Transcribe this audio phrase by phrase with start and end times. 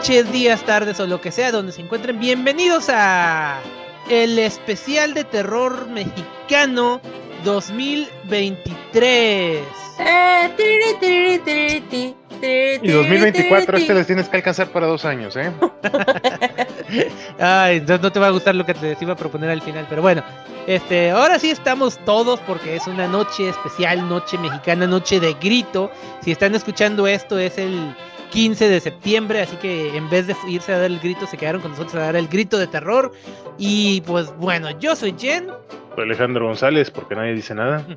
[0.00, 2.18] noches, días, tardes o lo que sea donde se encuentren.
[2.18, 3.60] Bienvenidos a
[4.08, 7.02] el especial de terror mexicano
[7.44, 9.62] 2023.
[9.98, 14.86] Eh, tiri, tiri, tiri, ti, tiri, Y 2024 tiri, este les tienes que alcanzar para
[14.86, 15.52] dos años, ¿eh?
[17.38, 19.84] Ay, entonces no te va a gustar lo que te iba a proponer al final,
[19.86, 20.24] pero bueno.
[20.66, 25.90] Este, ahora sí estamos todos porque es una noche especial, noche mexicana, noche de grito.
[26.22, 27.94] Si están escuchando esto es el
[28.30, 31.60] 15 de septiembre, así que en vez de irse a dar el grito se quedaron
[31.60, 33.12] con nosotros a dar el grito de terror.
[33.58, 35.48] Y pues bueno, yo soy Jen.
[35.94, 37.86] Soy Alejandro González, porque nadie dice nada.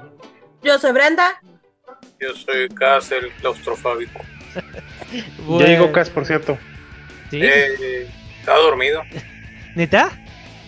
[0.64, 1.42] Yo soy Brenda.
[2.22, 4.22] Yo soy Cas, el claustrofóbico.
[5.46, 6.58] Bueno, Ya llegó Cas, por cierto.
[7.30, 7.40] ¿sí?
[7.42, 9.02] Eh, estaba dormido.
[9.76, 10.12] ¿Neta?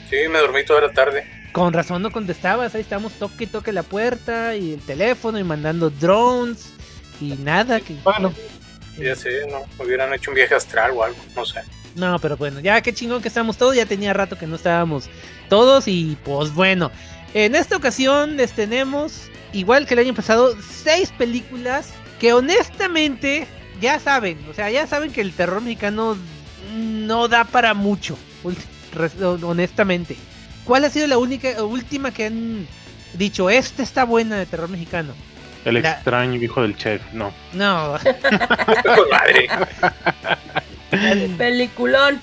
[0.10, 1.26] Sí, me dormí toda la tarde.
[1.54, 5.44] Con razón no contestabas, ahí estamos toque y toque la puerta y el teléfono y
[5.46, 6.74] mandando drones
[7.22, 8.34] y nada que Bueno,
[8.98, 11.62] Ya sé, no, hubieran hecho un viaje astral o algo, no sé.
[11.96, 15.10] No, pero bueno, ya qué chingón que estamos todos, ya tenía rato que no estábamos
[15.50, 16.92] todos y pues bueno,
[17.34, 23.48] en esta ocasión les tenemos, igual que el año pasado, seis películas que honestamente
[23.82, 26.18] ya saben, o sea, ya saben que el terror mexicano
[26.74, 28.18] no da para mucho,
[29.44, 30.18] honestamente.
[30.66, 32.68] ¿Cuál ha sido la única última que han
[33.14, 35.14] dicho, esta está buena de terror mexicano?
[35.66, 37.34] El La- extraño hijo del chef, no.
[37.54, 37.98] No,
[39.12, 39.50] madre.
[41.38, 42.22] Peliculón.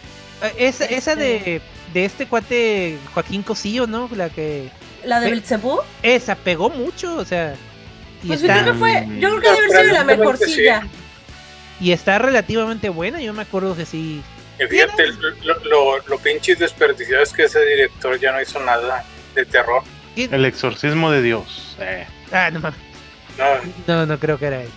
[0.58, 1.60] esa, esa de,
[1.92, 4.08] de este cuate Joaquín Cosillo, ¿no?
[4.14, 4.70] La que...
[5.04, 5.80] La de Belcebú.
[6.02, 7.54] Esa pegó mucho, o sea.
[8.22, 9.06] Y, Pues yo está, creo que fue.
[9.18, 10.82] Yo creo que debe haber sido la mejorcilla.
[11.80, 13.20] y está relativamente buena.
[13.20, 14.22] Yo me acuerdo que sí.
[14.60, 15.08] Y fíjate,
[15.42, 19.04] lo, lo, lo pinche desperdiciado es que ese director ya no hizo nada
[19.34, 19.82] de terror.
[20.14, 21.76] El exorcismo de Dios.
[21.80, 22.06] eh.
[22.30, 22.78] Ah, no mames.
[23.38, 24.68] No, No, no creo que era él.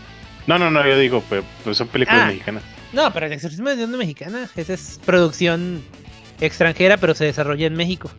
[0.47, 1.23] No, no, no, yo digo,
[1.63, 2.27] pues, son películas Ah.
[2.27, 2.63] mexicanas.
[2.93, 4.47] No, pero el exorcismo de Dios no es mexicana.
[4.55, 5.81] Esa es producción
[6.39, 8.09] extranjera, pero se desarrolla en México.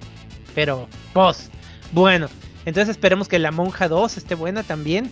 [0.55, 1.51] Pero, pues,
[1.93, 2.29] bueno.
[2.65, 5.11] Entonces esperemos que La Monja 2 esté buena también.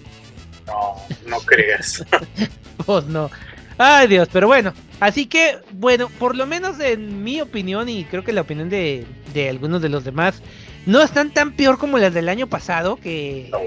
[0.66, 0.96] no,
[1.26, 2.04] no creas.
[2.84, 3.30] Pues no.
[3.78, 4.74] Ay Dios, pero bueno.
[5.00, 9.06] Así que, bueno, por lo menos en mi opinión y creo que la opinión de,
[9.32, 10.42] de algunos de los demás,
[10.84, 13.48] no están tan peor como las del año pasado que...
[13.50, 13.58] No.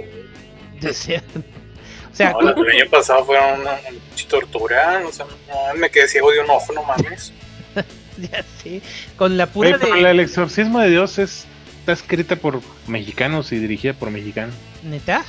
[0.93, 1.23] Sea,
[2.11, 3.77] o sea, No, del año pasado fueron una,
[4.27, 5.01] tortura.
[5.07, 7.31] O sea, no, me quedé ciego de un ojo, no mames.
[8.17, 8.81] ya sé,
[9.17, 10.09] con la pura Oye, pero de...
[10.11, 11.45] el exorcismo de Dios es,
[11.79, 14.55] está escrita por mexicanos y dirigida por mexicanos.
[14.83, 15.23] ¿Neta?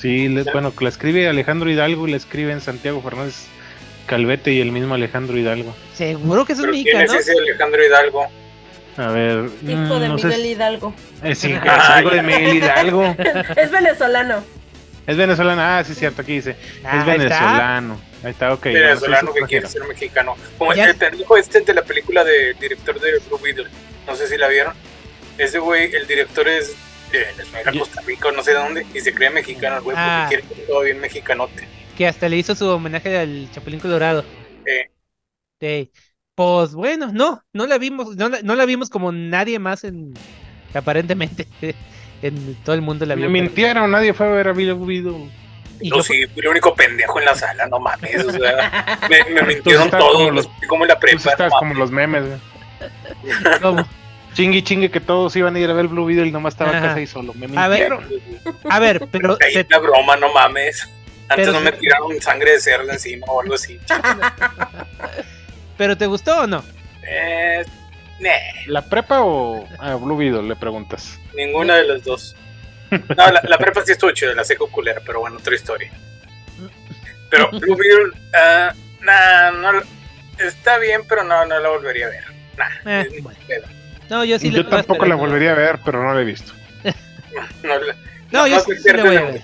[0.00, 3.46] Sí, le- bueno, la escribe Alejandro Hidalgo y la escriben Santiago Fernández
[4.06, 5.74] Calvete y el mismo Alejandro Hidalgo.
[5.94, 7.20] ¿Seguro que es un Pero ¿quién mexicano?
[7.20, 8.26] es ese Alejandro Hidalgo?
[8.96, 9.50] A ver.
[9.66, 10.94] Hijo de no sé Miguel si- Hidalgo.
[11.22, 12.22] eh, sí, es Ah, hijo de.
[12.22, 13.16] Miguel Hidalgo.
[13.56, 14.44] Es venezolano.
[15.06, 16.56] Es venezolano, ah, sí, cierto, aquí dice.
[16.82, 17.12] Ah, es está.
[17.12, 18.00] venezolano.
[18.22, 18.64] Ahí está, ok.
[18.64, 20.34] venezolano que quiere ser mexicano.
[20.56, 20.86] Como Ya.
[20.86, 23.66] el pendejo este de la película del director de Blue Beetle.
[24.06, 24.72] No sé si la vieron.
[25.36, 26.74] Ese güey, el director es
[27.12, 27.72] de Venezuela.
[27.78, 30.26] Costa Rica, no sé de dónde, y se cree mexicano el güey Ah.
[30.30, 31.68] porque quiere ser todo bien mexicanote.
[31.98, 34.24] Que hasta le hizo su homenaje al Chapulín Colorado.
[34.66, 34.90] Eh,
[35.60, 35.90] Sí.
[36.34, 40.14] Pues bueno, no, no la vimos, no la, no la vimos como nadie más en
[40.74, 41.46] aparentemente
[42.22, 43.30] en todo el mundo la Me vio.
[43.30, 45.30] mintieron, nadie fue a ver a Beetle.
[45.80, 48.24] Y yo yo- sí, fui el único pendejo en la sala, no mames.
[48.24, 51.30] O sea, me, me mintieron todos, los- como en la prepa.
[51.30, 53.60] estás no como los memes, güey.
[53.62, 53.86] ¿cómo?
[54.34, 56.70] Chingue y chingue que todos iban a ir a ver Blue Beetle y nomás estaba
[56.72, 56.80] Ajá.
[56.88, 57.32] casa y solo.
[57.34, 58.04] Me A ver, mintieron.
[58.68, 60.88] A ver, pero Ahí broma, no mames.
[61.28, 63.78] Antes Pero no me tiraron sangre de cerdo encima o algo así.
[65.76, 66.64] pero ¿te gustó o no?
[67.06, 67.64] Eh,
[68.66, 70.42] ¿La prepa o a Blue Beetle?
[70.44, 71.18] Le preguntas.
[71.36, 72.34] ninguna de las dos.
[72.90, 75.90] No, la, la prepa sí estuvo chida, la seco culera, pero bueno, otra historia.
[77.30, 79.82] Pero Blue Beetle, ah, nah, no,
[80.38, 82.24] está bien, pero no, no la volvería a ver.
[82.56, 83.38] Nah, Eh, es ni bueno.
[83.48, 83.66] pedo.
[84.10, 86.52] No, yo sí Yo la tampoco la volvería a ver, pero no la he visto.
[88.30, 89.42] No, yo sí, la voy a ver.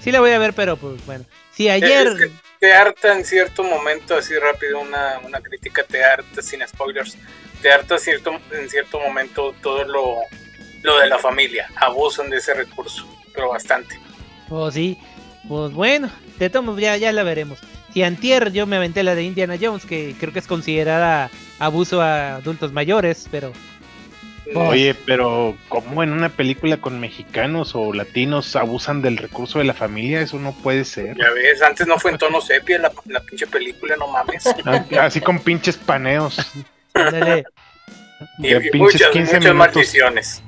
[0.00, 1.24] Sí la voy a ver, pero pues bueno.
[1.52, 6.04] Si ayer Es que te harta en cierto momento, así rápido, una, una crítica, te
[6.04, 7.16] harta sin spoilers,
[7.62, 10.16] te harta cierto, en cierto momento todo lo,
[10.82, 13.98] lo de la familia, abusan de ese recurso, pero bastante.
[14.48, 14.98] pues sí,
[15.48, 17.60] pues bueno, de todos ya, ya la veremos.
[17.92, 22.02] Si antier yo me aventé la de Indiana Jones, que creo que es considerada abuso
[22.02, 23.77] a adultos mayores, pero Oh.
[24.54, 29.74] Oye, pero ¿cómo en una película con mexicanos o latinos abusan del recurso de la
[29.74, 30.20] familia?
[30.20, 31.16] Eso no puede ser.
[31.16, 34.44] Ya ves, antes no fue en tono sepia la, la pinche película, no mames.
[34.64, 36.38] Ah, Así con pinches paneos.
[36.94, 37.44] ándale,
[38.38, 39.54] Y, pinches muchas, 15 muchas minutos.
[39.74, 40.42] maldiciones.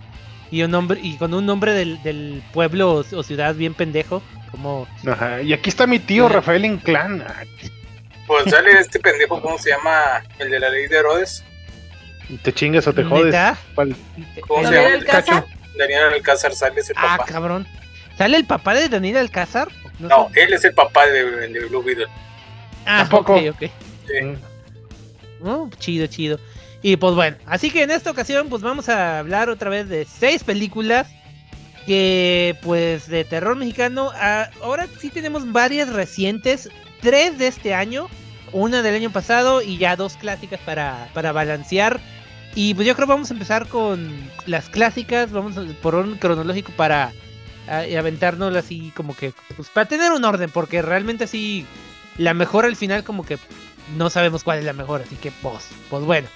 [0.51, 4.23] y un nombre y con un nombre del, del pueblo o, o ciudad bien pendejo,
[4.51, 5.43] como Ajá.
[5.43, 7.25] Y aquí está mi tío Rafael Inclán.
[8.27, 10.23] Pues sale este pendejo, ¿cómo se llama?
[10.39, 11.45] El de la ley de Herodes.
[12.43, 13.27] ¿Te chingas o te jodes?
[13.27, 13.59] ¿Neta?
[13.75, 13.97] ¿Cuál?
[14.47, 14.97] ¿Cómo se ¿Daniel llama?
[15.01, 15.45] Alcázar?
[15.77, 17.25] Daniel Alcázar sale ese Ah, papá.
[17.33, 17.67] cabrón.
[18.19, 19.69] ¿Sale el papá de Daniel Alcázar?
[19.99, 20.43] No, sé.
[20.45, 22.07] él es el papá de, de Blue Beetle.
[22.87, 23.35] Ah, Tampoco.
[23.37, 23.71] ok, ok.
[24.07, 24.25] Sí.
[24.25, 25.47] Mm.
[25.47, 26.39] Oh, chido, chido.
[26.83, 30.05] Y pues bueno, así que en esta ocasión pues vamos a hablar otra vez de
[30.07, 31.07] seis películas
[31.87, 34.11] que pues de terror mexicano.
[34.15, 36.69] ah, ahora sí tenemos varias recientes,
[37.01, 38.09] tres de este año,
[38.53, 42.01] una del año pasado y ya dos clásicas para, para balancear.
[42.55, 44.13] Y pues yo creo que vamos a empezar con
[44.47, 47.13] las clásicas, vamos por un cronológico para
[47.69, 51.65] aventarnos así como que, pues para tener un orden, porque realmente así
[52.19, 53.39] la mejor al final como que
[53.97, 56.29] no sabemos cuál es la mejor, así que pues, pues bueno.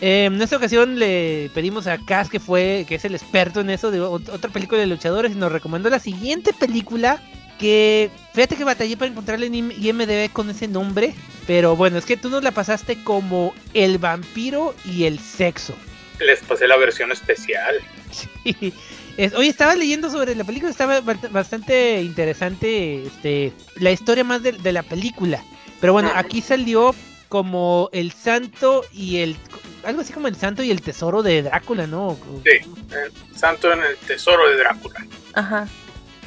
[0.00, 3.70] Eh, en esta ocasión le pedimos a Cas, que fue, que es el experto en
[3.70, 7.22] eso, de ot- otra película de luchadores, y nos recomendó la siguiente película.
[7.58, 11.14] Que fíjate que batallé para encontrarla en IM- IMDB con ese nombre.
[11.46, 15.74] Pero bueno, es que tú nos la pasaste como El vampiro y el sexo.
[16.20, 17.74] Les pasé la versión especial.
[18.10, 18.72] Sí.
[19.18, 24.42] Es- oye, estaba leyendo sobre la película, estaba bast- bastante interesante este, la historia más
[24.42, 25.44] de, de la película.
[25.82, 26.94] Pero bueno, aquí salió
[27.30, 29.36] como el santo y el...
[29.84, 32.18] Algo así como el santo y el tesoro de Drácula, ¿no?
[32.44, 32.50] Sí,
[32.90, 35.06] el santo en el tesoro de Drácula.
[35.32, 35.66] Ajá.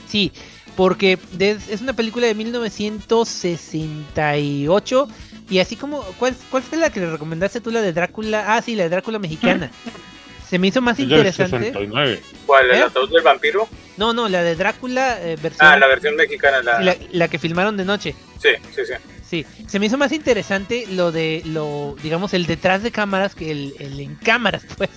[0.08, 0.32] Sí,
[0.76, 5.08] porque es una película de 1968
[5.50, 6.02] y así como...
[6.18, 8.56] ¿Cuál, ¿Cuál fue la que le recomendaste tú, la de Drácula?
[8.56, 9.70] Ah, sí, la de Drácula mexicana.
[10.50, 11.58] Se me hizo más interesante.
[11.58, 12.22] 69.
[12.46, 12.70] ¿Cuál?
[12.70, 12.84] ¿El ¿Eh?
[12.84, 13.68] ataúd del vampiro?
[13.98, 15.68] No, no, la de Drácula eh, versión...
[15.68, 16.62] Ah, la versión mexicana.
[16.62, 16.80] La...
[16.80, 18.16] la, la que filmaron de noche.
[18.42, 18.94] Sí, sí, sí.
[19.34, 23.50] Sí, se me hizo más interesante lo de lo, digamos, el detrás de cámaras que
[23.50, 24.92] el, el en cámaras, pues,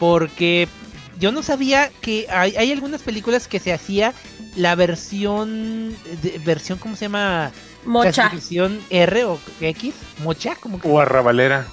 [0.00, 0.66] porque
[1.20, 4.12] yo no sabía que hay, hay algunas películas que se hacía
[4.56, 7.52] la versión, de- versión, ¿cómo se llama?
[7.84, 8.32] Mocha.
[8.90, 9.94] R o X,
[10.24, 11.68] mocha, como que O arrabalera.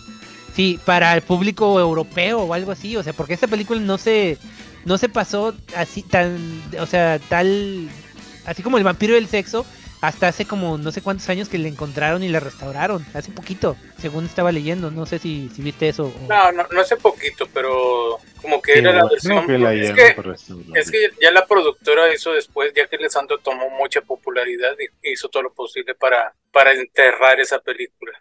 [0.55, 4.37] sí, para el público europeo o algo así, o sea, porque esta película no se,
[4.85, 7.89] no se pasó así tan, o sea, tal,
[8.45, 9.65] así como el vampiro del sexo,
[10.03, 13.77] hasta hace como no sé cuántos años que le encontraron y la restauraron, hace poquito,
[13.97, 16.07] según estaba leyendo, no sé si, si viste eso.
[16.07, 19.47] o- No, no, no hace poquito, pero como que Sí, era la versión.
[19.47, 20.15] que la es, que,
[20.75, 25.11] es que ya la productora hizo después, ya que el santo tomó mucha popularidad y
[25.13, 28.11] hizo todo lo posible para, para enterrar esa película.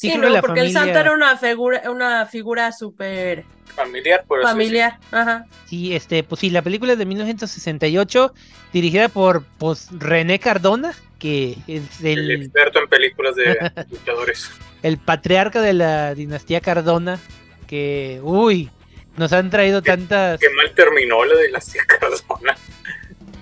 [0.00, 3.44] Sí, Sí, creo que no, la porque el santo era una figura, una figura súper
[3.76, 4.48] Familiar, por eso.
[4.48, 4.98] familiar.
[5.10, 5.44] Ajá.
[5.66, 8.32] Sí, este, pues sí, la película es de 1968,
[8.72, 13.58] dirigida por pues, René Cardona, que es El el, experto en películas de
[13.90, 14.50] luchadores.
[14.82, 17.18] el patriarca de la dinastía Cardona,
[17.66, 18.70] que, uy,
[19.18, 20.40] nos han traído tantas...
[20.40, 22.56] Qué mal terminó la de la tía Cardona.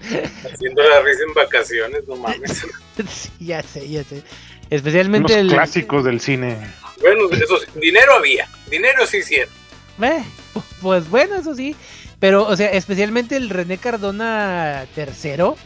[0.52, 2.66] Haciendo la risa en vacaciones, no mames.
[3.08, 4.25] Sí, ya sé, ya sé.
[4.70, 5.48] Especialmente Unos el...
[5.52, 6.56] clásicos del cine.
[7.00, 9.52] Bueno, eso sí, dinero había, dinero sí hicieron.
[10.02, 10.22] Eh,
[10.54, 11.74] pu- pues bueno, eso sí.
[12.20, 15.56] Pero, o sea, especialmente el René Cardona tercero.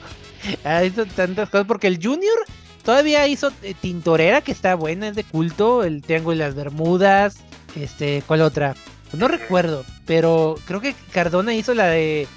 [0.64, 1.66] Ha hecho tantas cosas.
[1.66, 2.36] Porque el Junior
[2.84, 5.82] todavía hizo eh, Tintorera, que está buena, es de culto.
[5.84, 7.38] El Triángulo de las Bermudas.
[7.74, 8.74] Este, ¿cuál otra?
[9.10, 9.84] Pues no recuerdo.
[10.06, 12.28] Pero creo que Cardona hizo la de.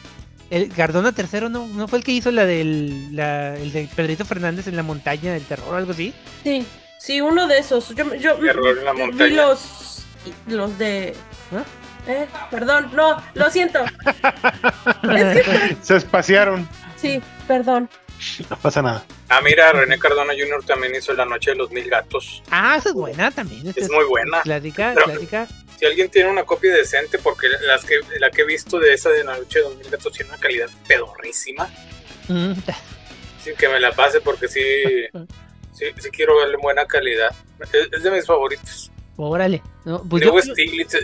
[0.55, 4.23] El Cardona tercero no, no fue el que hizo la del la, el de Pedrito
[4.23, 6.13] Fernández en la montaña del terror o algo así.
[6.43, 6.65] Sí,
[6.97, 7.89] sí, uno de esos.
[7.93, 10.05] Yo, yo Terror en la vi los,
[10.47, 11.13] los de...
[11.51, 11.63] ¿Ah?
[12.07, 13.83] Eh, perdón, no, lo siento.
[15.17, 16.69] es que, Se espaciaron.
[16.95, 17.89] sí, perdón.
[18.49, 19.03] No pasa nada.
[19.27, 20.63] Ah, mira, René Cardona Jr.
[20.65, 22.41] también hizo La Noche de los Mil Gatos.
[22.49, 23.67] Ah, esa es buena también.
[23.67, 24.41] esa Es muy buena.
[24.41, 25.47] Clásica, Pero- clásica.
[25.79, 29.09] Si alguien tiene una copia decente, porque las que, la que he visto de esa
[29.09, 31.69] de La Noche de los Mil Gatos tiene una calidad pedorrísima.
[32.27, 32.53] Mm,
[33.43, 34.61] Sí, que me la pase porque sí,
[35.73, 37.29] sí, sí quiero verle buena calidad.
[37.59, 38.91] Es, es de mis favoritos.
[39.17, 39.61] Órale.
[39.85, 40.95] No, pues Luego yo- Stiglitz.
[40.95, 40.99] eh,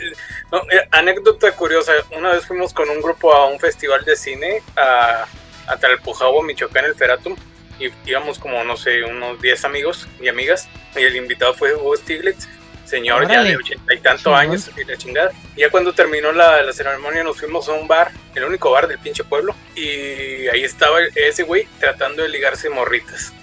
[0.52, 1.94] no, eh, anécdota curiosa.
[2.18, 5.26] Una vez fuimos con un grupo a un festival de cine a,
[5.68, 7.36] a Talpujahua, Michoacán, el Feratum.
[7.80, 10.68] Y íbamos como, no sé, unos 10 amigos y amigas.
[10.96, 12.48] Y el invitado fue Hugo Stiglitz,
[12.92, 15.32] señor ya de ochenta y tantos años y la chingada.
[15.56, 18.88] Y ya cuando terminó la, la ceremonia nos fuimos a un bar, el único bar
[18.88, 19.56] del pinche pueblo.
[19.76, 23.34] Y ahí estaba ese güey tratando de ligarse morritas.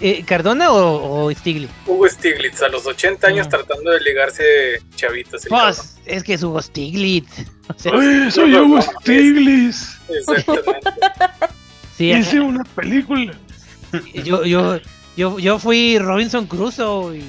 [0.00, 1.70] eh, ¿Cardona o, o Stiglitz?
[1.86, 3.50] Hugo Stiglitz, a los 80 años Mm.
[3.50, 4.44] tratando de ligarse
[4.96, 5.46] chavitas.
[5.48, 7.30] Pues, es que es Hugo Stiglitz.
[7.68, 9.98] O sea, ¡Ay, soy Hugo Stiglitz!
[10.08, 10.90] Exactamente.
[11.96, 13.32] sí, Hice una película.
[14.24, 14.78] yo, yo,
[15.16, 17.24] yo, yo fui Robinson Crusoe y...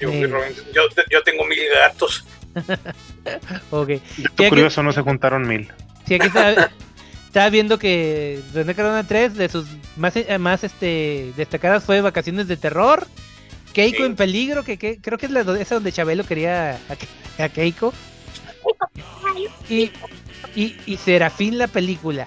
[0.00, 2.24] Yo, eh, yo, yo tengo mil gatos.
[3.70, 3.88] ok.
[3.88, 5.68] Dato que- curioso, no se juntaron mil.
[6.06, 6.70] Sí, aquí está...
[7.26, 9.64] Estaba viendo que René Cardona 3 de sus
[9.96, 13.06] más, eh, más este, destacadas fue Vacaciones de Terror
[13.72, 14.02] Keiko Sí.
[14.02, 16.72] en peligro, que, que- creo que es la esa donde Chabelo quería
[17.38, 17.94] a, a Keiko.
[19.68, 19.92] Y,
[20.56, 22.26] y, y Serafín la película.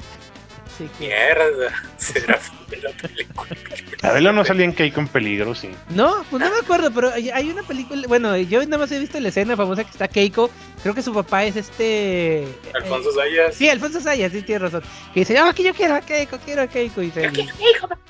[0.74, 1.84] Así que- Mierda.
[1.98, 2.40] Será
[2.82, 3.56] la película.
[4.02, 5.70] Chabelo no salía en Keiko en peligro, sí.
[5.90, 9.20] No, pues no me acuerdo, pero hay una película, bueno, yo nada más he visto
[9.20, 10.50] la escena famosa que está Keiko,
[10.82, 12.46] creo que su papá es este...
[12.74, 13.56] Alfonso eh, Sayas.
[13.56, 14.84] sí, Alfonso Sayas, sí, tiene razón.
[15.14, 17.02] Que dice, ah, que yo quiero a Keiko, quiero a Keiko.
[17.02, 17.30] Y se-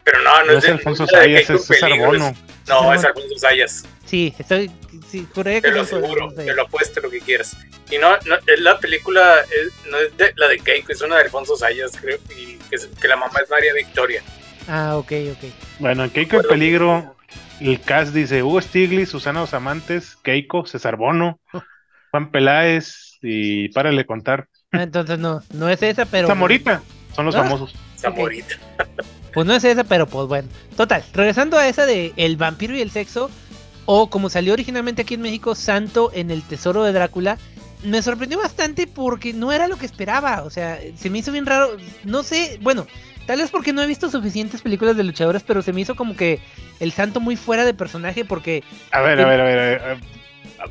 [0.04, 2.30] Pero no, no, No es es Alfonso no es de Sayas, es César Bono.
[2.30, 3.04] es- No, es.
[3.04, 3.86] Alfonso Sayas.
[4.06, 4.72] Sí, estoy...
[5.10, 7.56] Sí, juraría que Te lo aseguro, te lo apuesto lo que quieras.
[7.92, 11.18] Y no, no es la película, es- no es de, la de Keiko, es una
[11.18, 14.22] de Alfonso Sayas, creo, y que, es- que la mamá es María Victoria.
[14.68, 15.50] Ah, ok, ok.
[15.80, 17.16] Bueno, en Keiko en peligro,
[17.60, 21.40] el cast dice Hugo Stiglitz, Susana Dos Amantes, Keiko, César Bono,
[22.12, 24.48] Juan Peláez y párale contar.
[24.72, 26.28] Ah, Entonces no, no es esa, pero...
[26.28, 26.82] Zamorita,
[27.16, 27.44] son los Ah.
[27.44, 27.76] famosos.
[27.98, 28.56] Zamorita.
[29.34, 30.48] Pues no es esa, pero pues bueno.
[30.78, 33.30] Total, regresando a esa de El vampiro y el sexo,
[33.86, 37.38] o como salió originalmente aquí en México, Santo en el tesoro de Drácula,
[37.84, 40.44] me sorprendió bastante porque no era lo que esperaba.
[40.44, 41.76] O sea, se me hizo bien raro.
[42.04, 42.88] No sé, bueno,
[43.28, 46.16] tal vez porque no he visto suficientes películas de luchadores, pero se me hizo como
[46.16, 46.40] que
[46.80, 49.82] el Santo muy fuera de personaje porque A ver, a ver, a ver.
[49.82, 50.00] a ver,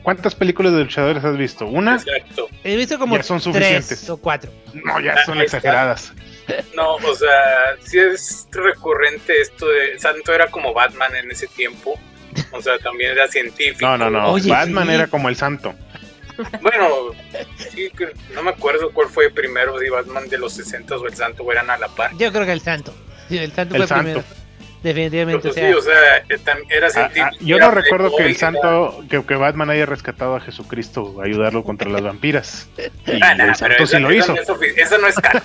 [0.02, 1.66] ¿Cuántas películas de luchadores has visto?
[1.66, 1.96] ¿Una?
[1.96, 2.49] Exacto.
[2.64, 4.50] he visto como Ya son tres o cuatro.
[4.72, 5.58] No, ya son está.
[5.58, 6.12] exageradas.
[6.75, 11.99] No, o sea, sí es recurrente esto de Santo era como Batman en ese tiempo.
[12.50, 13.87] O sea, también era científico.
[13.87, 14.30] No, no, no.
[14.32, 14.94] Oye, Batman sí.
[14.94, 15.75] era como el santo.
[16.62, 16.88] Bueno,
[17.56, 17.90] sí,
[18.34, 21.52] no me acuerdo cuál fue primero, si Batman de los 60 o el Santo o
[21.52, 22.11] eran a la par.
[22.16, 22.94] Yo creo que el Santo.
[23.28, 24.02] Sí, el Santo El fue Santo.
[24.04, 24.25] primero.
[24.82, 25.48] Definitivamente.
[25.48, 26.38] O sea, sí, o sea, eh,
[26.70, 27.26] era Ah, científico.
[27.30, 31.24] ah, yo no recuerdo que el santo, que, que Batman haya rescatado a Jesucristo, a
[31.24, 32.68] ayudarlo contra las vampiras.
[33.06, 34.34] Y Ah, nah, el santo sí lo hizo.
[34.34, 35.42] no es ofi- Esa no es canon.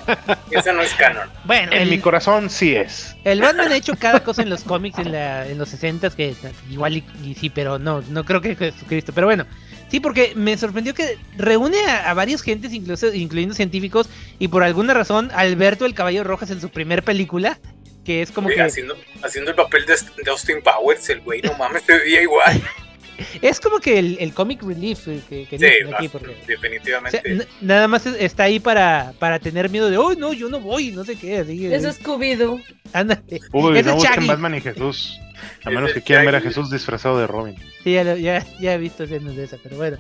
[0.52, 1.30] Esa no es canon.
[1.46, 3.16] bueno, En el, mi corazón sí es.
[3.24, 6.34] el Batman ha hecho cada cosa en los cómics en, la, en los 60 que
[6.70, 9.12] igual y, y sí, pero no, no creo que Jesucristo.
[9.14, 9.46] Pero bueno,
[9.92, 14.64] sí, porque me sorprendió que reúne a, a varios gentes, incluso, incluyendo científicos, y por
[14.64, 17.60] alguna razón Alberto el Caballo Rojas en su primer película,
[18.08, 21.42] que es como Sí, que haciendo, haciendo el papel de, de Austin Powers, el güey,
[21.42, 22.60] no mames, se veía igual.
[23.42, 26.34] es como que el, el comic relief eh, que, que Sí, dicen aquí, porque o
[26.34, 27.48] sea, definitivamente.
[27.62, 30.92] nada más es- está ahí para, para tener miedo de, oh, no, yo no voy,
[30.92, 32.64] no sé qué, así, Eso eh, es Scooby-Doo.
[32.94, 33.22] ándale.
[33.52, 34.28] Uy, Ese no es busquen.
[34.28, 35.20] Batman y Jesús.
[35.66, 36.42] A menos es que quieran ver a.
[36.42, 37.56] Jesús disfrazado de Robin.
[37.84, 39.98] Sí, ya, lo- ya, ya he visto escenas de esa, pero bueno.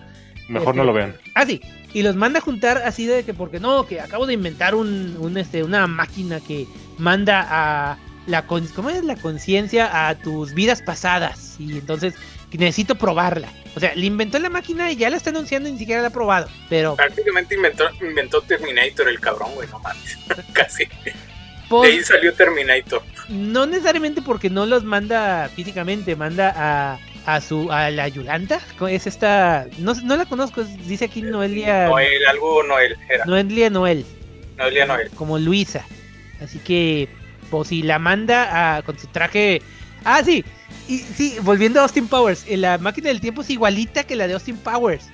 [0.47, 1.15] Mejor Este, no lo vean.
[1.35, 1.61] Ah, sí.
[1.93, 5.15] Y los manda a juntar así de que, porque no, que acabo de inventar un,
[5.19, 9.03] un, este, una máquina que manda a la, con- ¿cómo es?
[9.03, 11.55] La conciencia a tus vidas pasadas.
[11.59, 12.13] Y entonces
[12.51, 13.49] que necesito probarla.
[13.75, 16.07] O sea, le inventó la máquina y ya la está anunciando y ni siquiera la
[16.07, 16.47] ha probado.
[16.69, 20.17] Pero, Prácticamente inventó, inventó Terminator el cabrón, güey, no mames.
[20.53, 20.85] Casi.
[20.85, 23.01] De ahí salió Terminator.
[23.27, 28.59] no necesariamente porque no los manda físicamente, manda a, a su, a la Yolanda.
[28.89, 33.25] Es esta, no, no la conozco, dice aquí Noelia, Noel, algo Noel, era.
[33.25, 34.05] Noelia Noel.
[34.57, 35.09] Noelia Noel.
[35.11, 35.85] como Luisa.
[36.41, 37.07] Así que,
[37.51, 39.61] pues si la manda a- con su traje.
[40.03, 40.43] Ah, sí.
[40.87, 44.25] Y sí, volviendo a Austin Powers, eh, la máquina del tiempo es igualita que la
[44.27, 45.05] de Austin Powers.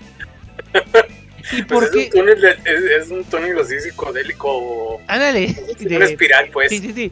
[1.52, 2.04] ¿Y Pues por es, qué?
[2.06, 5.02] un túnel, es, es un túnel así psicodélico.
[5.08, 5.56] Ándale.
[5.90, 6.70] Una espiral, pues.
[6.70, 7.12] Sí, sí, sí.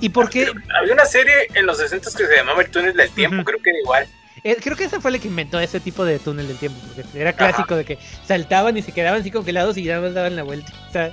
[0.00, 0.50] ¿Y por qué?
[0.80, 3.70] Había una serie en los 60 que se llamaba El túnel del tiempo, creo que
[3.70, 4.06] era igual.
[4.44, 7.04] Eh, creo que esa fue la que inventó ese tipo de túnel del tiempo, porque
[7.20, 10.42] era clásico de que saltaban y se quedaban así congelados y ya más daban la
[10.42, 10.72] vuelta.
[10.88, 11.12] O sea,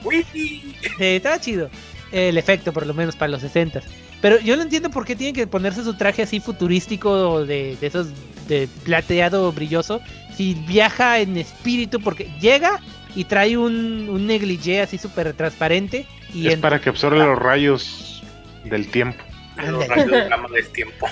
[0.99, 1.69] Eh, estaba chido.
[2.11, 3.81] El efecto, por lo menos, para los 60
[4.21, 7.87] Pero yo no entiendo por qué tienen que ponerse su traje así futurístico de, de
[7.87, 8.07] esos
[8.47, 9.99] de plateado brilloso.
[10.35, 12.79] Si viaja en espíritu, porque llega
[13.15, 16.05] y trae un, un negligé así súper transparente.
[16.33, 18.23] Y Es para que absorbe los rayos
[18.63, 19.21] del tiempo.
[19.57, 19.87] los Ándale.
[19.87, 21.07] radiogramas del tiempo.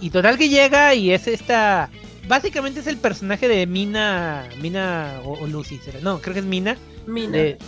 [0.00, 1.90] Y total que llega y es esta.
[2.28, 4.48] Básicamente es el personaje de Mina.
[4.60, 6.00] Mina o, o Lucy, ¿será?
[6.00, 6.76] No, creo que es Mina.
[7.06, 7.36] Mina.
[7.36, 7.58] de,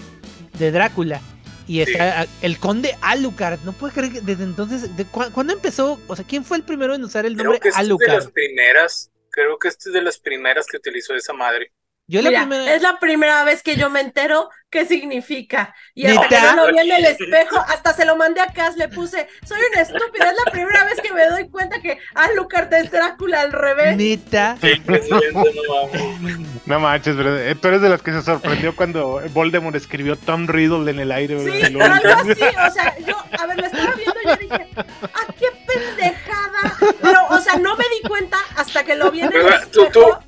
[0.59, 1.21] de Drácula.
[1.67, 1.93] Y Sí.
[1.93, 3.61] está el conde Alucard.
[3.65, 4.97] No puedo creer que desde entonces.
[4.97, 6.01] De, cu- ¿Cuándo empezó?
[6.09, 7.93] O sea, ¿quién fue el primero en usar el Creo nombre que esta es de
[7.95, 8.33] las Alucard?
[8.33, 9.11] primeras.
[9.31, 11.73] Creo que esta es de las primeras que utilizó esa madre.
[12.09, 12.75] Yo la Mira, primera.
[12.75, 15.75] es la primera vez que yo me entero qué significa.
[15.95, 16.41] Y hasta ¿Neta?
[16.51, 19.29] que no lo vi en el espejo, hasta se lo mandé a Cas, le puse,
[19.47, 23.41] soy una estúpida, es la primera vez que me doy cuenta que Alucard es Drácula
[23.43, 23.97] al revés.
[23.97, 24.57] Neta.
[24.61, 25.75] Presidente, no
[26.23, 26.39] mames.
[26.67, 30.49] No manches, pero eh, tú eres de las que se sorprendió cuando Voldemort escribió Tom
[30.49, 31.39] Riddle en el aire.
[31.39, 34.69] Sí, luego- algo así, o sea, yo, a ver, lo estaba viendo y yo dije,
[35.03, 36.77] ¡ah, qué pendejada!
[37.01, 39.61] Pero, o sea, no me di cuenta hasta que lo vi en el O sea,
[39.71, 40.23] tú, tú, espejo.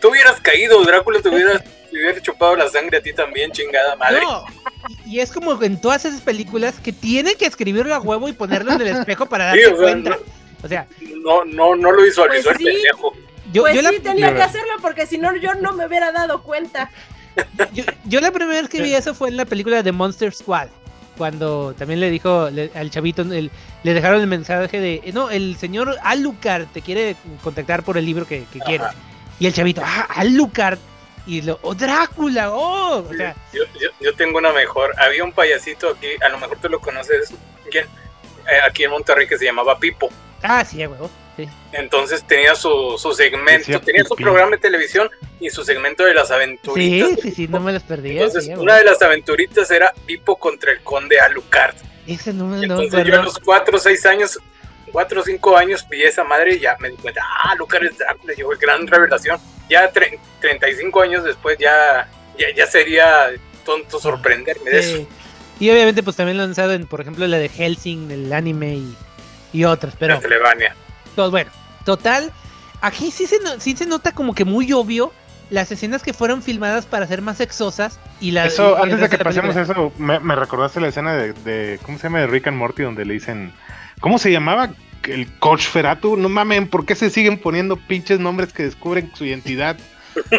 [0.00, 3.96] Tú hubieras caído, Drácula te hubiera, te hubiera chupado la sangre a ti también, chingada
[3.96, 4.20] madre.
[4.22, 4.44] No.
[5.06, 8.72] Y, es como en todas esas películas que tienen que escribirlo a huevo y ponerlo
[8.72, 10.18] en el espejo para Sí, darse o sea, cuenta.
[10.62, 10.86] O sea,
[11.22, 12.72] No, no, no lo visualizó Pues el sí.
[12.72, 13.12] pendejo.
[13.52, 16.10] yo, pues yo la, sí, tenía que hacerlo porque si no yo no me hubiera
[16.12, 16.90] dado cuenta.
[17.72, 20.68] yo, yo la primera vez que vi eso fue en la película de Monster Squad.
[21.16, 23.50] Cuando también le dijo le- al chavito, el-
[23.82, 28.26] le dejaron el mensaje de, no, el señor Alucard te quiere contactar por el libro
[28.26, 28.84] que, que quiere.
[29.38, 30.78] Y el chavito, ah, Alucard.
[31.26, 33.06] Y lo, oh, Drácula, oh.
[33.08, 34.94] O sea, Yo, yo, yo tengo una mejor.
[34.98, 37.32] Había un payasito aquí, a lo mejor tú lo conoces,
[37.70, 37.84] ¿quién?
[38.50, 40.08] Eh, aquí en Monterrey que se llamaba Pipo.
[40.42, 41.10] ah, sí, a huevo.
[41.36, 41.46] Sí.
[41.72, 46.28] Entonces tenía su, su segmento, tenía su programa de televisión y su segmento de las
[46.28, 47.20] Sí, aventuritas.
[47.22, 48.12] sí, sí, no me las perdí.
[48.12, 51.76] Entonces, sí, una de las aventuritas era Pipo contra el conde Alucard.
[52.08, 54.38] Ese no me Y no, Entonces yo a los 4 o 6 años,
[54.90, 57.98] 4 o 5 años vi esa madre y ya me di cuenta, ah, Alucard es
[57.98, 59.38] Drácula, llegó gran revelación.
[59.68, 63.28] Ya tre- 35 años después ya, ya, ya sería
[63.64, 65.08] tonto sorprenderme de eso.
[65.60, 68.96] Y obviamente pues también lanzado en, por ejemplo, la de Helsing, el anime y,
[69.52, 70.74] y otras, pero Castlevania.
[71.16, 71.50] pues, bueno,
[71.84, 72.32] total,
[72.80, 75.12] aquí sí se, no- sí se nota como que muy obvio
[75.50, 79.08] las escenas que fueron filmadas para ser más sexosas y la Eso, y antes de
[79.08, 79.86] que pasemos película.
[79.86, 82.20] eso, me, me recordaste la escena de, de- ¿cómo se llama?
[82.20, 83.52] De Rick and Morty, donde le dicen,
[84.00, 84.70] ¿cómo se llamaba?
[85.04, 89.24] El coach Feratu, no mamen, ¿por qué se siguen poniendo pinches nombres que descubren su
[89.24, 89.76] identidad?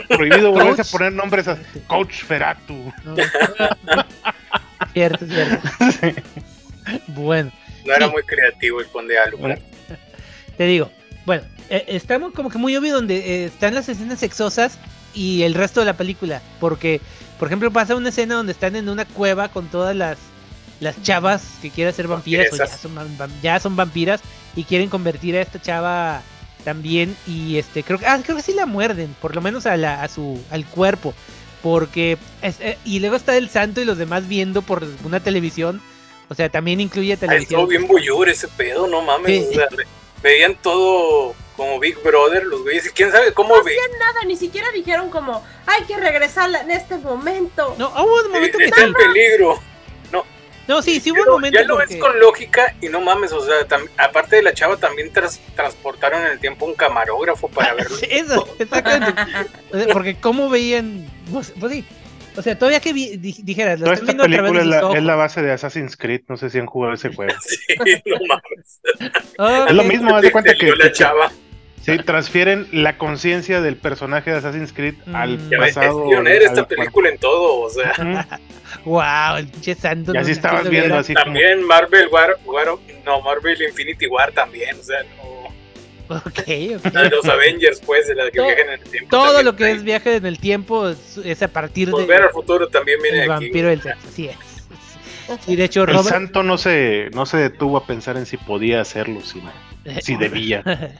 [0.10, 2.92] Prohibido volverse a poner nombres a Coach Feratu.
[3.04, 3.16] No.
[4.94, 5.70] cierto, cierto.
[7.08, 7.52] Bueno,
[7.86, 8.12] No era Sí.
[8.12, 9.60] muy creativo el conde Alucard.
[10.58, 10.92] te digo,
[11.26, 14.80] bueno, eh, estamos como que muy obvio donde eh, están las escenas sexosas
[15.14, 17.00] y el resto de la película, porque,
[17.38, 20.18] por ejemplo, pasa una escena donde están en una cueva con todas las
[20.80, 22.98] las chavas que quieren ser vampiras o ya son,
[23.42, 24.22] ya son vampiras
[24.56, 26.22] y quieren convertir a esta chava
[26.64, 29.78] también y este creo que ah, creo que sí la muerden, por lo menos a
[29.78, 31.14] la a su al cuerpo,
[31.62, 35.82] porque es- eh, y luego está el santo y los demás viendo por una televisión,
[36.30, 37.62] o sea, también incluye televisión.
[37.62, 39.46] estuvo bien boyur ese pedo, no mames.
[39.46, 39.50] Sí.
[39.52, 39.88] o sea, ve-
[40.22, 43.72] veían todo como Big Brother, los güeyes, y quién sabe cómo No ve.
[43.72, 47.76] hacían nada, ni siquiera dijeron como, hay que regresarla en este momento.
[47.78, 49.62] No, hubo un momento que Está en peligro.
[50.70, 53.32] No, sí, sí hubo un momento ya lo porque- ves con lógica y no mames,
[53.34, 53.56] o sea,
[53.98, 57.96] aparte de la chava también tras- transportaron en el tiempo un camarógrafo para verlo.
[57.98, 59.22] Sí, Eso, exactamente.
[59.92, 61.10] Porque cómo veían.
[61.34, 61.84] Pues, pues sí.
[62.38, 64.70] O sea, todavía que di- dijeras, lo Toda están esta viendo a través película de
[64.70, 64.98] es sus la, ojos.
[64.98, 67.34] es la base de Assassin's Creed, no sé si han jugado ese juego.
[67.42, 69.70] Sí, no mames.
[69.70, 71.32] Es lo mismo, haz de cuenta que, la chava.
[71.82, 75.16] sí, transfieren la conciencia del personaje de Assassin's Creed Mm.
[75.16, 76.08] al Ya ves, es pasado.
[76.08, 77.92] pionera esta película en todo, o sea.
[78.86, 80.14] Wow, el pinche santo.
[80.14, 81.00] Y así no estabas viendo bien.
[81.00, 85.30] así como También Marvel War, War- no, Marvel Infinity War también, o sea, no-
[86.16, 86.26] Ok,
[86.78, 86.94] ok.
[86.94, 89.10] la de los Avengers, pues, de las que Todo- viajan en el tiempo.
[89.10, 92.32] Todo lo que es viaje en el tiempo es, es a partir Volver de al
[92.32, 93.46] futuro también viene el aquí.
[93.46, 94.08] vampiro del sexo.
[94.08, 94.36] Así es.
[95.48, 96.08] Y de hecho, el Robert.
[96.08, 99.52] santo no se, no se detuvo a pensar en si podía hacerlo, sino
[100.02, 100.64] si debía.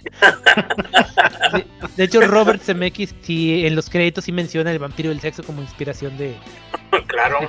[1.52, 1.66] Sí,
[1.98, 5.62] De hecho, Robert Zemeckis sí, en los créditos sí menciona el vampiro del sexo como
[5.62, 6.36] inspiración de,
[7.08, 7.40] claro.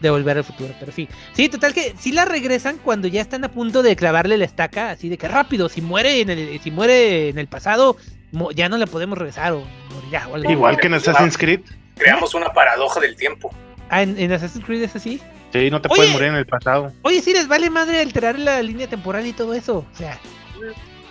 [0.00, 1.08] De volver al futuro, pero sí.
[1.32, 4.90] Sí, total que sí la regresan cuando ya están a punto de clavarle la estaca,
[4.90, 7.96] así de que rápido, si muere en el, si muere en el pasado,
[8.32, 10.52] mo- ya no la podemos regresar o morirá o algo así.
[10.52, 11.60] Igual que en Assassin's Creed.
[11.96, 13.54] Creamos una paradoja del tiempo.
[13.88, 15.20] Ah, en, en Assassin's Creed es así.
[15.52, 15.96] Sí, no te Oye.
[15.96, 16.92] puedes morir en el pasado.
[17.02, 19.86] Oye, sí les vale madre alterar la línea temporal y todo eso.
[19.92, 20.18] O sea,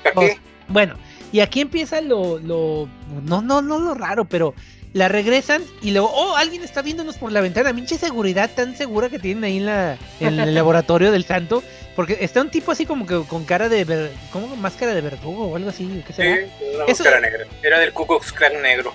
[0.03, 0.37] ¿Para qué?
[0.67, 0.95] bueno,
[1.31, 2.89] y aquí empieza lo, lo,
[3.23, 4.53] no, no, no lo raro, pero
[4.93, 7.73] la regresan y luego, oh, alguien está viéndonos por la ventana.
[7.73, 11.63] Pinche seguridad tan segura que tienen ahí en, la, en el laboratorio del santo.
[11.95, 14.55] Porque está un tipo así como que con cara de, ver- ¿cómo?
[14.55, 16.03] Máscara de verdugo o algo así.
[16.07, 16.35] ¿Qué Sí, será?
[16.75, 17.45] una Eso- máscara negra.
[17.61, 18.93] Era del Ku Klux Klan negro.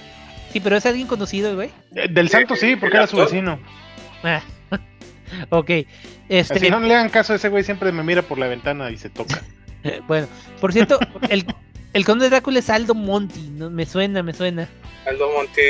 [0.53, 1.71] Sí, pero es alguien conocido, güey.
[1.95, 3.61] Eh, Del santo sí, porque era su vecino.
[4.25, 4.41] Ah.
[5.51, 5.71] ok.
[6.29, 8.97] Este, Así no le hagan caso, ese güey siempre me mira por la ventana y
[8.99, 9.43] se toca.
[10.09, 10.27] bueno,
[10.61, 11.45] por cierto, el,
[11.93, 13.71] el conde de Drácula es Aldo Monti, ¿no?
[13.71, 14.69] Me suena, me suena.
[15.07, 15.61] Aldo Monti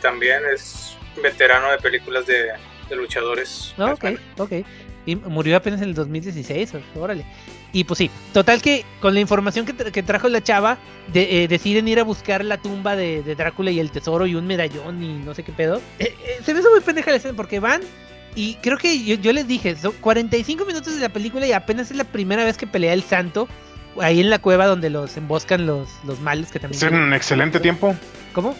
[0.00, 2.48] también es veterano de películas de,
[2.88, 3.74] de luchadores.
[3.78, 4.04] Ah, ok,
[4.38, 4.52] ok.
[5.04, 7.24] Y murió apenas en el 2016, órale.
[7.72, 10.78] Y pues sí, total que con la información que, tra- que trajo la chava,
[11.12, 14.34] de- eh, deciden ir a buscar la tumba de, de Drácula y el tesoro y
[14.36, 15.80] un medallón y no sé qué pedo.
[15.98, 17.80] Eh, eh, se me hizo muy pendeja la escena porque van
[18.36, 21.90] y creo que yo, yo les dije, son 45 minutos de la película y apenas
[21.90, 23.48] es la primera vez que pelea el santo
[24.00, 26.82] ahí en la cueva donde los emboscan los, los malos que también...
[26.82, 27.94] Es un excelente tiempo.
[28.32, 28.54] ¿Cómo?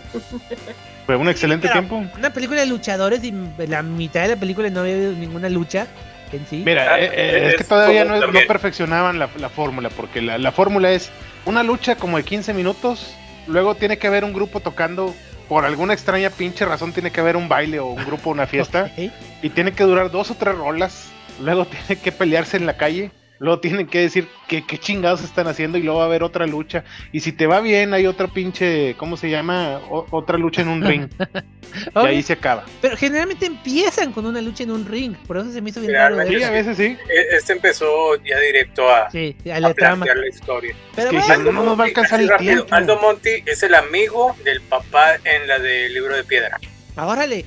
[1.06, 2.04] Fue un excelente Pero- tiempo.
[2.18, 3.32] Una película de luchadores y
[3.66, 5.86] la mitad de la película no había habido ninguna lucha
[6.32, 6.62] en sí.
[6.64, 10.50] Mira, Ah, eh, eh, es que todavía no, perfeccionaban la, la fórmula, porque la, la
[10.52, 11.10] fórmula es
[11.44, 13.14] una lucha como de 15 minutos,
[13.46, 15.14] luego tiene que haber un grupo tocando,
[15.48, 18.90] por alguna extraña pinche razón tiene que haber un baile o un grupo una fiesta,
[19.42, 21.08] y tiene que durar dos o tres rolas,
[21.40, 23.10] luego tiene que pelearse en la calle,
[23.42, 26.46] luego tienen que decir qué, qué chingados están haciendo y luego va a haber otra
[26.46, 26.84] lucha.
[27.12, 29.80] Y si te va bien, hay otra pinche, ¿cómo se llama?
[29.90, 31.08] O- otra lucha en un ring.
[31.94, 32.64] y ahí se acaba.
[32.80, 35.92] Pero generalmente empiezan con una lucha en un ring, por eso se me hizo bien
[35.92, 36.24] raro.
[36.26, 36.84] Sí, a veces sí.
[36.84, 40.04] E- Este empezó ya directo a, Sí, a a la trama.
[40.04, 40.74] plantear la historia.
[40.94, 42.74] Pero que bueno, dicen, no nos va a alcanzar el rápido, tiempo.
[42.74, 46.60] Aldo Monti es el amigo del papá en la del libro de piedra.
[46.96, 47.44] órale.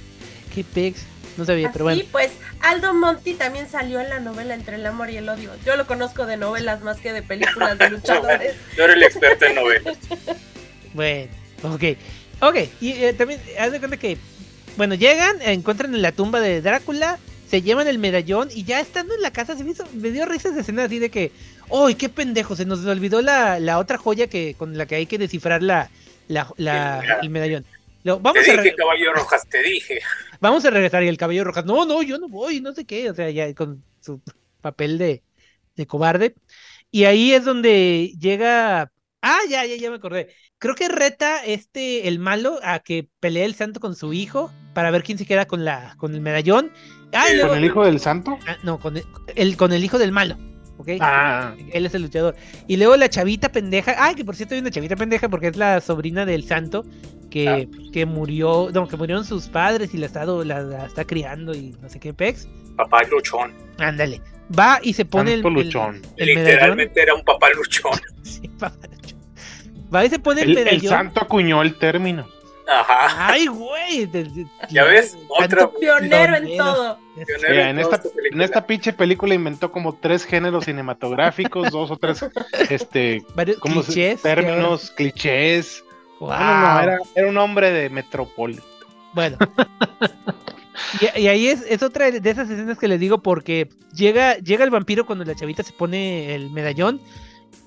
[0.54, 1.04] Qué pex.
[1.36, 2.08] No sabía, pero Así bueno.
[2.12, 5.50] pues, Aldo Monti también salió en la novela Entre el amor y el odio.
[5.66, 8.54] Yo lo conozco de novelas más que de películas de luchadores.
[8.76, 9.96] Yo era el experto en novelas.
[10.94, 11.28] Bueno,
[11.64, 11.82] ok.
[12.40, 14.16] Ok, y eh, también, haz de cuenta que,
[14.76, 17.18] bueno, llegan, encuentran en la tumba de Drácula,
[17.48, 20.24] se llevan el medallón y ya estando en la casa se me, hizo, me dio
[20.26, 21.32] risa esa escena así de que,
[21.72, 22.54] ¡ay, qué pendejo!
[22.56, 25.90] Se nos olvidó la, la otra joya que con la que hay que descifrar la,
[26.28, 27.64] la, la- Sí, el medallón.
[28.04, 29.98] Lo- Te vamos, a dije, caballo rojas, te dije.
[30.40, 33.10] vamos a regresar y el cabello rojas, no, no, yo no voy, no sé qué,
[33.10, 34.20] o sea, ya con su
[34.60, 35.22] papel de,
[35.76, 36.34] de cobarde.
[36.90, 40.28] Y ahí es donde llega, ah, ya, ya, ya me acordé.
[40.58, 44.90] Creo que reta este, el malo, a que pelee el santo con su hijo para
[44.90, 46.70] ver quién se queda con la, con el medallón.
[47.12, 48.38] Ah, luego- ¿Con el hijo del santo?
[48.46, 50.36] ah, no, con el, el- con el hijo del malo,
[50.78, 50.88] ¿ok?
[51.00, 52.36] Ah, Él es el luchador.
[52.68, 53.96] Y luego la chavita pendeja.
[53.98, 56.84] Ay, que por cierto hay una chavita pendeja porque es la sobrina del santo
[57.34, 57.90] que, Ah.
[57.92, 58.70] que murió.
[58.72, 61.98] No, que murieron sus padres y la, estado, la, la está criando y no sé
[61.98, 62.46] qué pex.
[62.76, 63.52] Papá luchón.
[63.78, 64.20] Ándale.
[64.56, 66.00] Va y se pone el, el- luchón.
[66.16, 66.44] el medallón.
[66.46, 67.98] Literalmente era un papá luchón.
[68.22, 69.18] Sí, papá luchón.
[69.94, 72.26] Va y se pone el, El, el santo acuñó el término.
[72.66, 73.32] Ajá.
[73.32, 74.08] Ay, güey.
[74.70, 75.18] ¿Ya ves?
[75.28, 76.98] Otra Pionero en todo.
[77.14, 78.00] Pionero Mira, en esta,
[78.32, 82.24] en esta pinche película inventó como tres géneros cinematográficos, dos o tres
[82.70, 84.22] este, Varios ¿cómo se- clichés.
[84.22, 85.84] términos, clichés.
[86.26, 86.38] Wow.
[86.38, 88.60] No, no, no, era, era un hombre de metrópoli.
[89.12, 89.36] Bueno.
[91.16, 94.64] y, y ahí es, es otra de esas escenas que les digo porque llega, llega
[94.64, 97.00] el vampiro cuando la chavita se pone el medallón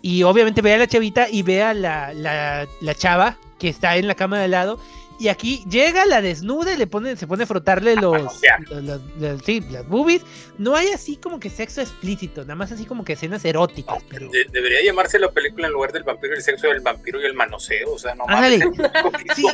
[0.02, 3.98] y obviamente ve a la chavita y ve a la, la, la chava que está
[3.98, 4.80] en la cama de al lado
[5.20, 8.60] y aquí llega, la desnuda y le pone, se pone a frotarle los, manosear.
[8.70, 10.22] los- los- los- sí, las boobies.
[10.58, 14.04] No hay así como que sexo explícito, nada más así como que escenas eróticas.
[14.10, 14.30] Pero...
[14.30, 17.26] De- debería llamarse la película en lugar del vampiro y el sexo del vampiro y
[17.26, 17.94] el manoseo.
[17.94, 18.64] O sea, no mames.
[19.36, 19.46] Sí.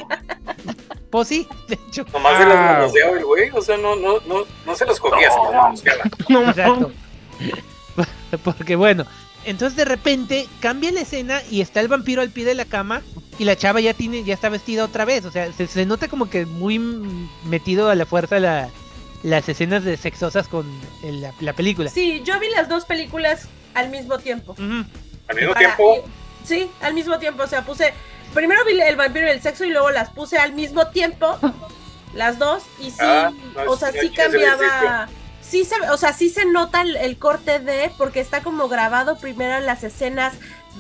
[1.10, 2.06] Pues sí, de hecho.
[2.12, 2.74] Nomás se las Ah.
[2.80, 3.50] manoseaba el güey.
[3.54, 6.04] O sea, no, no, no, no se los cogía, se los manoseaba.
[6.50, 6.92] Exacto.
[8.44, 9.06] Porque bueno,
[9.46, 13.02] entonces de repente cambia la escena y está el vampiro al pie de la cama
[13.40, 15.26] y la chava ya tiene, ya está vestida otra vez.
[15.26, 18.70] O sea, se, se nota como que muy mm, metido a la fuerza la-
[19.24, 20.68] las escenas de sexosas con
[21.04, 21.90] el- la, la película.
[21.90, 24.56] Sí, yo vi las dos películas al mismo tiempo.
[24.58, 26.04] Al mismo Para- tiempo,
[26.46, 27.44] Sí, al mismo tiempo.
[27.44, 27.94] O sea, puse.
[28.34, 31.38] Primero vi el vampiro y el sexo y luego las puse al mismo tiempo.
[32.14, 32.64] Las dos.
[32.80, 32.98] Y sí.
[33.00, 35.08] Ah, no, o sea, sí, cambiaba.
[35.42, 37.92] Sí se, o sea, sí se nota el, el corte de.
[37.98, 40.34] Porque está como grabado primero en las escenas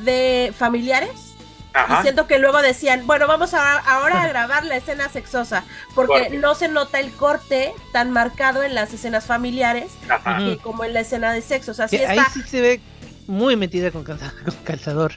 [0.04, 1.33] de familiares.
[1.74, 2.02] Y ajá.
[2.04, 5.64] siento que luego decían, bueno, vamos a, ahora a grabar la escena sexosa.
[5.96, 9.92] Porque no se nota el corte tan marcado en las escenas familiares
[10.40, 11.72] que como en la escena de sexo.
[11.72, 12.30] O sea, sí ahí está.
[12.32, 12.82] sí se ve
[13.28, 15.14] muy metida con, calza- con calzador.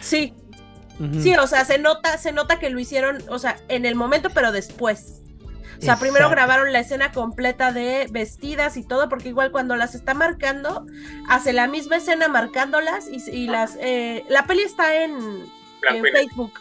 [0.00, 0.32] Sí.
[1.22, 4.28] Sí, o sea, se nota, se nota que lo hicieron, o sea, en el momento,
[4.30, 5.22] pero después.
[5.78, 6.36] O sea, primero Exacto.
[6.36, 10.84] grabaron la escena completa de vestidas y todo, porque igual cuando las está marcando,
[11.26, 13.78] hace la misma escena marcándolas y, y las...
[13.80, 15.50] eh, la peli está en,
[15.88, 16.18] en y negro.
[16.18, 16.60] Facebook.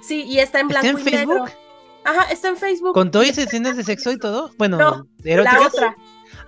[0.00, 1.44] Sí, y está en ¿Está blanco en y negro.
[1.46, 1.50] Facebook?
[2.04, 2.94] Ajá, está en Facebook.
[2.94, 4.50] ¿Con todas esas escenas de sexo y todo?
[4.56, 5.96] Bueno, No, la otra,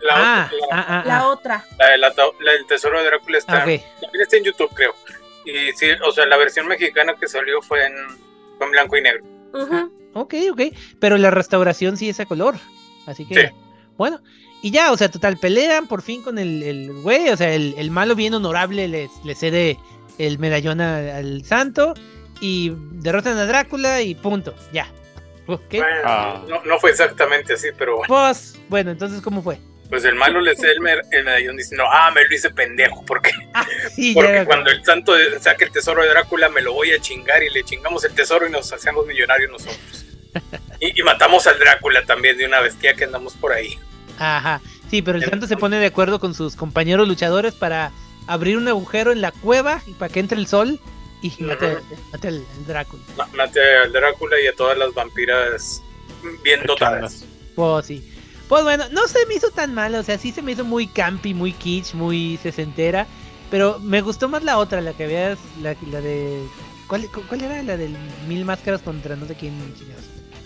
[0.02, 1.28] La, Ah, otra- la- ah, ah, la ah.
[1.28, 1.64] otra.
[1.78, 3.82] la de la, la del tesoro de Drácula está, Ah, también
[4.22, 4.94] está en YouTube, creo.
[5.44, 7.92] Y sí, o sea, la versión mexicana que salió fue en,
[8.56, 9.24] fue en blanco y negro.
[9.52, 9.92] Ujú.
[10.14, 10.60] Ok, ok.
[10.98, 12.56] Pero la restauración sí es a color.
[13.06, 13.54] Así que, Sí.
[13.96, 14.20] bueno.
[14.62, 17.30] Y ya, o sea, total, pelean por fin con el, el güey.
[17.30, 19.78] O sea, el, el malo bien honorable les, le cede
[20.26, 21.94] el medallón al santo.
[22.40, 24.54] Y derrotan a Drácula y punto.
[24.72, 24.88] Ya.
[25.46, 25.58] Bueno,
[26.04, 26.42] Ah.
[26.48, 28.08] no, no fue exactamente así, pero bueno.
[28.08, 29.58] Pues, bueno, entonces, ¿cómo fue?
[29.90, 30.80] Pues el malo le cede el,
[31.24, 34.22] medallón diciendo, ah, me lo hice pendejo, porque, Ah, sí, ya.
[34.22, 37.50] porque cuando el santo saque el tesoro de Drácula me lo voy a chingar y
[37.50, 40.06] le chingamos el tesoro y nos hacemos millonarios nosotros.
[40.80, 43.78] Y, y matamos al Drácula también de una bestia que andamos por ahí.
[44.18, 44.62] Ajá.
[44.88, 47.90] Sí, pero el santo se pone de acuerdo con sus compañeros luchadores para
[48.26, 50.80] abrir un agujero en la cueva y para que entre el sol
[51.22, 51.78] y mate,
[52.12, 53.02] mate al, al Drácula.
[53.16, 55.82] Ma- Mate al Drácula y a todas las vampiras
[56.42, 57.24] bien dotadas.
[57.54, 58.12] Pues sí.
[58.48, 60.86] Pues bueno, no se me hizo tan mal, o sea, sí se me hizo muy
[60.88, 63.06] campi, muy kitsch, muy sesentera,
[63.50, 66.42] pero me gustó más la otra, la que veas, la, la de...
[66.88, 67.94] ¿cuál, ¿Cuál era la del
[68.26, 69.52] mil máscaras contra no sé quién?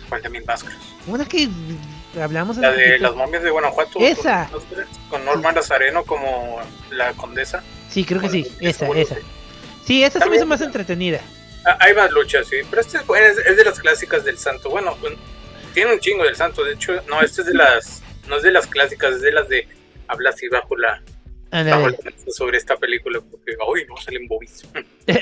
[0.09, 0.77] ¿Cuál de mil máscaras?
[1.07, 1.49] Una que
[2.21, 3.99] hablamos La de las momias de Guanajuato.
[4.01, 4.49] Esa.
[5.09, 7.63] Con Norma Nazareno como la condesa.
[7.89, 9.17] Sí, creo que sí, esa, esa.
[9.85, 11.21] Sí, esa se me hizo más entretenida.
[11.67, 12.57] Ah, Hay más luchas, sí.
[12.69, 14.71] Pero este es, es, de las clásicas del santo.
[14.71, 14.97] Bueno,
[15.73, 16.65] tiene un chingo del santo.
[16.65, 18.03] De hecho, no, este es de las.
[18.29, 19.69] No es de las clásicas, es de las de.
[20.09, 21.03] Habla así bajo la.
[22.29, 23.21] Sobre esta película.
[23.21, 24.67] Porque, uy, no salen bobis.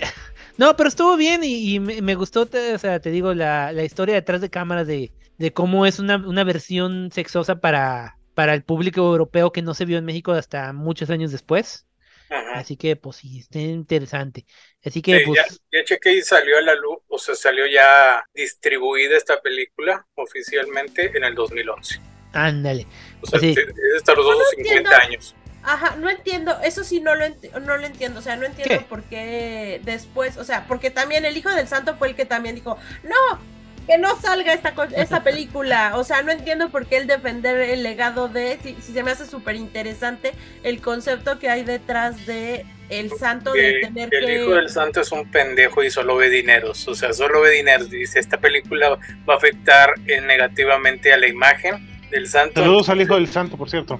[0.58, 3.72] No, pero estuvo bien y, y me, me gustó, te- o sea, te digo, la,
[3.72, 8.54] la historia detrás de cámaras de, de cómo es una, una versión sexosa para, para
[8.54, 11.86] el público europeo que no se vio en México hasta muchos años después.
[12.30, 12.60] Ajá.
[12.60, 14.46] Así que, pues sí, está interesante.
[14.84, 17.66] Así que, Sí, pues, ya, ya chequé y salió a la luz, o sea, salió
[17.66, 22.00] ya distribuida esta película oficialmente en el 2011.
[22.32, 22.86] ándale.
[23.20, 23.50] O sea, Sí.
[23.50, 23.58] es
[23.96, 24.90] hasta los dos No 50 entiendo.
[24.96, 25.36] años.
[25.64, 28.78] Ajá, no entiendo, eso sí no lo, enti- no lo entiendo, o sea, no entiendo
[28.78, 28.84] ¿Qué?
[28.84, 32.56] por qué después, o sea, porque también el hijo del santo fue el que también
[32.56, 33.38] dijo, no,
[33.86, 37.56] que no salga esta, co- esta película, o sea, no entiendo por qué el defender
[37.60, 40.32] el legado de, si, si se me hace súper interesante
[40.64, 44.42] el concepto que hay detrás de el santo de Que tener el que...
[44.42, 46.86] hijo del santo es un pendejo y solo ve dineros.
[46.88, 47.86] O sea, solo ve dinero.
[47.86, 52.60] Dice, esta película va a afectar eh, negativamente a la imagen del santo.
[52.60, 53.98] Saludos al hijo del santo, por cierto.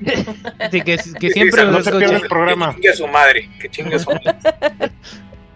[0.60, 2.68] Así que, que Sí, siempre sí, lo no se pierda el programa.
[2.68, 3.50] Que chingue a su madre.
[3.60, 4.34] Que chingue a su madre.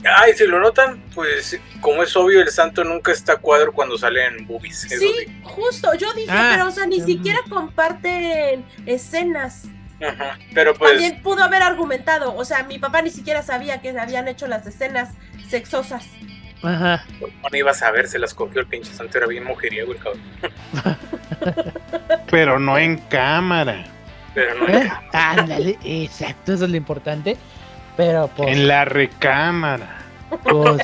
[0.04, 3.98] Ay, si lo notan, pues como es obvio, el santo nunca está a cuadro cuando
[3.98, 4.82] salen boobies.
[4.82, 5.40] Sí, sí.
[5.42, 9.64] justo, yo dije, Ah, pero o sea, ni siquiera comparten escenas.
[10.00, 10.38] Ajá.
[10.54, 14.28] Pero pues, También pudo haber argumentado, o sea, mi papá ni siquiera sabía que habían
[14.28, 15.10] hecho las escenas
[15.48, 16.06] sexosas.
[16.62, 17.04] Ajá.
[17.20, 19.18] no iba a saber, se las cogió el pinche santo.
[19.18, 20.22] Era bien mujeriego el cabrón.
[22.30, 23.84] Pero no en cámara.
[24.38, 24.68] Pero no.
[24.68, 24.88] ¿Eh?
[25.12, 27.36] Ándale, exacto, eso es lo importante.
[27.96, 28.56] Pero, pues.
[28.56, 29.98] En la recámara.
[30.44, 30.80] Pues...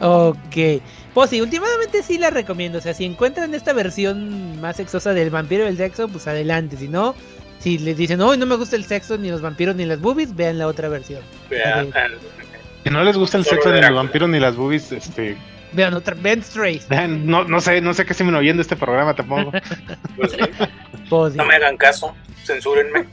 [0.00, 0.82] ok.
[1.12, 2.78] Pues sí, últimamente sí la recomiendo.
[2.78, 6.78] O sea, si encuentran esta versión más sexosa del vampiro y el sexo, pues adelante.
[6.78, 7.14] Si no,
[7.58, 10.34] si les dicen, no, no me gusta el sexo, ni los vampiros, ni las boobies,
[10.34, 11.20] vean la otra versión.
[11.50, 11.92] Vean,
[12.82, 15.36] Si no les gusta el Solo sexo ni los vampiros ni las boobies, este,
[15.74, 16.88] Vean otra, vean Strays.
[16.88, 19.52] vean, no, no sé, no sé qué se me oyendo este programa tampoco.
[20.16, 20.38] pues, sí.
[21.10, 21.38] Pues sí.
[21.38, 23.06] No me hagan caso, censúrenme.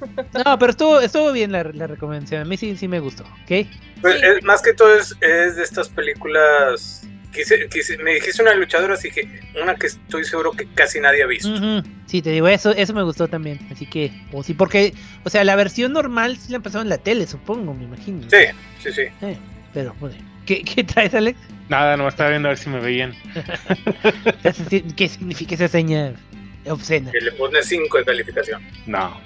[0.45, 2.41] No, pero estuvo, estuvo bien la, la recomendación.
[2.41, 3.23] A mí sí, sí me gustó.
[3.23, 3.67] ¿Ok?
[4.01, 4.25] Pues, Sí.
[4.25, 7.07] es- más que todo es, es de estas películas.
[7.33, 11.23] Quise, quise- me dijiste una luchadora, así que una que estoy seguro que casi nadie
[11.23, 11.49] ha visto.
[12.05, 13.57] Sí, te digo, eso, eso me gustó también.
[13.71, 14.93] Así que, pues sí, porque,
[15.23, 18.27] o sea, la versión normal sí la empezaron en la tele, supongo, me imagino.
[18.29, 18.37] Sí,
[18.83, 19.01] sí, sí.
[19.21, 19.37] Eh,
[19.73, 20.13] pero, pues,
[20.45, 21.39] ¿qué, ¿qué traes, Alex?
[21.69, 23.15] Nada, no estaba viendo a ver si me veían.
[24.97, 26.13] ¿Qué significa esa seña
[26.67, 27.11] obscena?
[27.11, 28.61] Que le pone 5 de calificación.
[28.85, 29.19] No.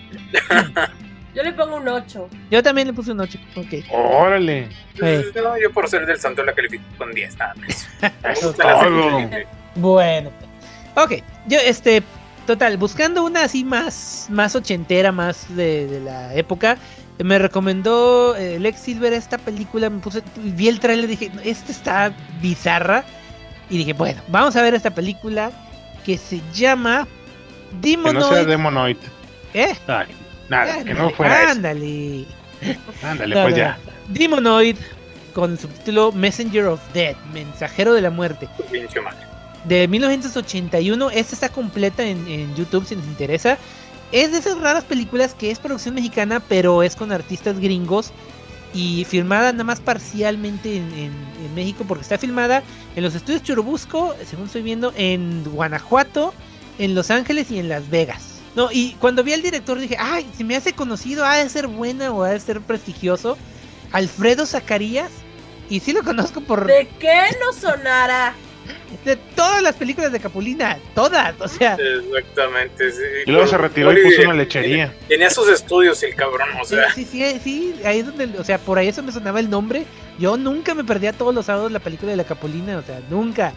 [1.34, 2.30] Yo le pongo un 8.
[2.52, 3.40] Yo también le puse un 8.
[3.56, 3.74] Ok.
[3.92, 4.70] Órale.
[4.94, 7.88] Entonces, no, yo por ser del santo la califico con 10, nada más.
[8.32, 9.30] Eso todo.
[9.76, 10.32] Bueno.
[10.96, 11.14] Ok.
[11.48, 12.04] Yo, este,
[12.46, 16.78] total, buscando una así más, más ochentera, más de, de la época,
[17.24, 19.90] me recomendó eh, Lex Silver esta película.
[19.90, 23.04] Me puse, vi el trailer y dije, esta está bizarra.
[23.70, 25.52] Y dije, bueno, vamos a ver esta película
[26.06, 27.08] que se llama
[27.82, 28.48] Que no sea Demonoid.
[28.48, 28.98] Demonoid.
[29.54, 29.76] ¿Eh?
[29.88, 30.08] Ay,
[30.50, 31.52] nada, que no Ándale, fuera eso.
[31.52, 32.26] Ándale.
[33.04, 33.78] Ándale, No, pues no, ya.
[34.10, 34.78] Demonoid
[35.34, 38.48] con el subtítulo Messenger of Death, Mensajero de la Muerte.
[39.66, 43.58] De 1981, esta está completa en, en YouTube si les interesa.
[44.16, 48.12] Es de esas raras películas que es producción mexicana, pero es con artistas gringos
[48.74, 52.64] y filmada nada más parcialmente en, en- México, porque está filmada
[52.96, 56.34] en los estudios Churubusco, según estoy viendo, en Guanajuato,
[56.80, 58.40] en Los Ángeles y en Las Vegas.
[58.56, 61.68] No, y cuando vi al director dije, ay, se me hace conocido, ha de ser
[61.68, 63.38] buena o ha de ser prestigioso.
[63.92, 65.12] Alfredo Zacarías,
[65.70, 68.34] y sí lo conozco por ¿De qué no sonara?
[69.04, 73.02] De todas las películas de Capulina, todas, o sea, Exactamente, sí.
[73.26, 74.90] Y luego se retiró y puso una lechería.
[74.90, 76.92] Tenía, tenía sus estudios el cabrón, o sea.
[76.94, 79.86] sí, sí, sí, ahí es donde, o sea, por ahí eso me sonaba el nombre.
[80.20, 83.54] Yo nunca me perdía todos los sábados la película de la Capulina, o sea, nunca.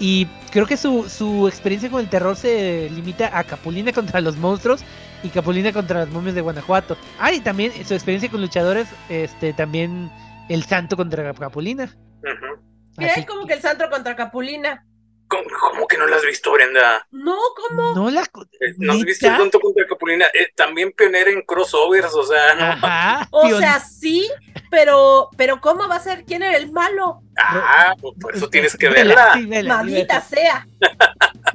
[0.00, 4.36] Y creo que su, su experiencia con el terror se limita a Capulina contra los
[4.36, 4.82] monstruos
[5.22, 6.96] y Capulina contra las momias de Guanajuato.
[7.18, 10.10] Ah, y también su experiencia con luchadores, este, también
[10.48, 11.84] el santo contra Capulina.
[12.22, 12.71] ujú.
[12.98, 13.06] ¿Qué?
[13.06, 14.84] Así Como que el santo contra Capulina.
[15.28, 17.06] ¿Cómo, cómo que no la has visto, Brenda?
[17.10, 17.94] No, ¿cómo?
[17.94, 18.20] No la...
[18.20, 20.26] Eh, ¿No has visto el tonto contra Capulina?
[20.26, 22.64] Eh, también pionera en crossovers, o sea, no.
[22.64, 23.28] Ajá.
[23.30, 24.30] O pion- sea, sí,
[24.70, 26.24] pero, pero ¿cómo va a ser?
[26.26, 27.22] ¿Quién era el malo?
[27.38, 29.32] Ah, pues por eso tienes que verla.
[29.32, 30.20] sí, vela, Maldita vela.
[30.20, 30.66] sea.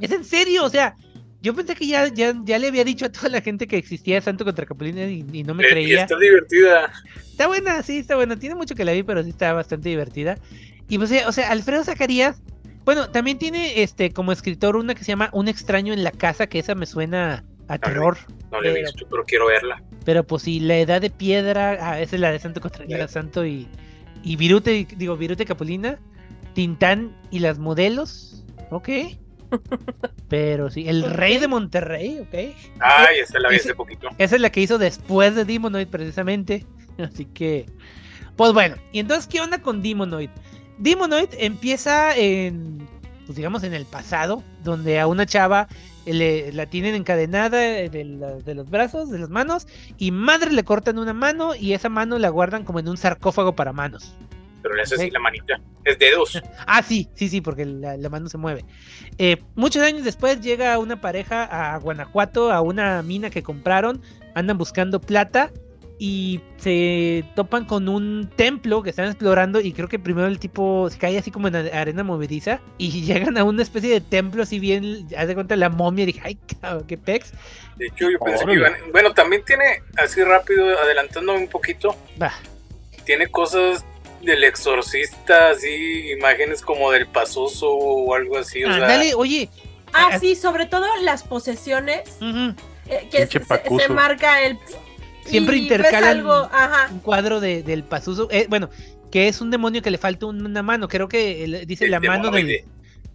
[0.00, 0.96] Es en serio, o sea,
[1.40, 4.20] yo pensé que ya, ya, ya le había dicho a toda la gente que existía
[4.20, 6.02] Santo contra Capulina y, y no me Eh, y creía.
[6.02, 6.92] está divertida.
[7.30, 8.36] Está buena, sí, está buena.
[8.36, 10.36] Tiene mucho que la vi, pero sí está bastante divertida.
[10.88, 12.40] Y pues, eh, o sea, Alfredo Zacarías,
[12.84, 16.46] Bueno, también tiene este como escritor una que se llama Un extraño en la casa,
[16.46, 18.16] que esa me suena a terror.
[18.50, 19.82] No la he visto, pero quiero verla.
[20.04, 23.06] Pero pues sí, la edad de piedra, ah, esa es la de Santo contra Ya.
[23.08, 23.68] Santo y,
[24.22, 25.98] y Virute, digo, Virute Capulina,
[26.54, 28.88] Tintán y las modelos, ok.
[30.28, 32.56] Pero sí, el rey de Monterrey, ok.
[32.80, 34.08] Ay, esa la vi hace poquito.
[34.18, 36.64] Esa es la que hizo después de Demonoid, precisamente.
[36.98, 37.66] Así que,
[38.36, 40.30] pues bueno, y entonces, ¿qué onda con Demonoid?
[40.78, 42.86] Demonoid empieza en,
[43.26, 45.68] pues digamos, en el pasado, donde a una chava
[46.06, 49.66] le, la tienen encadenada de, la- de los brazos, de las manos,
[49.98, 53.54] y madre le cortan una mano y esa mano la guardan como en un sarcófago
[53.54, 54.14] para manos.
[54.62, 55.12] Pero le hace así Ok.
[55.12, 55.60] la manita.
[55.84, 56.40] Es dedos.
[56.66, 58.64] Ah, sí, sí, sí, porque la, la mano se mueve.
[59.18, 64.02] Eh, muchos años después llega una pareja a Guanajuato, a una mina que compraron,
[64.34, 65.50] andan buscando plata
[65.98, 70.88] y se topan con un templo que están explorando y creo que primero el tipo
[70.90, 74.58] se cae así como en arena movediza y llegan a una especie de templo así
[74.60, 77.32] bien, haz de cuenta la momia, dije, ay, cabrón, qué pex.
[77.76, 78.74] De hecho, yo pensé que iban.
[78.92, 82.32] Bueno, también tiene, así rápido, adelantándome un poquito, Va,
[83.04, 83.84] tiene cosas
[84.22, 88.64] del exorcista, así, imágenes como del pasoso o algo así.
[88.64, 89.48] O sea, dale, oye,
[89.92, 92.54] Ah, Ah, sí, sobre todo las posesiones, ujú,
[92.88, 94.58] eh, que Pinche se, se marca el...
[95.30, 98.68] Siempre y intercalan- algo, ajá, un cuadro de, del Pazuzu, eh, bueno,
[99.10, 102.00] que es un demonio que le falta una mano, creo que el- dice El la
[102.00, 102.46] mano del...
[102.46, 102.64] demonoide.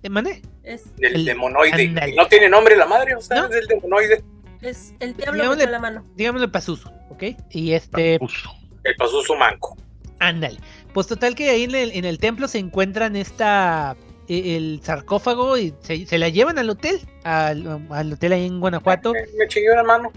[0.04, 0.42] ¿Eh, mande?
[0.64, 1.72] es, del el- demonoide.
[1.88, 2.16] ándale.
[2.16, 3.46] No tiene nombre la madre, o sea, No.
[3.46, 4.24] es del demonoide.
[4.62, 6.06] es el diablo metió la mano.
[6.16, 7.24] digámosle Pazuzu, ¿ok?
[7.52, 8.16] Y este.
[8.16, 9.78] El pasoso manco.
[10.20, 10.58] ándale.
[10.94, 13.96] Pues total que ahí en el, en el templo se encuentran esta,
[14.28, 18.60] e- el sarcófago y se, se la llevan al hotel, al, al hotel ahí en
[18.60, 19.14] Guanajuato.
[19.14, 20.12] Me, me chingué una mano.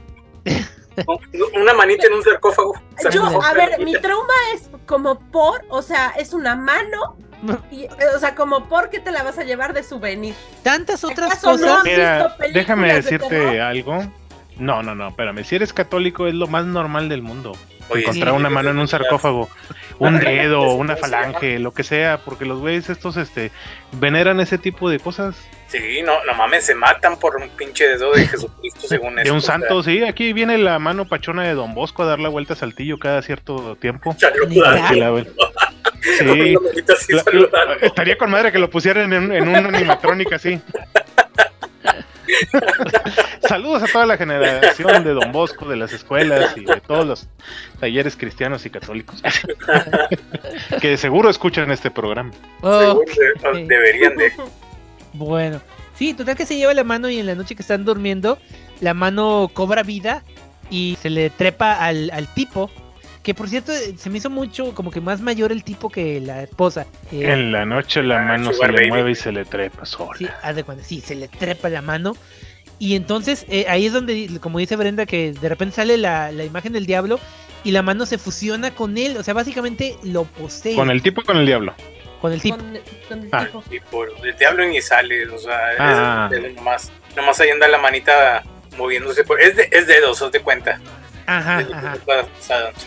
[1.06, 2.74] Un- una manita en un sarcófago.
[3.11, 7.16] Yo, a ver, mi trauma es como por, o sea, es una mano,
[7.70, 10.35] y, eh, o sea, como por que te la vas a llevar de souvenir.
[10.62, 11.85] Tantas otras ¿Acaso no cosas.
[11.85, 14.02] Mira, déjame de decirte algo.
[14.58, 15.44] No, no, no, espérame.
[15.44, 17.52] Si eres católico es lo más normal del mundo.
[17.88, 19.48] Oye, encontrar sí, una mano en un sarcófago,
[20.00, 23.52] un dedo, una falange, lo que sea, porque los güeyes estos este
[23.92, 25.36] veneran ese tipo de cosas.
[25.68, 29.32] Sí, no, no mames, se matan por un pinche dedo de Jesucristo, según De esto.
[29.34, 32.18] un o sea, santo, sí, aquí viene la mano pachona de Don Bosco a dar
[32.18, 34.16] la vuelta a Saltillo cada cierto tiempo.
[36.18, 36.54] Sí.
[36.56, 40.60] Una La- estaría con madre que lo pusieran en, en un animatrónica así.
[43.48, 47.28] Saludos a toda la generación de Don Bosco, de las escuelas y de todos los
[47.80, 49.22] talleres cristianos y católicos
[50.80, 52.32] que de seguro escuchan este programa.
[52.62, 53.02] Oh,
[53.52, 54.32] deberían de.
[55.12, 55.60] Bueno,
[55.94, 58.38] sí, total que se lleva la mano y en la noche que están durmiendo,
[58.80, 60.22] la mano cobra vida
[60.70, 62.70] y se le trepa al, al tipo.
[63.26, 66.44] Que por cierto, se me hizo mucho, como que más mayor el tipo que la
[66.44, 66.86] esposa.
[67.10, 70.16] Eh, En la noche la Ah, mano se le mueve y se le trepa sola.
[70.16, 72.14] sí, haz de cuenta, sí, se le trepa la mano.
[72.78, 76.44] Y entonces eh, ahí es donde, como dice Brenda, que de repente sale la, la
[76.44, 77.18] imagen del diablo
[77.64, 79.16] y la mano se fusiona con él.
[79.16, 81.74] O sea, básicamente lo posee Con el tipo o con el diablo.
[82.20, 82.58] con el tipo.
[82.58, 83.44] Con, con el Ah.
[83.46, 83.64] tipo.
[83.72, 86.30] Y por el diablo ni sale, o sea, es- Ah.
[86.32, 88.44] es, nomás, nomás ahí anda la manita
[88.78, 89.24] moviéndose.
[89.24, 90.80] Por, es, de, es dedos, haz de cuenta.
[91.26, 91.66] Ajá,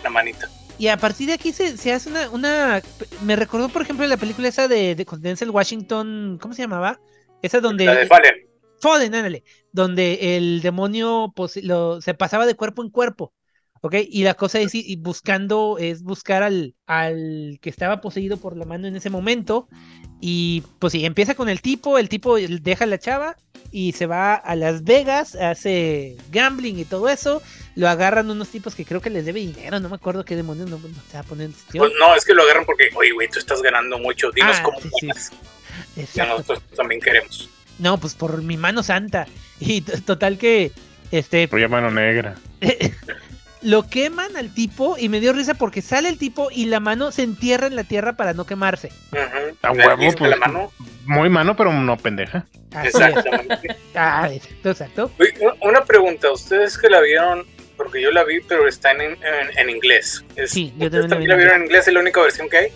[0.01, 0.49] una manita.
[0.77, 2.81] Y a partir de aquí se, se hace una, una...
[3.23, 6.99] Me recordó, por ejemplo, la película esa de, de con Denzel Washington, ¿cómo se llamaba?
[7.41, 7.85] Esa donde...
[7.85, 8.33] La de Fallen.
[8.81, 13.33] Fallen, ándale, donde el demonio lo- se pasaba de cuerpo en cuerpo,
[13.81, 13.95] ¿ok?
[14.09, 18.63] Y la cosa es y buscando, es buscar al, al que estaba poseído por la
[18.63, 19.67] mano en ese momento.
[20.21, 23.35] Y pues sí, empieza con el tipo, el tipo deja a la chava
[23.71, 27.41] y se va a Las Vegas, hace gambling y todo eso.
[27.75, 30.69] Lo agarran unos tipos que creo que les debe dinero, no me acuerdo qué demonios
[30.69, 31.53] no, no se va a poner en.
[31.77, 34.31] Pues no, es que lo agarran porque, oye, güey, tú estás ganando mucho.
[34.31, 35.07] Dinos Ah, cómo sí, sí.
[35.07, 35.31] ganas.
[35.95, 36.33] Y Exacto.
[36.37, 37.49] nosotros también queremos.
[37.77, 39.27] No, pues por mi mano santa.
[39.59, 40.71] Y total que,
[41.11, 42.35] este, ya mano negra.
[43.61, 47.11] lo queman al tipo y me dio risa porque sale el tipo y la mano
[47.11, 48.91] se entierra en la tierra para no quemarse.
[49.61, 50.31] A huevo, guista pues.
[50.31, 50.71] la mano.
[51.05, 52.45] Muy mano, pero no pendeja.
[52.83, 53.75] Exactamente.
[53.95, 55.11] Ah, exacto, exacto.
[55.61, 57.45] Una pregunta, ustedes que la vieron,
[57.75, 59.17] porque yo la vi, pero está en, en,
[59.57, 60.23] en inglés.
[60.35, 61.87] Es- Sí, yo ¿Ustedes también también la vi en vieron en inglés?
[61.87, 62.67] ¿Es la única versión que hay?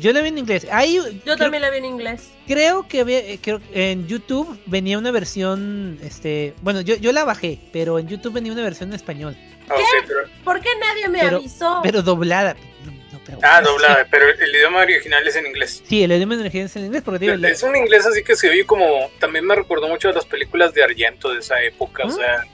[0.00, 0.66] Yo la vi en inglés.
[0.72, 2.30] Ahí, Yo creo, también la vi en inglés.
[2.48, 7.22] creo que había- eh, creo- en YouTube venía una versión, este, bueno, yo, yo la
[7.24, 9.36] bajé, pero en YouTube venía una versión en español,
[9.68, 9.74] Ah,
[10.06, 11.80] pero- ¿Por qué nadie me Pero- avisó?
[11.82, 12.54] pero doblada.
[13.12, 15.82] No, pero- ah, doblada, pero el, idioma original es en inglés.
[15.86, 18.66] Sí, el idioma energía es en inglés porque Es un inglés así que se oye
[18.66, 19.10] como.
[19.20, 22.04] También me recordó mucho a las películas de Argento de esa época.
[22.04, 22.12] O ¿Ah?
[22.12, 22.44] sea,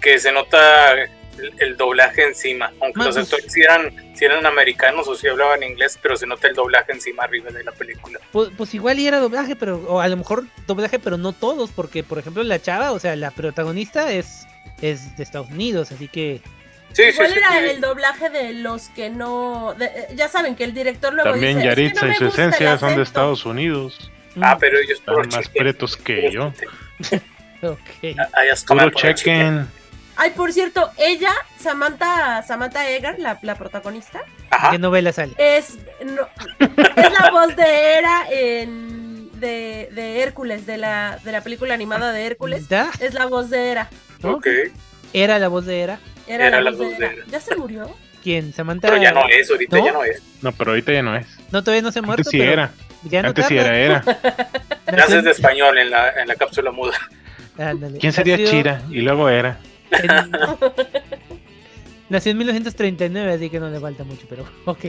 [0.00, 1.10] que se nota el,
[1.58, 2.72] el doblaje encima.
[2.80, 6.26] Aunque Ma, los pues- actores sí eran, eran americanos o sí hablaban inglés, pero se
[6.26, 8.18] nota el doblaje encima arriba de la película.
[8.32, 11.70] Pues, pues igual y era doblaje, pero o a lo mejor doblaje, pero no todos,
[11.70, 14.46] porque por ejemplo la chava, o sea, la protagonista es
[14.82, 16.40] es de Estados Unidos, así que
[16.92, 17.38] Sí, Igual sí.
[17.38, 17.56] era sí.
[17.70, 19.74] el doblaje de los que no.
[19.76, 21.68] de- eh, ya saben que el director luego También dice.
[21.68, 23.02] "Es que Yaritza no y me su esencia son de acento".
[23.02, 24.10] Estados Unidos.
[24.40, 26.52] Ah, pero ellos Están más pretos que yo.
[27.62, 27.78] ok.
[28.18, 28.28] Ah,
[28.66, 29.66] Puro chequen.
[30.16, 34.70] Ay, por cierto, ella, Samantha, Samantha Egar, la, la protagonista, Ajá.
[34.70, 35.32] ¿Qué novela sale?
[35.38, 36.28] es, no-
[36.60, 42.12] es la voz de Hera en, de, de Hércules, de la, de la película animada
[42.12, 42.68] de Hércules.
[42.68, 42.90] ¿Da?
[43.00, 43.88] Es la voz de Hera.
[44.32, 44.46] Ok.
[45.12, 45.98] Era la voz de Era.
[46.26, 47.24] Era, Era la, la voz voz de de Hera.
[47.30, 47.90] ¿Ya se murió?
[48.22, 48.52] ¿Quién?
[48.52, 48.88] Samantha.
[48.88, 49.84] Pero ya no es, ahorita ¿No?
[49.84, 50.22] ya no es.
[50.42, 51.26] No, pero ahorita ya no es.
[51.52, 52.20] No, todavía no se ha muerto.
[52.20, 52.72] Antes sí pero era.
[53.04, 54.02] Ya no Antes sí era, era.
[54.86, 56.94] Ya Nació es de español en la, en la cápsula muda.
[57.58, 57.98] ándale.
[57.98, 58.82] ¿Quién sería Nació Chira?
[58.90, 59.58] Y luego era.
[59.90, 60.30] en-
[62.10, 64.84] Nació en 1939, así que no le falta mucho, pero ok.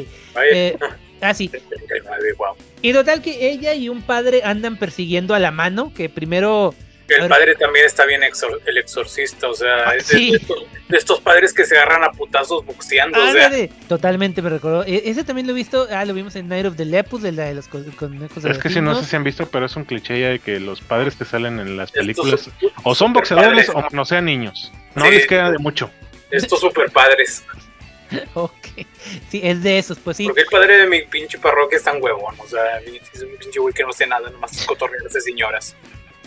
[0.53, 0.77] Eh,
[1.21, 1.47] ah, sí.
[1.47, 2.55] 39, wow.
[2.81, 6.73] Y total que ella y un padre andan persiguiendo a la mano, que primero...
[7.07, 10.33] El padre también está bien exor- el exorcista, o sea, Ah, es de, sí.
[10.35, 14.49] estos, de estos padres que se agarran a putazos boxeando, o sea, Ándale, totalmente me
[14.49, 14.83] recordó.
[14.85, 17.31] E- Ese también lo he visto, ah, lo vimos en Night of the Lepus, de
[17.31, 19.65] la de los co- conejos de Es que si no sé si han visto, pero
[19.67, 22.49] es un cliché ya de que los padres que salen en las películas
[22.83, 24.71] o son boxeadores padres, o no sean niños.
[24.95, 25.11] No Sí.
[25.11, 25.91] les queda de mucho.
[26.31, 27.43] Estos super padres.
[28.35, 28.53] Ok,
[29.29, 30.25] sí, es de esos, pues sí.
[30.25, 33.59] Porque el padre de mi pinche parroquia es tan huevón, o sea, es un pinche
[33.59, 35.75] güey que no sé nada, nomás es cotorrear de señoras.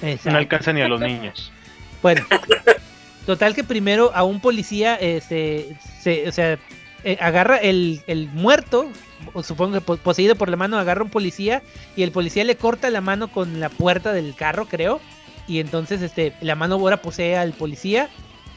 [0.02, 0.30] Exacto.
[0.30, 1.52] No alcanza ni a los niños.
[2.02, 2.26] Bueno,
[3.26, 6.58] total que primero a un policía, eh, se, se- o sea,
[7.04, 8.90] eh, agarra el, el muerto,
[9.32, 11.62] o supongo que po- poseído por la mano, agarra un policía
[11.96, 15.00] y el policía le corta la mano con la puerta del carro, creo.
[15.46, 18.08] Y entonces este, la mano ahora posee al policía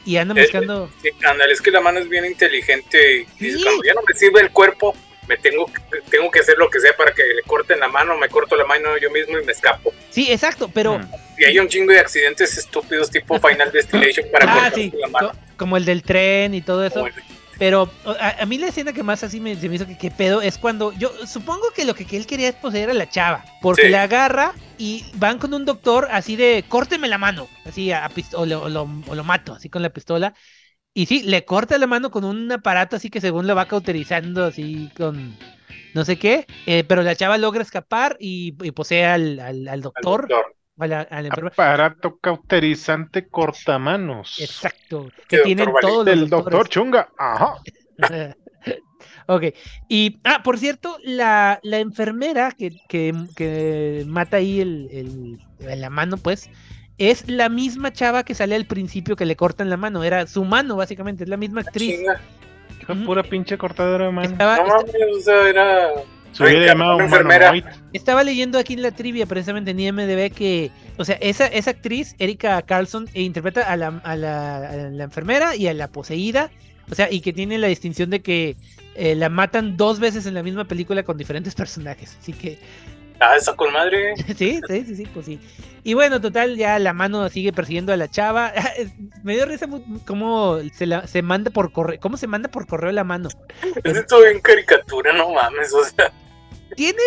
[0.04, 0.90] y andan Eh, buscando...
[1.00, 1.08] Sí,
[1.50, 3.62] es que la mano es bien inteligente y dice, Sí.
[3.64, 4.94] cuando ya no me sirve el cuerpo,
[5.28, 8.16] me tengo, que- tengo que hacer lo que sea para que le corten la mano,
[8.18, 9.92] me corto la mano yo mismo y me escapo.
[10.10, 10.98] Sí, exacto, pero...
[10.98, 11.08] Mm.
[11.38, 15.08] Y hay un chingo de accidentes estúpidos tipo Final Destination para Ah, cortarse sí, la
[15.08, 15.30] mano.
[15.30, 17.06] co- como el del tren y todo eso.
[17.06, 17.12] El-
[17.58, 20.10] Pero a, a mí la escena que más así me, se me hizo que qué
[20.10, 23.08] pedo es cuando yo supongo que lo que, que él quería es poseer a la
[23.08, 23.88] chava, porque Sí.
[23.88, 28.10] la agarra y van con un doctor así de córteme la mano, así a, a
[28.10, 30.34] pist- o, lo, o lo- o lo mato, así con la pistola.
[30.94, 34.44] Y sí, le corta la mano con un aparato así que según lo va cauterizando
[34.44, 35.34] así con
[35.94, 39.68] no sé qué, eh, pero la chava logra escapar y, y posee al, al- al
[39.68, 40.28] al doctor,
[40.78, 41.54] a la, a la enfermera.
[41.54, 44.38] Aparato cauterizante cortamanos.
[44.40, 46.54] Exacto, que tienen todos los Del doctores.
[46.54, 47.08] doctor Chunga.
[47.18, 47.56] Ajá.
[49.26, 49.44] ok,
[49.88, 55.80] y, ah, por cierto, la, la enfermera que, que, que mata ahí el, el- en
[55.80, 56.50] la mano, pues,
[57.10, 60.44] es la misma chava que sale al principio que le cortan la mano, era su
[60.44, 62.00] mano, básicamente, es la misma actriz.
[62.88, 63.04] Ujú.
[63.04, 64.28] pura pinche cortadora de mano.
[64.28, 65.88] Estaba, No mames, o sea, era.
[66.32, 67.52] Se hubiera llamado enfermera.
[67.92, 72.14] estaba leyendo aquí en la trivia, precisamente en IMDB, que, o sea, esa, esa actriz,
[72.18, 76.50] Erika Carlson, e interpreta a la, a, la, a la enfermera y a la poseída,
[76.90, 78.56] o sea, y que tiene la distinción de que
[78.94, 82.58] eh, la matan dos veces en la misma película con diferentes personajes, así que
[83.24, 84.14] Ah, esa con madre.
[84.36, 85.38] Sí, sí, sí, sí, pues sí.
[85.84, 88.52] Y bueno, total, ya la mano sigue persiguiendo a la chava.
[89.22, 89.66] Me dio risa
[90.06, 93.28] cómo se, la, se manda por correo, cómo se manda por correo la mano.
[93.84, 96.12] Es esto en caricatura, no mames, o sea.
[96.76, 97.00] Tiene.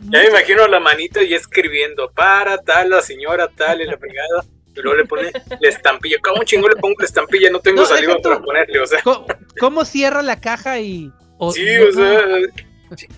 [0.00, 4.44] Ya me imagino la manita y escribiendo para tal, la señora tal y la fregada.
[4.76, 6.16] Y luego le pone la estampilla.
[6.22, 7.48] ¿Cómo chingo le pongo la estampilla?
[7.50, 9.00] No tengo No, saliva para ponerle, o sea.
[9.02, 9.24] ¿Cómo,
[9.60, 11.10] cómo cierra la caja y.
[11.38, 12.20] o- Sí, no, o sea.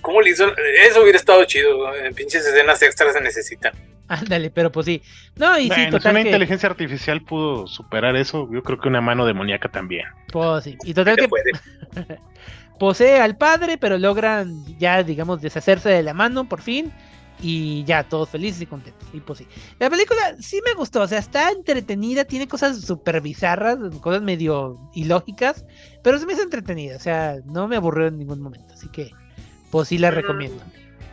[0.01, 0.47] ¿Cómo le hizo?
[0.89, 1.95] Eso hubiera estado chido.
[1.95, 3.73] En pinches escenas extras se necesitan.
[4.09, 5.03] Ándale, pero pues sí.
[5.37, 6.29] No, y sí, Bueno, si total una que.
[6.29, 10.07] inteligencia artificial pudo superar eso, yo creo que una mano demoníaca también.
[10.33, 10.77] Pues sí.
[10.85, 11.53] Y total que puede.
[12.79, 16.93] posee al padre, pero logran ya, digamos, deshacerse de la mano por fin.
[17.43, 19.07] Y ya, todos felices y contentos.
[19.13, 19.47] Y pues sí.
[19.79, 24.79] La película sí me gustó, o sea, está entretenida, tiene cosas súper bizarras, cosas medio
[24.95, 25.67] ilógicas,
[26.03, 28.73] pero se me hizo entretenida, o sea, no me aburrió en ningún momento.
[28.73, 29.11] Así que,
[29.77, 30.15] pues sí la Mm.
[30.15, 30.63] recomiendo.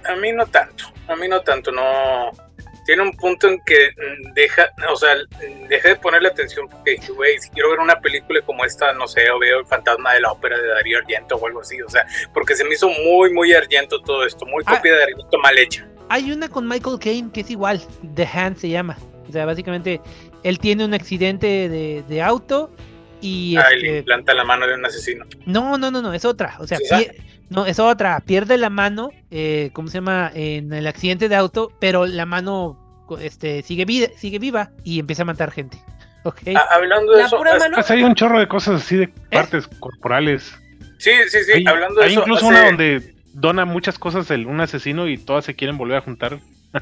[0.06, 0.86] A mí no tanto.
[1.08, 1.72] A mí no tanto.
[1.72, 2.32] No.
[2.86, 5.16] Tiene un punto en que mm, deja, o sea,
[5.70, 9.30] dejé de ponerle atención porque güey, si quiero ver una película como esta, no sé,
[9.32, 12.06] o veo el fantasma de la ópera de Darío Argento o algo así, o sea,
[12.34, 14.76] porque se me hizo muy, muy Argento todo esto, muy Ah.
[14.76, 15.88] copia de Argento mal hecha.
[16.10, 17.82] Hay una con Michael Caine que es igual,
[18.16, 18.98] The Hand se llama.
[19.30, 20.02] O sea, básicamente,
[20.44, 22.70] él tiene un accidente de, de auto
[23.22, 23.56] y...
[23.56, 25.26] Ah, este, le implanta la mano de un asesino.
[25.46, 26.58] No, no, no, no, es otra.
[26.60, 27.08] O sea, ¿Sí,
[27.50, 28.20] no, es otra.
[28.22, 30.32] Pierde la mano, eh, ¿cómo se llama?
[30.34, 32.80] En el accidente de auto, pero la mano
[33.20, 35.78] este, sigue, vida, sigue viva y empieza a matar gente.
[36.56, 37.76] Ah, hablando de La eso, pura hace- mano.
[37.76, 40.54] Pues hay un chorro de cosas así de partes corporales.
[40.98, 44.32] sí, sí, sí, hay hablando de hay eso, incluso hace- una donde dona muchas cosas
[44.32, 46.40] el, un asesino y todas se quieren volver a juntar.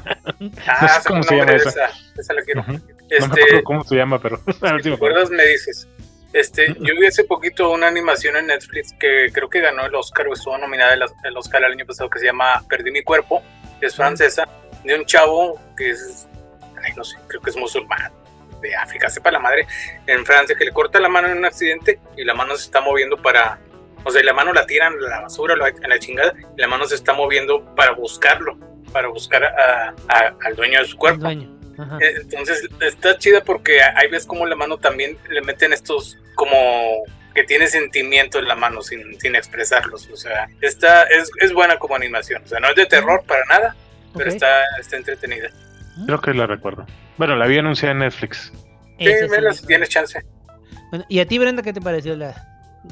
[0.66, 1.68] Ah, no sé sé cómo se llama esa.
[1.70, 1.86] esa,
[2.18, 2.60] esa la quiero.
[2.60, 2.72] Ujú.
[2.72, 5.88] No me Este, acuerdo cómo se llama, pero si te acuerdas me dices.
[6.32, 10.26] Este, yo vi hace poquito una animación en Netflix que creo que ganó el Oscar
[10.28, 13.42] o estuvo nominada el, Oscar el año pasado que se llama Perdí mi cuerpo,
[13.80, 14.48] es francesa,
[14.84, 16.26] de un chavo que es,
[16.82, 18.10] ay no sé, creo que es musulmán,
[18.62, 19.66] de África, sepa la madre,
[20.06, 22.80] en Francia, que le corta la mano en un accidente y la mano se está
[22.80, 23.58] moviendo para,
[24.04, 26.86] o sea, la mano la tiran a la basura, a la chingada, y la mano
[26.86, 28.56] se está moviendo para buscarlo,
[28.92, 31.20] para buscar a- a- al dueño de su cuerpo.
[31.20, 31.50] dueño.
[32.00, 37.02] Eh, Entonces está chida porque ahí ves como la mano también le meten estos como
[37.34, 40.08] que tiene sentimiento en la mano sin, sin expresarlos.
[40.12, 42.42] O sea, está, es, es buena como animación.
[42.44, 43.76] O sea, no es de terror para nada,
[44.16, 44.48] pero está,
[44.80, 45.48] está entretenida.
[46.06, 46.86] Creo que la recuerdo.
[47.16, 48.52] Bueno, la vi anunciada en Netflix.
[48.98, 50.22] Sí, vela la- si tienes chance.
[50.90, 52.34] Bueno, ¿Y a ti, Brenda, qué te pareció la...?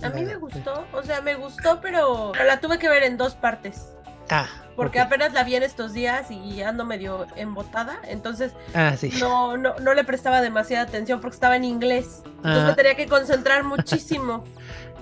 [0.03, 3.35] A mí me gustó, o sea, me gustó, pero la tuve que ver en dos
[3.35, 3.89] partes.
[4.31, 9.13] Ah, Porque apenas la vi en estos días y ando medio embotada, entonces Ah, sí.
[9.21, 12.23] no, no, no le prestaba demasiada atención porque estaba en inglés.
[12.37, 12.67] Entonces Ah.
[12.69, 14.45] me tenía que concentrar muchísimo.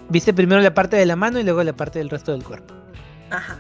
[0.09, 2.75] Viste primero la parte de la mano y luego la parte del resto del cuerpo.
[3.31, 3.59] Ajá.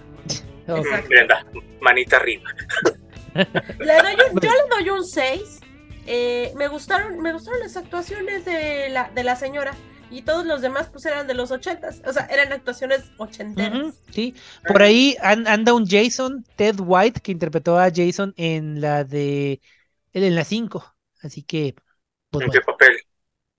[1.08, 1.44] Brenda,
[1.80, 2.50] manita arriba.
[3.34, 5.60] Le doy un- yo le doy un 6.
[6.06, 9.72] Eh, me gustaron, me gustaron las actuaciones de la, de la señora.
[10.11, 12.00] Y todos los demás pues eran de los ochentas.
[12.06, 14.00] O sea, eran actuaciones ochenteras.
[14.11, 14.34] Sí,
[14.66, 19.61] por ahí an- anda un Jason, Ted White, que interpretó a Jason en la de.
[20.12, 20.94] En la 5.
[21.22, 21.74] Así que.
[22.30, 22.96] Pues ¿En qué papel?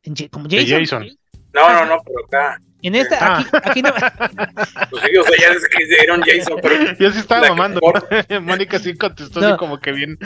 [0.04, 0.68] en De.
[0.68, 1.08] Jason.
[1.54, 2.62] No, no, no, pero acá.
[2.82, 3.40] En esta, Ah.
[3.40, 3.92] aquí, aquí no.
[4.90, 7.82] Pues sí, o sea, ya desde que dieron Jason, pero Yo sí estaba mamando.
[8.42, 9.48] Mónica sí contestó No.
[9.50, 10.18] así como que bien.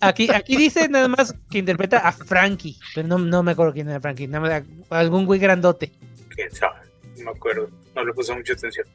[0.00, 2.76] Aquí, aquí dice nada más que interpreta a Frankie.
[2.94, 4.26] Pero no, no me acuerdo quién era Frankie.
[4.28, 5.92] Nada más algún güey grandote.
[6.34, 6.76] quién sabe.
[7.18, 7.68] No me acuerdo.
[7.94, 8.86] No le puse mucha atención.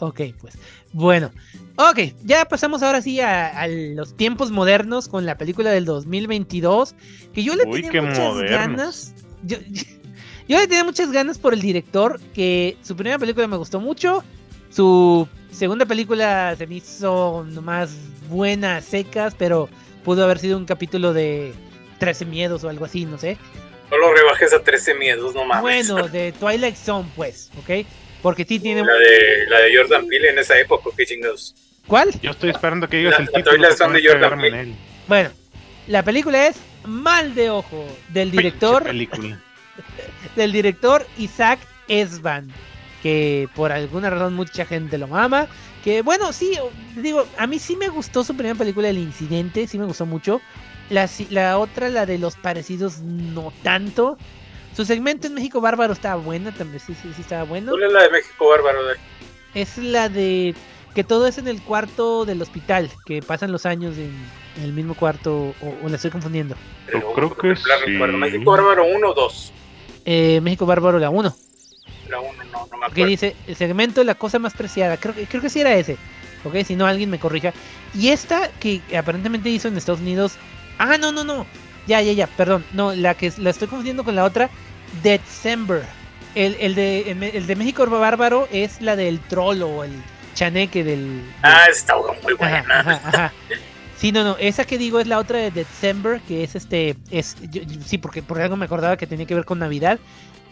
[0.00, 0.58] ok, pues.
[0.92, 1.30] Bueno.
[1.76, 6.94] Ok, ya pasamos ahora sí a, a los tiempos modernos con la película del 2022.
[7.32, 8.50] Que yo le Uy, tenía qué muchas modernos.
[8.50, 9.14] ganas.
[9.44, 9.82] Yo, yo
[10.48, 12.20] le tenía muchas ganas por el director.
[12.34, 14.22] Que su primera película me gustó mucho.
[14.70, 17.90] Su segunda película se me hizo nomás
[18.28, 19.68] buena, secas, pero
[20.04, 21.52] pudo haber sido un capítulo de
[21.98, 23.36] 13 miedos o algo así, no sé.
[23.90, 25.62] No lo rebajes a 13 miedos, no mames.
[25.88, 27.86] Bueno, de Twilight Zone, pues, ¿ok?
[28.22, 28.82] Porque sí tiene...
[28.82, 31.54] La de, la de Jordan Peele en esa época, qué chingados.
[31.86, 32.10] ¿Cuál?
[32.22, 33.56] Yo estoy esperando que digas La- el la título.
[33.56, 34.74] Twilight Zone de Jordan Peele.
[35.08, 35.30] Bueno,
[35.88, 39.38] la película es Mal de Ojo, del director, película.
[40.36, 41.58] Del director Isaac
[41.88, 42.48] Esban,
[43.02, 45.46] que por alguna razón mucha gente lo ama.
[45.84, 46.56] Que bueno, sí,
[46.96, 50.40] digo, a mí sí me gustó su primera película, El Incidente, sí me gustó mucho.
[50.90, 54.16] La, si- la otra, la de los parecidos, no tanto.
[54.76, 57.72] Su segmento en México Bárbaro estaba buena, también sí, sí, sí estaba bueno.
[57.72, 58.84] ¿Cuál es la de México Bárbaro?
[58.86, 58.96] De...
[59.54, 60.54] Es la de
[60.94, 64.12] que todo es en el cuarto del hospital, que pasan los años en,
[64.58, 66.54] en el mismo cuarto, o, o la estoy confundiendo.
[66.92, 67.90] Yo creo que sí.
[67.90, 69.52] México Bárbaro 1 o 2.
[70.04, 71.34] Eh, México Bárbaro, la 1,
[72.08, 73.06] La 1 no, no me que acuerdo.
[73.06, 74.96] dice el segmento La cosa más preciada.
[74.96, 75.96] Creo, que- creo que sí era ese,
[76.44, 77.52] ok, si no alguien me corrija.
[77.94, 80.32] Y esta que aparentemente hizo en Estados Unidos.
[80.78, 81.46] Ah, no, no, no.
[81.86, 82.64] Ya, ya, ya, perdón.
[82.72, 84.50] No, la que la estoy confundiendo con la otra,
[85.02, 85.82] December.
[86.34, 89.92] El, el, de, el de México Bárbaro es la del troll o el
[90.34, 92.80] chaneque del, del- Ah, está muy Ajá, buena.
[92.80, 93.32] ajá, ajá.
[94.02, 97.36] Sí, no, no, esa que digo es la otra de December, que es este, es,
[97.52, 100.00] yo- yo- sí, porque por algo me acordaba que tenía que ver con Navidad,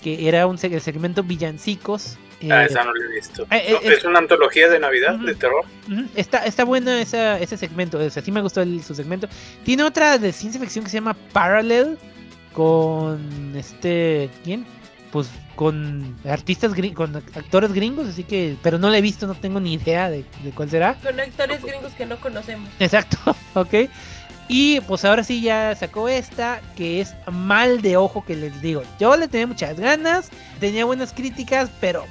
[0.04, 2.16] que era un el segmento villancicos.
[2.48, 3.42] Ah, eh, esa no la he visto.
[3.50, 5.64] eh, No, eh, es una antología de Navidad, de terror.
[6.14, 9.28] está, está bueno esa, ese segmento, o sea, sí me gustó el- su segmento.
[9.64, 11.98] Tiene otra de ciencia ficción que se llama Parallel,
[12.52, 14.64] con este, ¿quién?
[15.10, 15.28] Pues
[15.60, 19.74] con artistas, con actores gringos, así que, pero no la he visto, no tengo ni
[19.74, 20.94] idea de, de cuál será.
[21.02, 22.70] Con actores gringos que no conocemos.
[22.78, 23.18] Exacto,
[23.54, 23.74] ok.
[24.48, 28.84] Y pues ahora sí ya sacó esta, que es mal de ojo, que les digo.
[28.98, 30.30] Yo le tenía muchas ganas,
[30.60, 32.06] tenía buenas críticas, pero...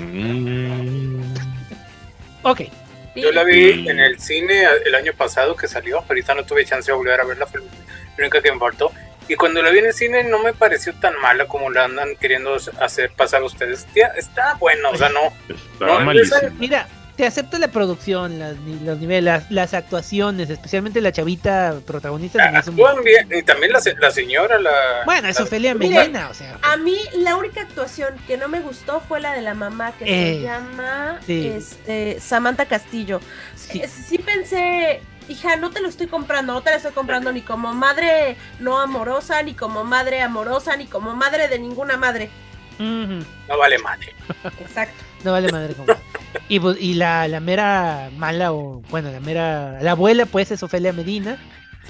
[0.00, 1.20] Mm.
[2.44, 2.62] Ok,
[3.14, 6.02] Yo la vi en el cine el año pasado que salió.
[6.08, 7.66] Ahorita no tuve chance de volver a verla, fue la
[8.16, 8.90] única que me faltó.
[9.28, 12.16] Y cuando la vi en el cine no me pareció tan mala como la andan
[12.16, 13.84] queriendo hacer pasar ustedes.
[13.86, 15.20] Tía, está bueno, o sea, no.
[15.48, 16.38] Está No, malísimo.
[16.58, 21.74] mira, te acepto la producción, las, ni- los niveles, las, las actuaciones, especialmente la chavita
[21.84, 22.48] protagonista.
[22.48, 23.28] muy- Actúan bien.
[23.36, 24.70] Y también la, se- la señora, la.
[25.04, 26.58] Bueno, es la- Ofelia Melena, o sea...
[26.62, 30.04] A mí la única actuación que no me gustó fue la de la mamá que
[30.04, 31.52] Eh, se llama sí.
[31.56, 33.20] este, Samantha Castillo.
[33.56, 33.80] Sí.
[33.82, 34.18] Eh, Sí.
[34.18, 38.36] pensé hija, no te lo estoy comprando, no te lo estoy comprando ni como madre
[38.60, 42.30] no amorosa, ni como madre amorosa, ni como madre de ninguna madre.
[42.78, 44.14] No vale madre.
[44.60, 45.04] Exacto.
[45.24, 45.92] No vale madre como.
[46.48, 49.82] Y, y la, la mera mala, o bueno, la mera.
[49.82, 51.38] La abuela, pues, es Ofelia Medina.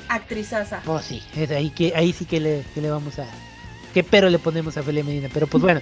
[0.09, 0.81] Actrizaza.
[0.85, 3.27] Pues sí, es ahí, que, ahí sí que le, que le vamos a.
[3.93, 5.29] ¿Qué pero le ponemos a Ofelia Medina?
[5.33, 5.81] Pero pues bueno.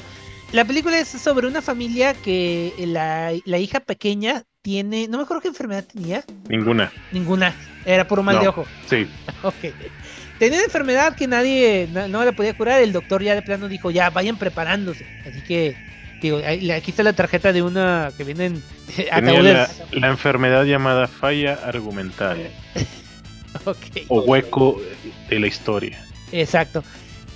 [0.53, 5.07] La película es sobre una familia que la, la hija pequeña tiene.
[5.07, 6.25] No me acuerdo qué enfermedad tenía.
[6.49, 6.91] Ninguna.
[7.13, 7.55] Ninguna.
[7.85, 8.67] Era puro mal de ojo.
[8.91, 9.07] Sí.
[9.45, 9.55] Ok.
[10.41, 12.83] Tenía una enfermedad que nadie no, no la podía curar.
[12.83, 15.07] El doctor ya de plano dijo, ya vayan preparándose.
[15.25, 15.77] Así que,
[16.21, 18.61] digo, aquí está la tarjeta de una que vienen
[19.13, 19.55] ataúdes.
[19.55, 19.69] la,
[20.01, 22.39] la enfermedad llamada falla argumental
[23.65, 23.77] Ok.
[24.09, 24.83] o hueco
[25.31, 26.05] de la historia.
[26.33, 26.83] Exacto.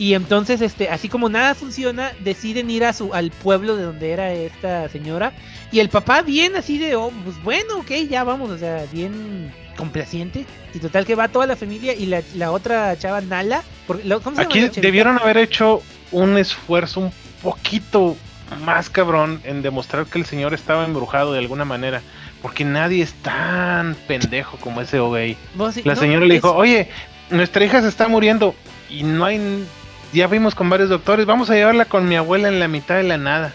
[0.01, 4.13] Y entonces, este, así como nada funciona, deciden ir a su, al pueblo de donde
[4.13, 5.35] era esta señora.
[5.73, 9.53] Y el papá bien así de, oh, pues bueno, ok, ya vamos, o sea, bien
[9.77, 10.47] complaciente.
[10.73, 13.63] Y total que va toda la familia y la, la otra chava Nala.
[13.87, 15.83] porque- lo- ¿Cómo se llama Aquí debieron haber hecho
[16.13, 18.17] un esfuerzo un poquito
[18.65, 22.01] más cabrón en demostrar que el señor estaba embrujado de alguna manera.
[22.41, 25.37] Porque nadie es tan pendejo como ese Ogay.
[25.57, 26.89] Vos sí- La no, señora le es- dijo, oye,
[27.29, 28.55] nuestra hija se está muriendo
[28.89, 29.67] y no hay...
[30.13, 33.05] Ya vimos con varios doctores, vamos a llevarla con mi abuela en la mitad de
[33.05, 33.53] la nada.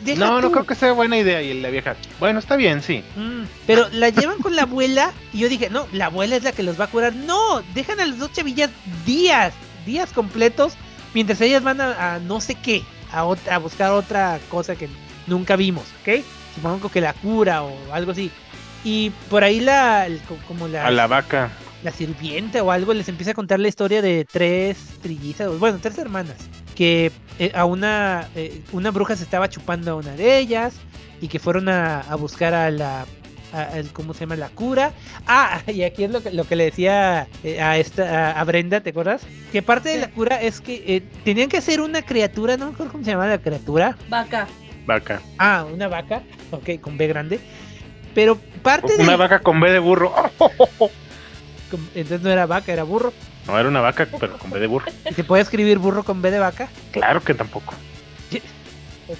[0.00, 1.40] deja no, no creo que sea buena idea.
[1.42, 3.02] Y la vieja, bueno, está bien, sí.
[3.16, 6.52] Mm, pero la llevan con la abuela y yo dije, no, la abuela es la
[6.52, 7.14] que los va a curar.
[7.14, 8.70] No, dejan a las dos chavillas
[9.06, 9.54] días,
[9.86, 10.74] días completos,
[11.14, 14.88] mientras ellas van a, a no sé qué, a, ot- a buscar otra cosa que
[15.26, 16.22] nunca vimos, ¿ok?
[16.54, 18.30] Supongo que la cura o algo así.
[18.84, 21.50] Y por ahí la, el- como la, A la vaca.
[21.84, 25.96] La sirvienta o algo les empieza a contar la historia de tres trillizas, bueno, tres
[25.98, 26.34] hermanas,
[26.74, 30.74] que eh, a una, eh, una bruja se estaba chupando a una de ellas
[31.20, 33.02] y que fueron a, a buscar a la,
[33.52, 34.36] a- ¿cómo se llama?
[34.36, 34.92] La cura.
[35.26, 38.44] Ah, y aquí es lo que, lo que le decía eh, a, esta, a, a
[38.44, 39.22] Brenda, ¿te acuerdas?
[39.52, 42.72] Que parte de la cura es que eh, tenían que hacer una criatura, no me
[42.72, 43.96] acuerdo cómo se llama la criatura.
[44.08, 44.48] Vaca.
[44.86, 45.20] Vaca.
[45.38, 47.40] Ah, una vaca, ok, con B grande.
[48.14, 49.16] Pero parte Una de...
[49.16, 50.12] vaca con B de burro.
[51.94, 53.12] Entonces no era vaca, era burro.
[53.46, 54.86] No era una vaca, pero con B de burro.
[55.10, 56.68] ¿Y se puede escribir burro con B de vaca?
[56.92, 57.74] Claro que tampoco.
[59.08, 59.18] Ok.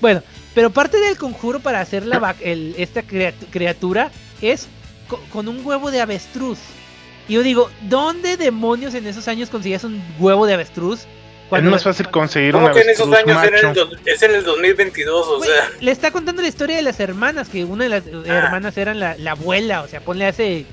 [0.00, 0.22] Bueno,
[0.54, 4.10] pero parte del conjuro para hacer la vac- el- esta criat- criatura
[4.42, 4.68] es
[5.08, 6.58] co- con un huevo de avestruz.
[7.28, 11.06] Y yo digo, ¿dónde demonios en esos años conseguías un huevo de avestruz?
[11.54, 13.96] es más fácil conseguir ¿Cómo una que en esos avestruz años era en el macho.
[14.06, 15.26] es en el 2022?
[15.28, 18.38] O sea, le está contando la historia de las hermanas, que una de las Ah.
[18.38, 20.64] hermanas eran la, la abuela, o sea, ponle hace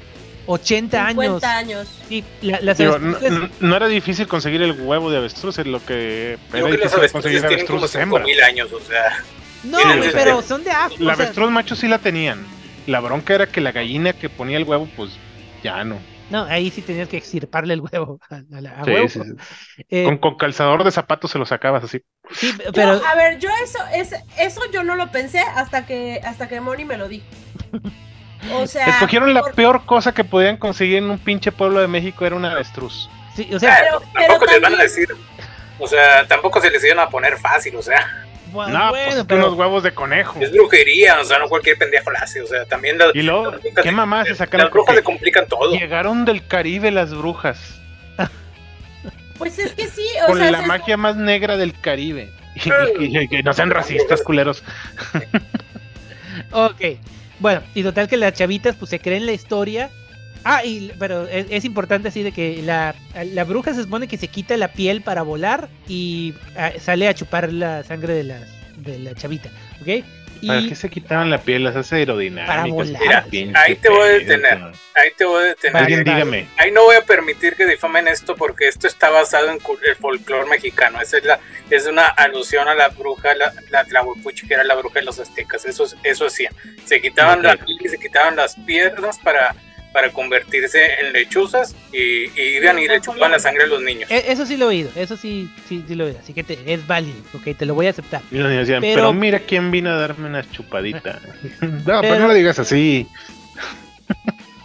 [0.51, 1.23] 80 años.
[1.41, 1.87] 50 años.
[2.07, 3.29] Sí, la- las Digo, no, avestruces-
[3.59, 7.45] no- no era difícil conseguir el huevo de avestruz, es lo que era difícil conseguir
[7.45, 8.23] avestruz hembra.
[8.23, 9.23] 5000 años, o sea.
[9.63, 10.97] no, ese- pero son de afro.
[11.05, 12.45] La sea, avestruz macho sí la tenían.
[12.87, 15.11] La bronca era que la gallina que ponía el huevo, pues
[15.63, 15.99] ya no.
[16.31, 18.19] no, ahí sí tenías que extirparle el huevo.
[18.29, 19.07] A, a la- a Sí, huevo.
[19.09, 19.83] sí, sí.
[19.89, 22.01] Eh, Con, con calzador de zapatos se lo sacabas así.
[22.31, 26.19] sí, Yo, pero a ver, yo eso, es, eso yo no lo pensé hasta que,
[26.23, 27.25] hasta que Moni me lo dijo.
[28.53, 31.87] O sea, Escogieron la por- peor cosa que podían conseguir en un pinche pueblo de
[31.87, 33.09] México, era una avestruz.
[33.35, 35.07] sí, o sea, Pero- tampoco pero les van a también- decir.
[35.77, 38.05] O sea, tampoco se les iban a poner fácil, o sea,
[38.47, 40.39] no, bueno, pues es que pero- unos huevos de conejo.
[40.41, 43.51] es brujería, o sea, no cualquier pendejo la hace, o sea, también las, Y luego,
[43.51, 44.65] las brujas- ¿qué mamá se sacaron?
[44.65, 45.71] las brujas le complican todo.
[45.73, 47.75] Llegaron del Caribe las brujas,
[49.37, 52.29] Pues es que sí, o con sea, la magia más negra del Caribe.
[52.99, 54.63] Y, y- y que no sean racistas, culeros.
[56.51, 56.81] Ok.
[57.39, 59.89] Bueno, y total que las chavitas pues se creen la historia.
[60.43, 62.95] Ah, y pero es, importante así de que la,
[63.33, 67.13] la bruja se supone que se quita la piel para volar y ah, sale a
[67.13, 68.39] chupar la sangre de la,
[68.77, 69.49] de la chavita,
[69.81, 70.05] ¿ok?
[70.47, 71.63] ¿Para Y qué se quitaban la piel?
[71.63, 72.55] Las hace aerodinámicas.
[72.57, 73.01] Para volar.
[73.01, 74.57] Mira, Pinche ahí te voy a detener.
[74.95, 75.77] Ahí te voy a detener.
[75.77, 76.15] Alguien Vale.
[76.15, 76.47] dígame.
[76.57, 80.49] Ahí no voy a permitir que difamen esto porque esto está basado en el folclore
[80.49, 80.99] mexicano.
[81.01, 83.83] Esa es, la, es una alusión a la bruja, la, la
[84.47, 85.65] que era la bruja de los aztecas.
[85.65, 86.53] Eso, es- eso hacían.
[86.85, 87.45] Se quitaban Ok.
[87.45, 89.55] la piel y se quitaban las piernas para,
[89.93, 94.09] para convertirse en lechuzas y, y iban y le chupaban la sangre a los niños.
[94.11, 96.43] e- eso sí lo he oído, eso sí, sí, sí lo he oído, así que
[96.43, 98.21] te- es válido, ok, te lo voy a aceptar.
[98.31, 101.19] Y los niños decían, Pero- pero, mira quién vino a darme una chupadita.
[101.61, 103.07] no, pero no lo digas así.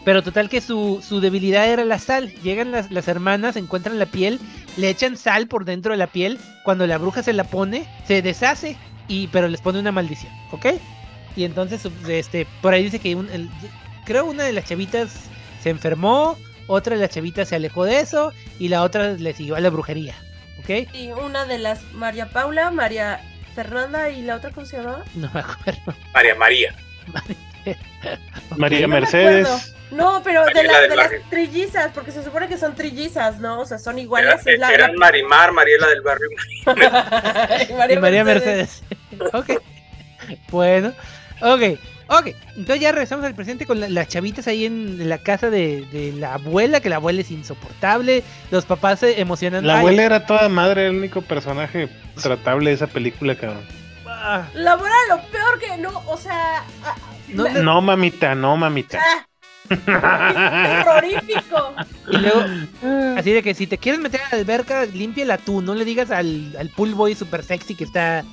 [0.05, 2.31] Pero total que su, su debilidad era la sal.
[2.43, 4.39] Llegan las, las hermanas, encuentran la piel,
[4.77, 6.39] le echan sal por dentro de la piel.
[6.63, 8.77] Cuando la bruja se la pone, se deshace,
[9.09, 10.67] y pero les pone una maldición, ¿ok?
[11.37, 13.49] Y entonces, este, por ahí dice que un- el-
[14.05, 15.11] creo una de las chavitas
[15.63, 19.57] se enfermó, otra de las chavitas se alejó de eso, y la otra le siguió
[19.57, 20.15] a la brujería,
[20.61, 20.89] ¿ok?
[20.95, 23.21] y una de las María Paula, María
[23.55, 25.05] Fernanda y la otra, ¿cómo se llamaba?
[25.15, 25.95] No me acuerdo.
[26.13, 26.75] María María.
[28.57, 29.75] María No Mercedes.
[29.91, 33.61] No, pero de, la- las trillizas, porque se supone que son trillizas, ¿no?
[33.61, 34.41] O sea, son iguales.
[34.45, 36.29] Era- es la- eran Marimar, Mariela del Barrio.
[37.69, 38.83] y María, Y María Mercedes.
[39.33, 39.51] ok.
[40.51, 40.93] Bueno.
[41.43, 41.79] Ok.
[42.09, 42.29] Ok.
[42.57, 46.13] Entonces ya regresamos al presente con la- las chavitas ahí en la casa de, de
[46.13, 48.23] la abuela, que la abuela es insoportable.
[48.51, 49.67] Los papás se emocionan.
[49.67, 51.89] La Ay, abuela era toda madre, el único personaje
[52.23, 53.65] tratable de esa película, cabrón.
[54.07, 56.95] ah, La abuela lo peor que no, o sea, ah,
[57.29, 59.01] No, me- No, mamita, no, mamita.
[59.01, 59.27] ah,
[60.63, 61.75] terrorífico.
[62.11, 62.45] Y luego,
[63.17, 65.63] así de que si te quieres meter a la alberca, límpiala tú.
[65.63, 68.25] No le digas al, al pool boy super sexy que está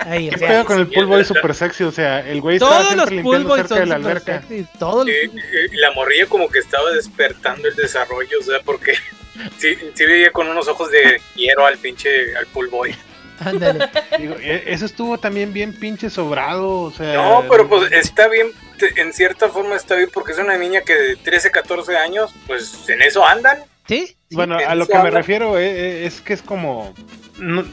[0.00, 0.28] ahí.
[0.28, 1.84] O ¿Qué sea, pedo con el pool boy super sexy?
[1.84, 4.40] O sea, el güey estaba todos los siempre limpiando cerca son de la alberca.
[4.42, 4.66] sexy.
[4.78, 8.94] Todos los- Y, y la morrilla como que estaba despertando el desarrollo, o sea, porque
[9.58, 12.94] sí, sí veía con unos ojos de hierro al pinche, al pool boy.
[13.40, 13.88] Ándale.
[14.18, 17.14] Digo, e- eso estuvo también bien pinche sobrado, o sea...
[17.14, 18.48] No, pero pues está bien,
[18.96, 22.88] en cierta forma está bien porque es una niña que de 13, 14 años, pues
[22.88, 23.58] en eso andan.
[23.86, 24.16] ¿Sí?
[24.32, 26.92] Bueno, a lo que me refiero eh, eh, es que es como...
[27.38, 27.64] no,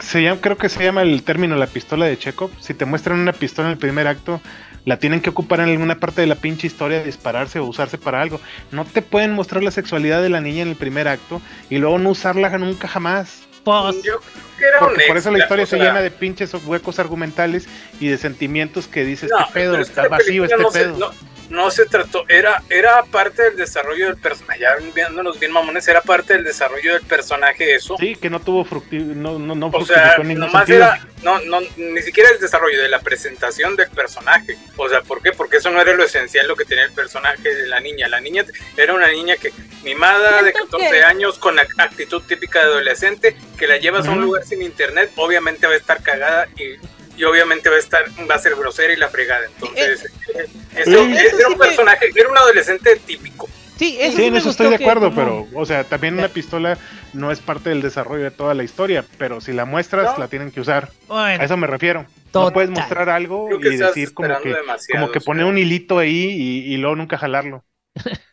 [0.00, 2.50] se llama, creo que se llama el término la pistola de Chekhov.
[2.60, 4.40] Si te muestran una pistola en el primer acto,
[4.84, 8.20] la tienen que ocupar en alguna parte de la pinche historia, dispararse o usarse para
[8.22, 8.40] algo.
[8.70, 11.98] No te pueden mostrar la sexualidad de la niña en el primer acto y luego
[11.98, 13.42] no usarla nunca jamás.
[13.62, 14.22] Pues, Yo creo
[14.58, 17.68] que era Porque un por eso la historia se llena de pinches huecos argumentales
[18.00, 20.98] y de sentimientos que dices, no, este pedo, está vacío este no se- pedo.
[20.98, 21.10] no-
[21.50, 26.00] no se trató, era, era parte del desarrollo del personaje, ya viéndonos bien mamones, era
[26.00, 27.96] parte del desarrollo del personaje eso.
[27.98, 30.78] Sí, que no tuvo fructi no, no, no O sea, nomás sentido.
[30.86, 34.56] era, no, no, ni siquiera el desarrollo de la presentación del personaje.
[34.76, 35.32] O sea, ¿por qué?
[35.32, 38.08] Porque eso no era lo esencial lo que tenía el personaje de la niña.
[38.08, 38.44] La niña
[38.76, 42.66] era una niña que, mimada de Siento 14 que- años, con ac- actitud típica de
[42.66, 46.76] adolescente, que la llevas a un lugar sin internet, obviamente va a estar cagada y,
[47.20, 49.46] y obviamente va a estar, va a ser grosera y la fregada.
[49.46, 50.04] Entonces,
[50.34, 50.46] eh,
[50.76, 51.12] eso, Sí.
[51.16, 53.48] era sí un me- personaje, era un adolescente típico.
[53.76, 56.76] sí, eso Sí, sí en eso estoy de acuerdo, pero, o sea, también una pistola
[57.12, 60.18] no es parte del desarrollo de toda la historia, pero si la muestras, No.
[60.18, 60.90] la tienen que usar.
[61.08, 62.06] Bueno, A eso me refiero.
[62.30, 62.48] Total.
[62.48, 64.56] No puedes mostrar algo y decir como que,
[64.92, 67.64] como que poner un hilito ahí y, y luego nunca jalarlo.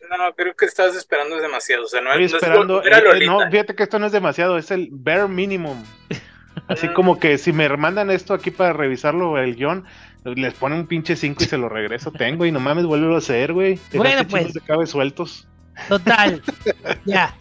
[0.08, 1.84] No, no, creo que estás esperando demasiado.
[1.84, 2.82] O sea, no, Estoy no es esperando.
[2.82, 5.84] era eh, eh, no, fíjate que esto no es demasiado, es el bare minimum.
[6.66, 9.84] Así como que si me mandan esto aquí para revisarlo, el guion,
[10.24, 12.10] les pone un pinche 5 y se lo regreso.
[12.10, 13.78] Tengo y no mames, vuelvo a hacer, güey.
[13.92, 14.54] Bueno, Dejaste pues.
[14.54, 15.46] de cabe sueltos.
[15.88, 16.42] Total.
[17.04, 17.34] ya.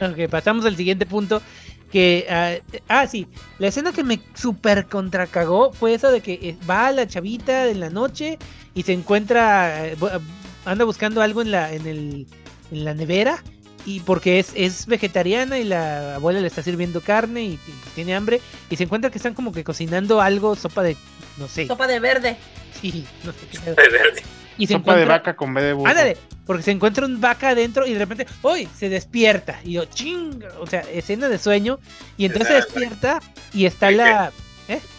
[0.00, 1.42] Ok, pasamos al siguiente punto.
[1.90, 2.54] Que, ah,
[2.88, 7.06] ah, sí, la escena que me super contracagó fue eso de que eh, va la
[7.06, 8.38] chavita en la noche
[8.74, 10.18] y se encuentra, eh, ah,
[10.64, 12.26] anda buscando algo en la, en el,
[12.72, 13.44] en la nevera
[13.86, 17.58] y porque es, es vegetariana y la abuela le está sirviendo carne y
[17.94, 20.96] tiene hambre y se encuentra que están como que cocinando algo, sopa de,
[21.36, 22.36] no sé, Sopa de verde.
[22.80, 23.74] sí, no sé qué pedo.
[23.76, 24.22] De verde.
[24.56, 25.90] Y se Sopa de vaca con B de burro.
[25.90, 26.16] Ándale,
[26.46, 28.68] porque se encuentra un vaca adentro y de repente, ¡uy!
[28.78, 29.58] Se despierta.
[29.64, 30.48] Y yo, chinga.
[30.60, 31.80] O sea, escena de sueño.
[32.16, 32.78] Y entonces se Exacto.
[32.78, 33.20] despierta
[33.52, 34.30] y está la.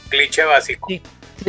[0.09, 0.87] Cliché básico.
[0.89, 1.01] Sí.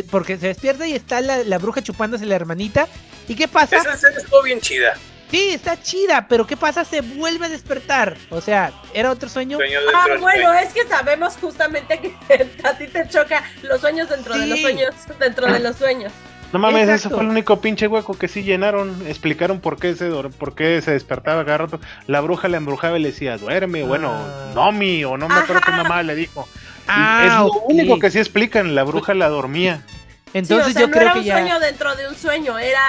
[0.09, 2.87] Porque se despierta y está la, la bruja chupándose la hermanita.
[3.28, 3.76] ¿Y qué pasa?
[3.78, 4.97] Esa escena estuvo bien chida.
[5.31, 6.85] Sí, está chida, pero ¿qué pasa?
[6.85, 8.16] Se vuelve a despertar.
[8.31, 9.59] O sea, ¿era otro sueño?
[9.95, 10.53] Ah, bueno, sueño.
[10.55, 12.14] es que sabemos justamente que
[12.64, 16.12] a ti te choca los sueños dentro de los sueños, dentro de los sueños.
[16.53, 17.16] No mames, ese Exacto.
[17.16, 19.05] fue el único pinche hueco que sí llenaron.
[19.09, 21.81] Explicaron por qué se, dor- por qué se despertaba cada rato.
[22.07, 24.53] La bruja le embrujaba y le decía, duerme, bueno, Ah.
[24.55, 25.83] Nomi, o no me acuerdo qué Ajá.
[25.83, 26.49] mamá le dijo.
[26.87, 29.83] Ah, es lo único que sí explican, la bruja la dormía.
[30.35, 31.39] Entonces sí, o sea, yo no creo era que un ya.
[31.41, 32.81] sueño dentro de un sueño, era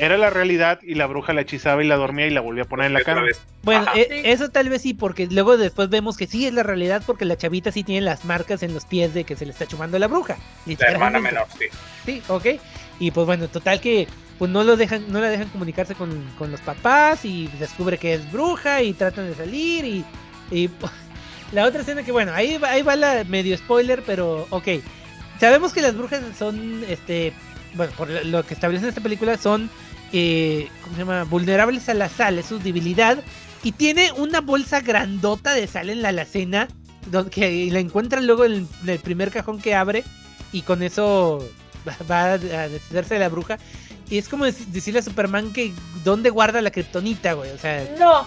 [0.00, 2.66] Era la realidad y la bruja la hechizaba y la dormía y la volvía a
[2.66, 3.22] poner en la cama.
[3.62, 3.92] Bueno, Ajá.
[3.98, 4.20] e- Sí.
[4.24, 7.36] eso tal vez sí, porque luego después vemos que sí es la realidad, porque la
[7.36, 10.06] chavita sí tiene las marcas en los pies de que se le está chumando la
[10.08, 10.36] bruja.
[10.66, 11.66] La hermana menor, sí.
[12.06, 12.46] Sí, ok.
[12.98, 16.50] Y pues bueno, total que pues no lo dejan, no la dejan comunicarse con, con
[16.50, 20.04] los papás y descubre que es bruja y tratan de salir y,
[20.50, 20.70] y
[21.52, 24.68] la otra escena que bueno, ahí va, ahí va la medio spoiler, pero ok.
[25.38, 27.32] Sabemos que las brujas son, este,
[27.74, 29.70] bueno, por lo- que establecen en esta película son,
[30.12, 31.24] eh, ¿cómo se llama?
[31.24, 33.18] Vulnerables a la sal, es su debilidad.
[33.62, 36.68] Y tiene una bolsa grandota de sal en la alacena,
[37.10, 40.02] donde, que la encuentran luego en el, en el primer cajón que abre
[40.52, 41.46] y con eso
[41.86, 43.58] va- va a deshacerse de la bruja.
[44.08, 45.72] Y es como dec- decirle a Superman que
[46.04, 47.50] dónde guarda la kriptonita, güey.
[47.50, 48.26] O sea, no.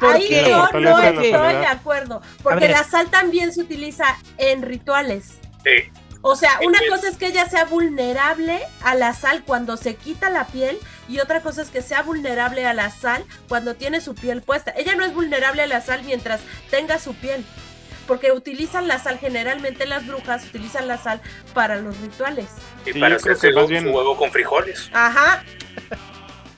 [0.00, 0.46] ¿Por Ahí qué?
[0.48, 4.04] yo no estoy de acuerdo, porque la sal también se utiliza
[4.36, 5.38] en rituales.
[5.64, 5.90] Sí.
[6.24, 10.30] O sea, una cosa es que ella sea vulnerable a la sal cuando se quita
[10.30, 14.14] la piel y otra cosa es que sea vulnerable a la sal cuando tiene su
[14.14, 14.72] piel puesta.
[14.76, 17.44] Ella no es vulnerable a la sal mientras tenga su piel,
[18.06, 21.20] porque utilizan la sal, generalmente las brujas utilizan la sal
[21.54, 22.46] para los rituales.
[22.86, 24.90] Y Sí, para hacerse que más su bien- huevo con frijoles.
[24.92, 25.42] Ajá,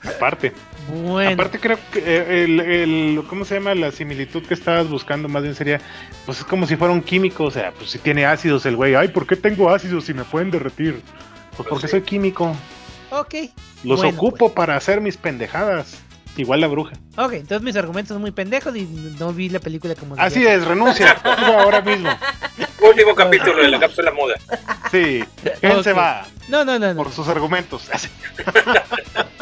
[0.07, 0.53] Aparte.
[0.87, 3.73] Bueno, Aparte creo que eh, el, el- ¿cómo se llama?
[3.73, 5.81] La similitud que estabas buscando más bien sería,
[6.25, 8.93] pues es como si fuera un químico, o sea, pues si tiene ácidos el güey,
[8.95, 11.01] ay, ¿por qué tengo ácidos si me pueden derretir?
[11.57, 11.91] Pues porque sí.
[11.91, 12.55] soy químico,
[13.09, 13.35] ok.
[13.83, 14.51] los Bueno, ocupo pues.
[14.53, 15.97] para hacer mis pendejadas,
[16.37, 16.93] igual la bruja.
[17.17, 18.85] Ok, entonces mis argumentos son muy pendejos y
[19.19, 22.09] no vi la película como Así es, renuncia, ahora mismo.
[22.81, 24.35] Último capítulo de la cápsula muda.
[24.91, 25.23] Sí,
[25.61, 26.25] ¿quién se va?
[26.47, 27.03] No, no, no, no.
[27.03, 27.89] Por sus argumentos.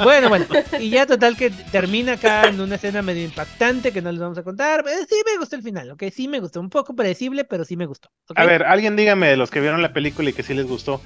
[0.04, 0.46] Bueno, bueno.
[0.80, 4.38] Y ya total que termina acá en una escena medio impactante que no les vamos
[4.38, 4.84] a contar.
[4.88, 6.04] Eh, Sí me gustó el final, ok.
[6.12, 6.60] Sí me gustó.
[6.60, 8.10] Un poco predecible, pero sí me gustó.
[8.36, 11.02] A ver, alguien dígame de los que vieron la película y que sí les gustó.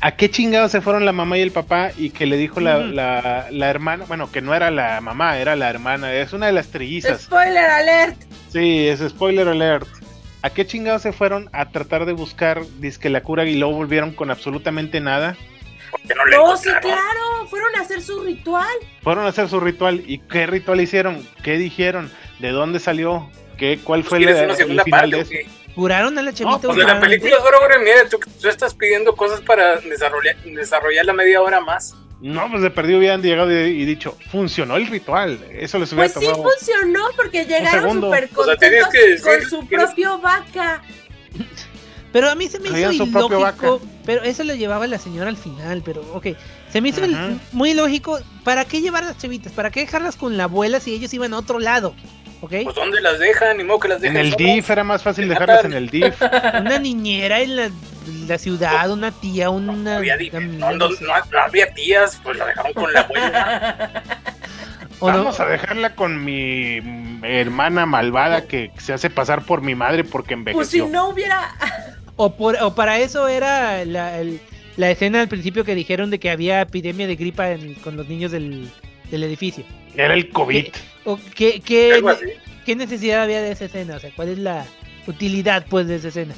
[0.00, 2.78] ¿A qué chingados se fueron la mamá y el papá y que le dijo la,
[3.50, 4.04] la hermana?
[4.06, 7.22] Bueno, que no era la mamá, era la hermana, es una de las trillizas.
[7.22, 8.16] Spoiler alert.
[8.50, 9.88] Sí, es spoiler alert.
[10.42, 14.12] ¿A qué chingados se fueron a tratar de buscar disque la cura y luego volvieron
[14.12, 15.36] con absolutamente nada?
[15.90, 17.46] Porque no le No, sí, claro.
[17.48, 18.68] Fueron a hacer su ritual.
[19.02, 23.78] Fueron a hacer su ritual y qué ritual hicieron, qué dijeron, de dónde salió, qué,
[23.82, 25.50] cuál Pues fue ¿Quieres el, una el final parte de eso.
[25.74, 26.58] Curaron a la chavita.
[26.60, 28.08] pues, O sea, la película dura hora y media.
[28.08, 31.94] Tú, tú estás pidiendo cosas para desarrollar, desarrollar la media hora más.
[32.20, 35.38] No, pues de perdido hubieran llegado y, y dicho, funcionó el ritual.
[35.52, 36.50] Eso les hubiera Pues sí tomado.
[36.50, 40.82] funcionó porque llegaron súper O sea, tienes contentos que decir con su propio vaca.
[42.12, 43.80] Pero a mí se me hizo ilógico.
[44.06, 45.82] Pero eso lo llevaba la señora al final.
[45.84, 46.28] Pero ok.
[46.72, 48.18] Se me hizo el- muy ilógico.
[48.44, 49.52] ¿Para qué llevar las chavitas?
[49.52, 51.94] ¿Para qué dejarlas con la abuela si ellos iban a otro lado?
[52.40, 52.52] ¿Ok?
[52.64, 53.58] Pues ¿dónde las dejan?
[53.58, 54.32] Ni modo que las En dejen el.
[54.36, 56.14] DIF era más fácil dejarlas en el DIF.
[56.60, 57.70] Una niñera en la,
[58.28, 59.72] la ciudad, una tía, una.
[59.72, 61.04] No había, di- una no, amiga, no- no sé.
[61.04, 64.02] no- no había tías, pues la dejaron con la abuela.
[65.00, 66.78] Vamos a dejarla con mi
[67.22, 70.88] hermana malvada que se hace pasar por mi madre porque Pues si envejeció.
[70.88, 71.54] no hubiera.
[72.16, 74.40] O, por, o para eso era la, el-
[74.78, 78.08] la escena al principio que dijeron de que había epidemia de gripa en- con los
[78.08, 78.70] niños del,
[79.10, 79.64] del edificio.
[79.94, 80.68] Era el COVID.
[81.04, 82.02] O ¿qué, qué,
[82.64, 83.96] qué necesidad había de esa escena?
[83.96, 84.64] O sea, ¿cuál es la
[85.06, 86.34] utilidad pues de esa escena?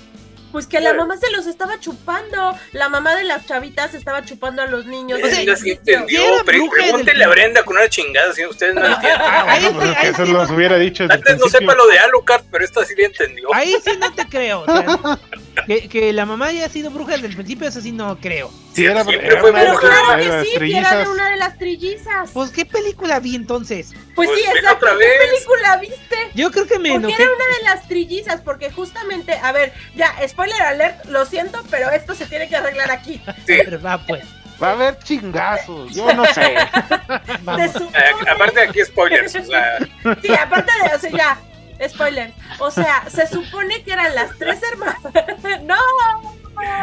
[0.52, 2.56] Pues que la mamá se los estaba chupando.
[2.72, 5.20] La mamá de las chavitas estaba chupando a los niños.
[5.22, 6.22] O sea, sí ¿qué entendió.
[6.22, 7.28] era Pre- bruja del Pregúntenle a?
[7.28, 9.20] Brenda con una chingada si ustedes no entienden.
[9.20, 11.58] Ah, bueno, pues sí, es que ahí eso sí los hubiera dicho Antes no principio.
[11.60, 13.54] sepa lo de Alucard, pero esta sí le entendió.
[13.54, 14.60] Ahí sí no te creo.
[14.62, 14.86] O sea,
[15.66, 18.50] que, que la mamá haya sido bruja desde el principio, eso sí no creo.
[18.72, 19.94] Sí, era, Siempre era fue una de Pero bruja.
[20.04, 20.92] claro que sí, que trillizas.
[20.92, 22.30] era de una de las trillizas.
[22.32, 23.92] Pues, ¿qué película vi entonces?
[24.14, 24.86] Pues, Pues sí, vela exacto.
[24.90, 25.18] ¿Qué vez.
[25.30, 26.16] película viste?
[26.34, 27.22] Yo creo que me Porque enojé.
[27.22, 31.90] era una de las trillizas, porque justamente, a ver, ya, spoiler alert, lo siento, pero
[31.90, 33.20] esto se tiene que arreglar aquí.
[33.46, 33.58] Sí.
[33.64, 34.24] Pero va, pues.
[34.60, 36.54] Va a haber chingazos, yo no sé.
[37.42, 37.76] Vamos.
[37.76, 39.78] Eh, aparte de aquí spoilers, o sea,
[40.20, 41.38] Sí, aparte de, o sea, ya,
[41.86, 42.32] spoiler.
[42.58, 45.62] O sea, se supone que eran las tres hermanas.
[45.64, 46.38] ¡No!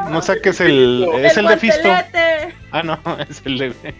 [0.10, 1.08] No saques el.
[1.20, 1.90] Es el de Fisto.
[2.72, 3.94] Ah, no, es el de.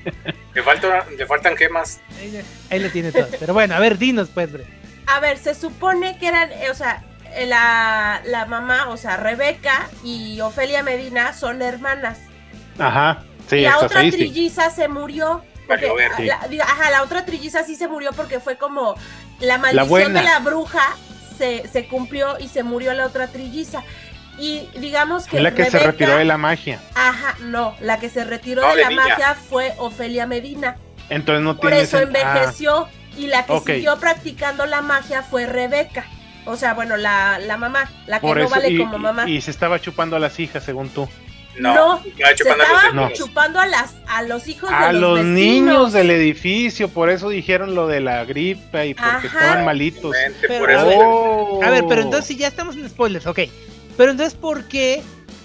[0.54, 2.00] le, falta, le faltan gemas.
[2.20, 3.28] Ahí, ahí lo tiene todo.
[3.40, 4.66] Pero bueno, a ver, dinos pues, Bre.
[5.08, 7.04] A ver, se supone que eran, eh, o sea,
[7.36, 12.20] eh, la, la mamá, o sea, Rebeca y Ofelia Medina son hermanas.
[12.80, 14.18] Ajá, sí, y la otra ahí, sí.
[14.18, 15.44] trilliza se murió.
[15.68, 15.92] Porque.
[16.18, 16.26] Sí.
[16.26, 18.96] la, ajá, la otra trilliza sí se murió porque fue como
[19.40, 20.96] la maldición de la bruja
[21.38, 23.84] se, se cumplió y se murió la otra trilliza.
[24.38, 26.82] Y digamos que la que se retiró de la magia.
[26.94, 29.04] Ajá, no, la que se retiró No, de de la niña.
[29.08, 30.78] magia fue Ofelia Medina.
[31.10, 32.88] Entonces no Por eso sen- envejeció
[33.18, 36.06] y la que siguió practicando la magia fue Rebeca.
[36.46, 38.98] O sea, bueno, la, la mamá, la Ah, que por no eso, vale y, como
[39.00, 39.28] mamá.
[39.30, 41.08] y se estaba chupando a las hijas, según tú.
[41.58, 45.02] No, No, se chupando a los chupando a las a los hijos A de los,
[45.02, 45.34] los vecinos.
[45.40, 49.28] niños del edificio, por eso dijeron lo de la gripa y porque Ajá.
[49.28, 50.16] estaban malitos.
[50.42, 50.90] Pero, por eso.
[50.94, 51.64] Oh.
[51.64, 53.40] A ver, pero entonces si ya estamos en spoilers, ok.
[53.98, 55.02] Pero entonces, ¿por qué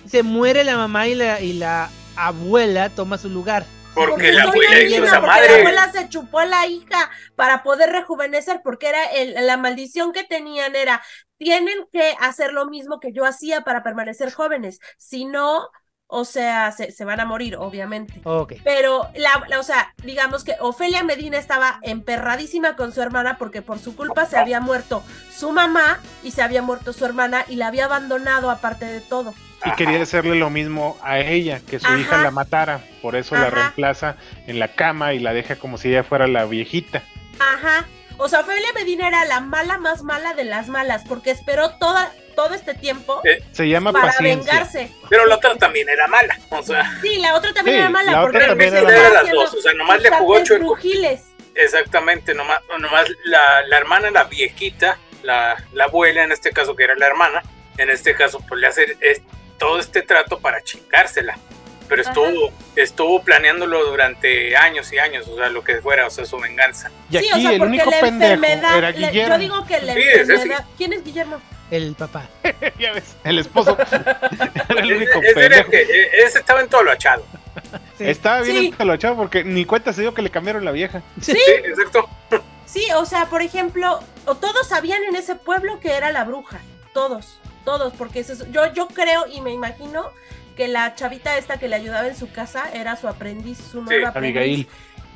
[0.06, 3.64] se muere la mamá y la, y la abuela toma su lugar?
[3.94, 5.58] Porque la abuela la hizo hija, esa porque La madre.
[5.60, 10.22] abuela se chupó a la hija para poder rejuvenecer, porque era el- la maldición que
[10.24, 11.02] tenían era,
[11.38, 15.68] tienen que hacer lo mismo que yo hacía para permanecer jóvenes, si no,
[16.10, 18.20] o sea, se, se van a morir, obviamente.
[18.24, 18.54] Ok.
[18.64, 23.62] Pero, la, la- o sea, digamos que Ofelia Medina estaba emperradísima con su hermana porque
[23.62, 25.02] por su culpa se había muerto
[25.34, 29.32] su mamá y se había muerto su hermana y la había abandonado aparte de todo.
[29.64, 31.98] Y quería hacerle lo mismo a ella, que su Ajá.
[31.98, 32.80] hija la matara.
[33.02, 36.44] Por eso la reemplaza en la cama y la deja como si ella fuera la
[36.46, 37.02] viejita.
[37.38, 37.86] Ajá.
[38.16, 42.10] O sea, Ofelia Medina era la mala más mala de las malas porque esperó toda,
[42.44, 44.52] todo este tiempo Eh, Se llama para paciencia.
[44.52, 44.90] vengarse.
[45.10, 46.38] Pero la otra también era mala.
[46.50, 49.10] O sea, Sí, la otra también Sí, era mala la porque otra también era era
[49.22, 49.54] las dos.
[49.54, 50.64] O sea, nomás le jugó chueco.
[50.64, 51.22] brujiles.
[51.54, 56.84] Exactamente, nomás, nomás la, la hermana, la viejita, la, la abuela en este caso, que
[56.84, 57.42] era la hermana,
[57.76, 59.20] en este caso, pues le hace es-
[59.58, 61.36] todo este trato para chingársela.
[61.88, 66.24] pero estuvo, estuvo planeándolo durante años y años, o sea, lo que fuera, o sea,
[66.24, 66.88] su venganza.
[67.10, 69.34] Y sí, aquí o sea, el porque único la pendejo enfermedad, era le- Guillermo.
[69.34, 70.18] yo digo que la Sí, sí.
[70.20, 71.42] enfermedad, ¿quién es Guillermo?
[71.70, 72.28] El papá.
[72.78, 75.70] Ya ves, el esposo era el único Es- es decir, pendejo.
[75.70, 77.24] que eh, ese estaba en todo lo achado.
[77.98, 78.04] Sí.
[78.08, 78.66] Estaba bien Sí.
[78.68, 81.02] escalachado porque ni cuenta se dio que le cambiaron la vieja.
[81.20, 82.08] Sí, Sí, exacto.
[82.66, 86.60] sí, o sea, por ejemplo, o todos sabían en ese pueblo que era la bruja,
[86.94, 90.10] todos, todos, porque eso es- yo, yo creo y me imagino
[90.56, 94.08] que la chavita esta que le ayudaba en su casa era su aprendiz, su nueva
[94.08, 94.36] aprendiz.
[94.36, 94.68] Abigail.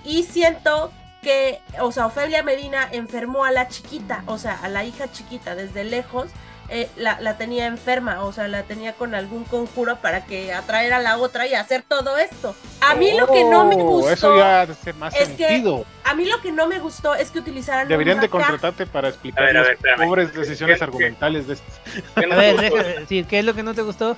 [0.04, 0.92] Y siento
[1.24, 5.56] que, o sea, Ofelia Medina enfermó a la chiquita, o sea, a la hija chiquita
[5.56, 6.28] desde lejos.
[6.70, 10.94] eh, la, la tenía enferma, o sea, la tenía con algún conjuro para que atraer
[10.94, 12.56] a la otra y hacer todo esto.
[12.80, 15.84] A mí lo que no me Oh, gustó, Eso ya hace más es que sentido.
[16.04, 19.44] a mí lo que no me gustó es que utilizaran Deberían de contratarte para explicar
[19.44, 21.80] ver, las ver, pobres decisiones ¿Qué- argumentales de estas.
[22.14, 22.76] ¿Qué no A te ver, gustó?
[22.76, 24.16] déjame decir, ¿qué es lo que no te gustó?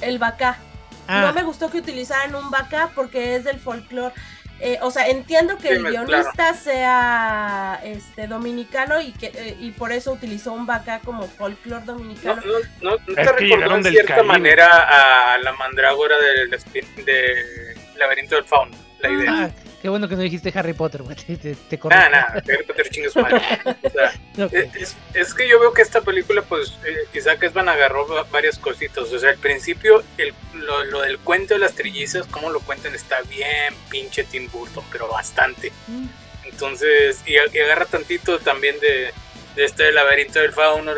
[0.00, 0.58] el bacá.
[1.06, 4.14] Ah, No me gustó que utilizaran un vaca porque es del folclore.
[4.60, 9.72] Eh, o sea, entiendo que Sí, el guionista sea este dominicano y que eh, y
[9.72, 12.40] por eso utilizó un vaca como folclore No, dominicano.
[12.42, 14.32] no, no, ¿no Es te recordó en del cierta Caribe.
[14.32, 18.76] manera a la mandrágora del espin- de laberinto del fauno,
[19.08, 19.32] la idea.
[19.44, 19.50] ah,
[19.82, 21.16] qué bueno que no dijiste Harry Potter, güey.
[21.16, 23.40] Te, te, te Harry Potter madre.
[23.82, 24.70] O sea,
[25.14, 29.12] es, que yo veo que esta película, pues, eh, Isaac Esban agarró va- varias cositas.
[29.12, 32.94] O sea, al principio, el, lo, lo del cuento de las trillizas, como lo cuentan,
[32.94, 35.72] está bien pinche Tim Burton, pero bastante.
[35.86, 36.06] Mm.
[36.44, 39.12] Entonces, y, y agarra tantito también de,
[39.56, 40.92] de este laberinto del fauno,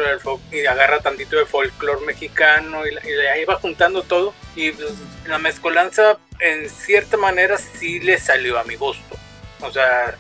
[0.51, 4.35] y agarra tantito de folclore mexicano, y, y ahí va juntando todo.
[4.55, 4.93] Y pues,
[5.27, 9.17] la mezcolanza, en cierta manera, sí le salió a mi gusto.
[9.61, 10.17] O sea,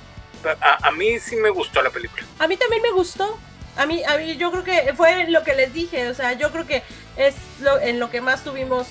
[0.61, 2.25] a, a mí sí me gustó la película.
[2.39, 3.39] A mí también me gustó.
[3.77, 6.51] A mí, a mí yo creo que fue lo que les dije, o sea, yo
[6.51, 6.83] creo que
[7.19, 8.87] es lo, en lo que más tuvimos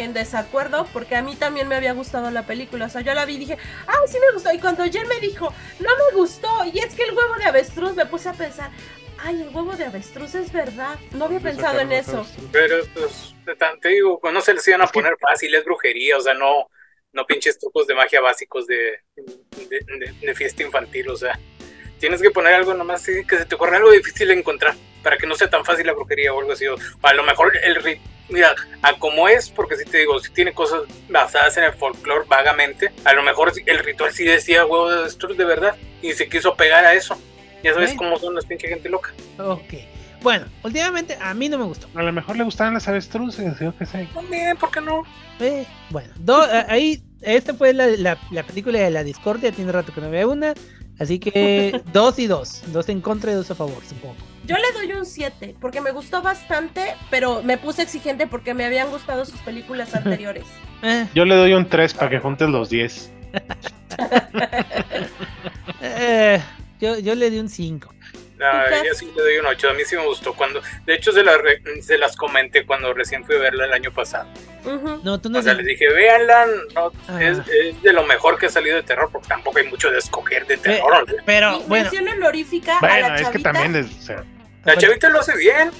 [0.00, 3.24] en desacuerdo, porque a mí también me había gustado la película, o sea, yo la
[3.26, 6.48] vi y dije, ay, sí me gustó, y cuando Jen me dijo, no me gustó,
[6.72, 8.70] y es que el huevo de avestruz, me puse a pensar,
[9.18, 12.26] ay, el huevo de avestruz es verdad, no había pensado en eso.
[12.52, 13.34] Pero, pues,
[13.80, 16.68] te- digo, pues, no se les iban a poner fácil, es brujería, o sea, no,
[17.12, 21.38] no pinches trucos de magia básicos de, de, de- de fiesta infantil, o sea,
[21.98, 25.26] tienes que poner algo nomás que se te ocurra algo difícil de encontrar, para que
[25.26, 28.00] no sea tan fácil la brujería o algo así, o a lo mejor el rit-
[28.28, 32.24] mira, a como es, porque si te digo, si tiene cosas basadas en el folclore
[32.28, 36.28] vagamente, a lo mejor el ritual sí decía huevo de avestruz de verdad, y se
[36.28, 37.20] quiso pegar a eso,
[37.62, 37.96] ya sabes Ok.
[37.98, 39.12] cómo son las pinche gente loca.
[39.38, 39.74] Ok.
[40.22, 41.88] Bueno, últimamente a mí no me gustó.
[41.94, 44.06] A lo mejor le gustaban las avestruces, yo qué sé.
[44.12, 45.02] También, ¿por qué no?
[45.40, 49.94] Eh, bueno, do- ahí, esta fue la, la, la película de la discordia, tiene rato
[49.94, 50.52] que no había una,
[50.98, 54.16] así que dos y dos, dos en contra y dos a favor, supongo.
[54.46, 58.64] Yo le doy un 7, porque me gustó bastante, pero me puse exigente porque me
[58.64, 60.44] habían gustado sus películas anteriores.
[60.82, 63.12] Eh, Yo le doy un 3 para que juntes los 10.
[65.82, 66.40] eh,
[66.80, 67.92] yo, yo le di un 5.
[68.42, 68.64] Ah,
[68.94, 71.38] sí le doy un 8, a mí sí me gustó cuando, de hecho se las,
[71.38, 74.28] re- se las comenté cuando recién fui a verla el año pasado.
[74.64, 75.00] Ujú.
[75.02, 77.22] No, tú no O sea, les dije, véanla, no, Ah.
[77.22, 79.98] es, es de lo mejor que ha salido de terror, porque tampoco hay mucho de
[79.98, 81.06] escoger de terror.
[81.26, 83.52] Pero Y bueno, mención honorífica a Bueno, la es que chavita.
[83.52, 84.24] también es, o sea,
[84.64, 85.70] La chavita lo hace bien,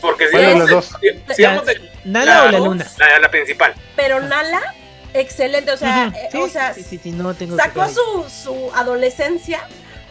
[0.00, 2.66] porque si Bueno, los de- si- si La- vamos de- ¿Nala o la dos.
[2.68, 2.86] luna?
[2.98, 3.74] la, la principal.
[3.96, 4.60] Pero Nala,
[5.14, 9.66] excelente, o sea, eh, o sea, sí, sí, sí, no tengo sacó su, su adolescencia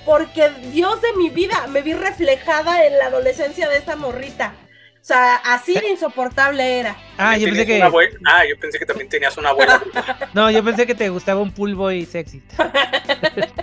[0.06, 4.54] porque Dios de mi vida me vi reflejada en la adolescencia de esta morrita.
[5.02, 6.95] O sea, así de insoportable era.
[7.18, 9.82] Ah, yo pensé que ah, yo pensé que también tenías una abuela.
[10.34, 12.41] no, yo pensé que te gustaba un pool boy sexy.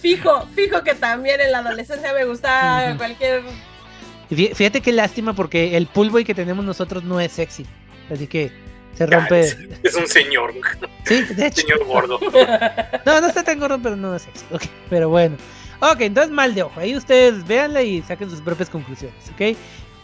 [0.00, 3.42] Fijo, fijo que también en la adolescencia me gustaba cualquier.
[4.30, 7.66] Y fí- Fíjate qué lástima porque el boy que tenemos nosotros no es sexy,
[8.12, 8.52] así que
[8.98, 9.40] se rompe.
[9.82, 10.52] es un señor,
[11.06, 11.62] Sí, de hecho.
[11.62, 12.18] señor gordo.
[13.06, 14.44] No, no está tan gordo, pero no es sexy.
[14.52, 15.36] ok, Pero bueno.
[15.80, 16.78] Ok, entonces mal de ojo.
[16.80, 19.56] Ahí ustedes véanla y saquen sus propias conclusiones, ¿ok?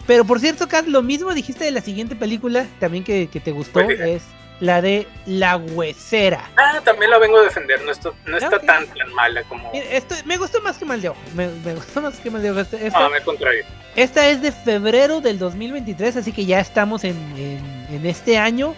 [0.07, 3.51] Pero por cierto, Kat, lo mismo dijiste de la siguiente película, también que, que te
[3.53, 4.23] gustó, es
[4.65, 6.49] la de La Huesera.
[6.57, 9.71] Ah, también la vengo a defender, no está, no está tan, tan mala como...
[9.73, 11.19] Mira, esto, me gustó más que mal de ojo.
[11.35, 12.61] Me, me gustó más que mal de ojo.
[12.61, 13.65] Esta, esta- Ah, me contrario.
[13.97, 18.75] esta es de febrero del 2023, así que ya estamos en, en- en este año.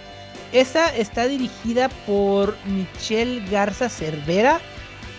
[0.52, 4.60] Esta está dirigida por Michelle Garza Cervera,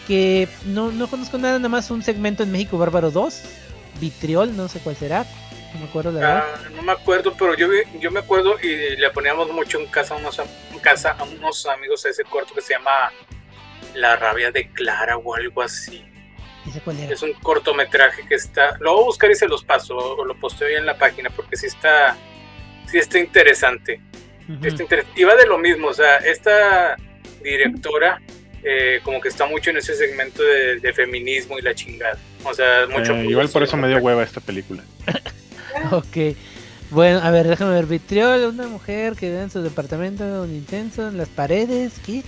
[0.07, 3.41] que no, no conozco nada, nada más un segmento en México Bárbaro 2,
[3.99, 5.25] Vitriol, no sé cuál será,
[5.73, 6.45] no me acuerdo la verdad.
[6.55, 9.87] Ah, no me acuerdo, pero yo, vi- yo me acuerdo y le poníamos mucho en
[9.87, 13.11] casa, a unos, en casa a unos amigos a ese corto que se llama
[13.95, 16.03] La rabia de Clara o algo así.
[16.65, 17.13] Dice cuál era.
[17.13, 18.77] Es un cortometraje que está...
[18.79, 21.29] Lo voy a buscar y se los paso o lo posteo ahí en la página
[21.29, 22.17] porque sí está,
[22.89, 24.01] sí está interesante.
[24.49, 24.65] Ujú.
[24.65, 26.95] Este, inter- y va de lo mismo, o sea, esta
[27.43, 28.21] directora
[28.63, 32.17] eh, como que está mucho en ese segmento de, de feminismo y la chingada.
[32.43, 33.13] O sea, mucho...
[33.13, 34.83] Eh, igual por eso me dio hueva esta película.
[35.91, 36.35] Ok.
[36.89, 37.85] Bueno, a ver, déjame ver.
[37.85, 41.93] Vitriol, una mujer que ve en su departamento un intenso en las paredes.
[42.05, 42.23] ¿Qué?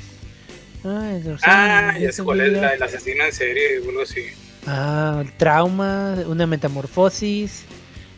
[0.83, 4.21] Ay, Roxanne, Ah, ya sé cuál es la del asesino en serie o algo así.
[4.67, 7.63] Ah, trauma, una metamorfosis.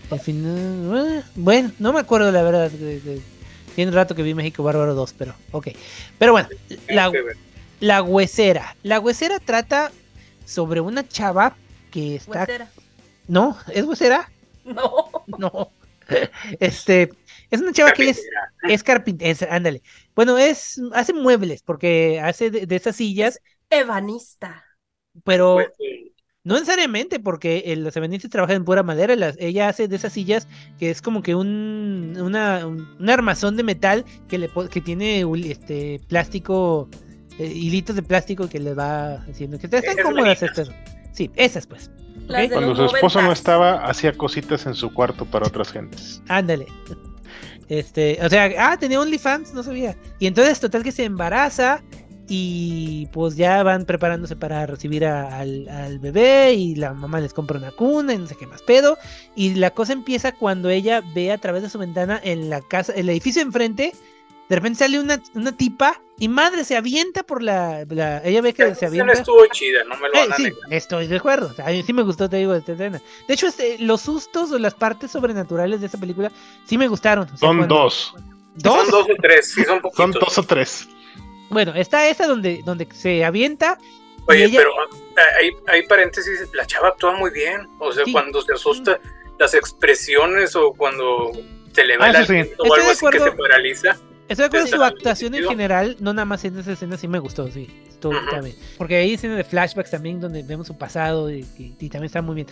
[0.10, 1.08] El final.
[1.20, 2.70] eh, Bueno, no me acuerdo la verdad.
[2.72, 3.22] de- de-
[3.76, 5.70] Tiene rato que vi México Bárbaro 2, pero ok.
[6.18, 6.50] Pero bueno,
[6.90, 7.38] la, ver.
[7.80, 8.76] la huesera.
[8.84, 9.92] La huesera trata
[10.46, 11.56] sobre una chava
[11.92, 12.40] que está.
[12.42, 12.68] Huesera.
[13.28, 14.30] No, ¿es huesera?
[14.76, 15.06] No.
[15.38, 15.72] No.
[16.60, 17.10] Este.
[17.50, 18.22] Es una chava que es.
[18.68, 19.82] Es carpintera, ándale.
[20.16, 20.82] Bueno, es.
[20.94, 23.40] Hace muebles, porque hace de, de esas sillas,
[23.70, 24.64] Ebanista.
[25.24, 25.56] pero.
[25.56, 26.12] Pues, eh,
[26.44, 29.16] No necesariamente, porque eh, los ebenistas trabajan en pura madera.
[29.16, 30.48] las- ella hace de esas sillas
[30.80, 35.24] que es como que un, una, un, un armazón de metal que, le, que tiene
[35.46, 36.90] este plástico,
[37.38, 40.72] eh, hilitos de plástico que le va haciendo que están cómodas estas.
[41.14, 41.92] Sí, esas pues.
[42.28, 46.22] Cuando su esposo no estaba, hacía cositas en su cuarto para otras gentes.
[46.28, 46.68] Ándale.
[47.68, 49.96] Este, o sea, ah, tenía OnlyFans, no sabía.
[50.20, 51.82] Y entonces, total que se embaraza
[52.28, 57.34] y pues ya van preparándose para recibir a- al, al bebé y la mamá les
[57.34, 58.98] compra una cuna y no sé qué más pedo.
[59.36, 62.94] Y la cosa empieza cuando ella ve a través de su ventana en la casa,
[62.94, 63.94] el edificio enfrente,
[64.52, 68.54] de repente sale una, una tipa y madre se avienta por la, la- ella ve
[68.54, 69.14] que se avienta.
[69.14, 70.60] estuvo chida, no me lo Eh, van a sí, negar.
[70.70, 71.48] estoy de acuerdo.
[71.48, 73.02] O sea, a mí sí me gustó, te digo, esta escena.
[73.30, 76.34] De hecho, este, los sustos o las partes sobrenaturales de esta película
[76.66, 77.24] sí me gustaron.
[77.24, 78.14] O sea, Son cuando- dos.
[78.56, 78.76] ¿Dos?
[78.82, 80.04] Son dos o tres, sí, son poquitos.
[80.04, 80.90] Son dos o tres.
[81.50, 83.78] Bueno, está esa donde, donde se avienta.
[84.28, 84.72] Oye, ella- pero
[85.18, 87.70] ah, hay, hay paréntesis, la chava actúa muy bien.
[87.80, 88.12] O sea, Sí.
[88.12, 89.00] cuando se asusta,
[89.40, 91.32] las expresiones o cuando
[91.74, 92.34] se le va Ah, el sí.
[92.34, 93.98] aliento o algo así que se paraliza.
[94.30, 97.08] Estoy de acuerdo, Está su actuación en general, no nada más en esa escena, sí
[97.08, 97.68] me gustó, sí.
[97.94, 98.56] Está bien.
[98.80, 102.22] Porque hay escenas de flashbacks también donde vemos su pasado y, y- y también está
[102.24, 102.48] muy bien.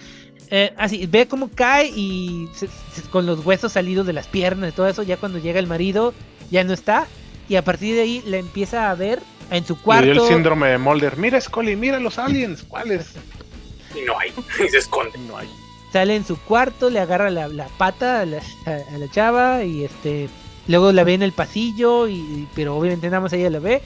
[0.51, 4.69] Eh, así, ve cómo cae y se- se- con los huesos salidos de las piernas
[4.71, 6.13] y todo eso, ya cuando llega el marido,
[6.51, 7.07] ya no está.
[7.47, 10.11] Y a partir de ahí la empieza a ver en su Le cuarto.
[10.11, 11.17] dio el síndrome de Mulder.
[11.17, 12.63] Mira, Scully, mira los aliens.
[12.63, 13.13] ¿Cuáles?
[13.95, 14.29] Y no hay,
[14.63, 15.17] y se esconde.
[15.27, 15.49] No hay.
[15.91, 19.63] sale en su cuarto, le agarra la, la pata a la, a- a la chava
[19.63, 20.29] y este
[20.69, 23.81] luego la ve en el pasillo y pero obviamente nada más ella la ve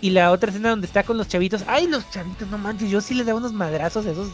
[0.00, 3.00] y la otra escena donde está con los chavitos, ay los chavitos, no manches, yo
[3.02, 4.28] sí les daba unos madrazos a esos.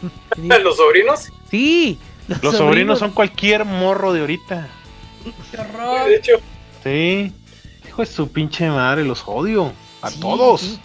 [0.36, 1.98] Los sobrinos, Sí,
[2.42, 4.68] Los sobrinos son cualquier morro de ahorita.
[5.50, 6.08] Qué horror.
[6.08, 6.32] de hecho,
[6.84, 7.32] Sí.
[7.88, 9.72] Hijo de su pinche madre, los odio.
[10.02, 10.60] A Sí, todos.
[10.60, 10.78] sí.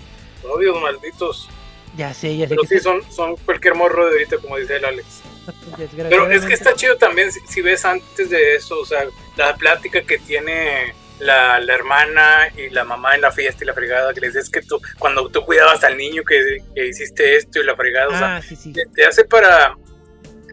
[0.52, 1.48] odios malditos.
[1.96, 4.78] Ya sé, ya sé Pero que sí, son, son cualquier morro de ahorita, como dice
[4.78, 5.06] el Alex.
[6.10, 9.56] Pero es que está chido también si, si ves antes de eso, o sea, la
[9.56, 14.14] plática que tiene la, la hermana y la mamá en la fiesta y la fregada,
[14.14, 17.66] que les es que tú, cuando tú cuidabas al niño que, que hiciste esto y
[17.66, 18.74] la fregada, o sea, Ah, sí, sí.
[18.74, 19.76] te, te hace para,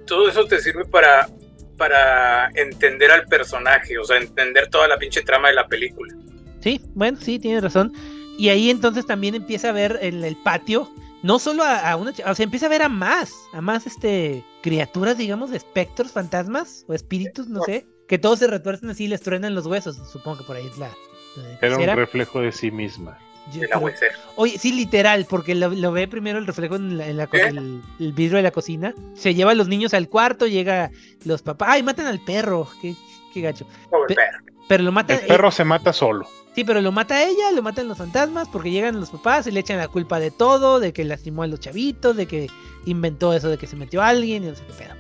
[0.07, 1.28] todo eso te sirve para,
[1.76, 6.14] para entender al personaje, o sea, entender toda la pinche trama de la película.
[6.61, 7.93] Sí, bueno, sí, tienes razón.
[8.38, 10.91] Y ahí entonces también empieza a ver en el patio,
[11.22, 14.45] no solo a, a una, o sea, empieza a ver a más, a más este
[14.63, 19.09] criaturas, digamos, de espectros, fantasmas o espíritus, no sé, que todos se retuercen así y
[19.09, 19.97] les truenan los huesos.
[20.11, 20.91] Supongo que por ahí es la.
[21.37, 23.19] la Era un reflejo de sí misma.
[23.53, 23.91] Yo creo-.
[24.37, 27.33] Oye, sí, literal, porque lo, lo ve primero el reflejo en, la, en la co-
[27.39, 27.45] ¿Qué?
[27.49, 28.95] el, el vidrio de la cocina.
[29.15, 30.91] Se lleva a los niños al cuarto, llega
[31.25, 31.69] los papás.
[31.73, 32.69] ¡Ay, matan al perro!
[32.83, 32.95] ¡Qué,
[33.33, 33.67] qué gacho!
[33.91, 34.45] Pobre Pe- perro.
[34.69, 35.19] Pero lo matan.
[35.20, 36.28] El perro se mata solo.
[36.61, 39.61] Sí, pero lo mata ella, lo matan los fantasmas, porque llegan los papás y le
[39.61, 42.49] echan la culpa de todo, de que lastimó a los chavitos, de que
[42.85, 44.95] inventó eso de que se metió a alguien y no sé qué pedo.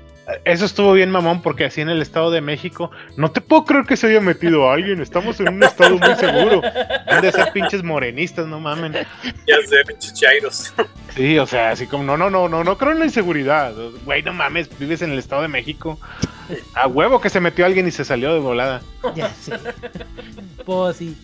[0.46, 3.84] Eso estuvo bien, mamón, porque así en el Estado de México, no te puedo creer
[3.84, 5.02] que se haya metido a alguien.
[5.02, 6.62] Estamos en un estado muy seguro.
[7.08, 8.94] Han de ser pinches morenistas, no mamen.
[9.46, 10.72] Ya sé, pinches chairos.
[11.14, 13.74] Sí, o sea, así como, no, no, no, no, no creo en la inseguridad.
[14.06, 15.98] Güey, no mames, vives en el Estado de México.
[16.72, 18.80] A huevo que se metió alguien y se salió de volada.
[19.14, 19.58] Ya sé.
[20.64, 21.14] pues sí.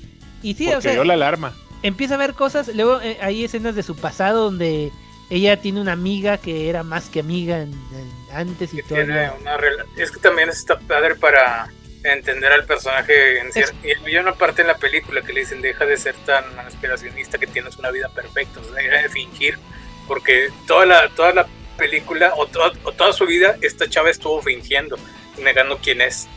[0.51, 1.55] Y sí, porque o sea, dio la alarma.
[1.82, 4.93] empieza a ver cosas, luego eh, hay escenas de su pasado donde
[5.31, 8.94] ella tiene una amiga que era más que amiga en- en- antes y que todo.
[8.97, 9.56] tiene una
[9.97, 11.68] es que también está padre para
[12.05, 13.48] entender al personaje en
[13.82, 17.39] y hay una parte en la película que le dicen deja de ser tan aspiracionista
[17.39, 19.59] que tienes una vida perfecta o sea, deja de fingir
[20.06, 21.47] porque toda la toda la
[21.77, 24.97] película o, toda- o toda su vida esta chava estuvo fingiendo
[25.43, 26.28] negando quién es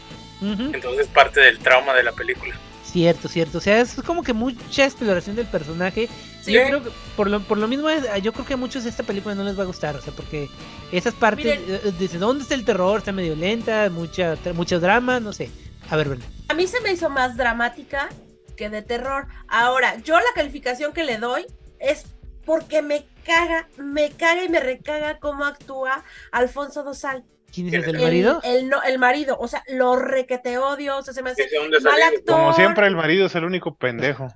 [0.41, 0.71] Ujú.
[0.73, 2.55] entonces parte del trauma de la película
[2.91, 3.57] Cierto, cierto.
[3.59, 6.09] O sea, es como que mucha exploración del personaje.
[6.41, 6.53] Sí.
[6.53, 9.03] Yo creo que por lo, por lo mismo, es- yo creo que a muchos esta
[9.03, 9.95] película no les va a gustar.
[9.95, 10.49] O sea, porque
[10.91, 11.59] esas partes, Miren.
[11.67, 12.99] eh, eh, dice, ¿dónde está el terror?
[12.99, 15.51] Está medio lenta, mucha, mucho drama, no sé.
[15.89, 16.25] A ver, Brenda.
[16.47, 18.09] A mí se me hizo más dramática
[18.57, 19.27] que de terror.
[19.47, 21.45] Ahora, yo la calificación que le doy
[21.79, 22.05] es
[22.45, 27.23] porque me caga, me caga y me recaga cómo actúa Alfonso Dosal.
[27.53, 28.41] ¿Quién es el marido?
[28.43, 31.57] El, no, el marido, o sea, lo requete odio, o sea, se me hace ¿De
[31.57, 32.05] dónde mal salió?
[32.17, 32.35] actor.
[32.35, 34.27] Como siempre, el marido es el único pendejo.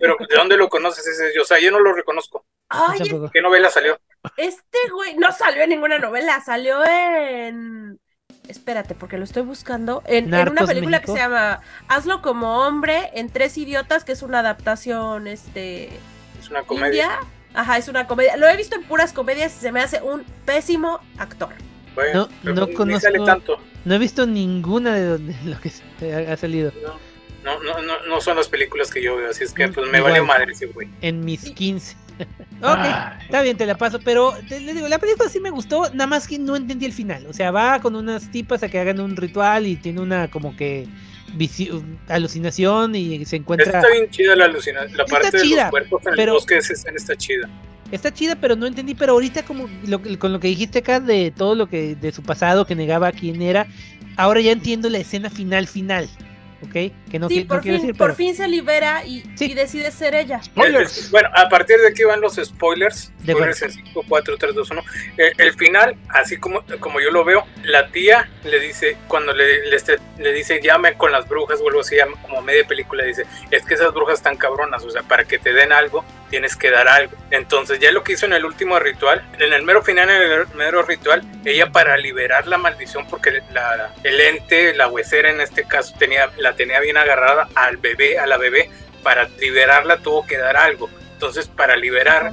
[0.00, 1.38] Pero ¿de dónde lo conoces ese?
[1.38, 2.44] O sea, yo no lo reconozco.
[2.68, 3.00] Ay.
[3.32, 3.98] ¿Qué novela salió?
[4.36, 7.98] este güey no salió en ninguna novela, salió en...
[8.48, 10.02] Espérate, porque lo estoy buscando.
[10.06, 11.12] En, en una película México.
[11.12, 15.90] que se llama Hazlo como hombre en Tres Idiotas, que es una adaptación, este...
[16.40, 17.04] Es una comedia.
[17.04, 17.20] India.
[17.54, 18.36] Ajá, es una comedia.
[18.36, 21.50] Lo he visto en puras comedias y se me hace un pésimo actor.
[21.94, 23.00] Bueno, No, no conozco.
[23.00, 23.58] sale tanto.
[23.84, 25.70] No he visto ninguna de donde lo que
[26.14, 26.72] ha salido.
[27.44, 29.98] No, no, no, no son las películas que yo veo, así es que pues me
[29.98, 30.12] igual.
[30.12, 30.88] valió madre ese güey.
[31.00, 31.96] En mis 15.
[32.60, 33.18] ok, Ay.
[33.24, 33.98] está bien, te la paso.
[34.04, 36.92] Pero te, le digo, la película sí me gustó, nada más que no entendí el
[36.92, 37.26] final.
[37.26, 40.56] O sea, va con unas tipas a que hagan un ritual y tiene una como
[40.56, 40.86] que
[41.36, 43.78] visi- alucinación y se encuentra.
[43.80, 44.96] Está bien chida la alucinación.
[44.96, 47.48] La Está parte de chida, los cuerpos en pero- el bosque está chida.
[47.92, 48.94] Está chida, pero no entendí.
[48.94, 52.22] Pero ahorita, como lo, con lo que dijiste acá de todo lo que de su
[52.22, 53.66] pasado, que negaba quién era,
[54.16, 56.08] ahora ya entiendo la escena final, final.
[56.62, 56.92] ¿Ok?
[57.12, 59.52] Que no, sí, qui- por, quiero fin, decir, por fin se libera y, Sí.
[59.52, 60.42] y decide ser ella.
[60.42, 61.10] Spoilers.
[61.10, 63.12] Bueno, a partir de aquí van los spoilers.
[63.18, 64.82] De Spoilers en 5, 4, 3, 2, 1.
[65.18, 69.66] Eh, el final, así como, como yo lo veo, la tía le dice, cuando le,
[69.68, 73.26] le, este- le dice llame con las brujas o algo así, como media película, dice,
[73.50, 76.70] es que esas brujas están cabronas, o sea, para que te den algo, tienes que
[76.70, 77.12] dar algo.
[77.30, 80.46] Entonces, ya lo que hizo en el último ritual, en el mero final, en el
[80.54, 85.64] mero ritual, ella para liberar la maldición, porque la, el ente, la huesera en este
[85.64, 88.70] caso, tenía, la tenía bien agarrada al bebé, a la bebé,
[89.02, 90.88] para liberarla tuvo que dar algo.
[91.12, 92.32] Entonces, para liberar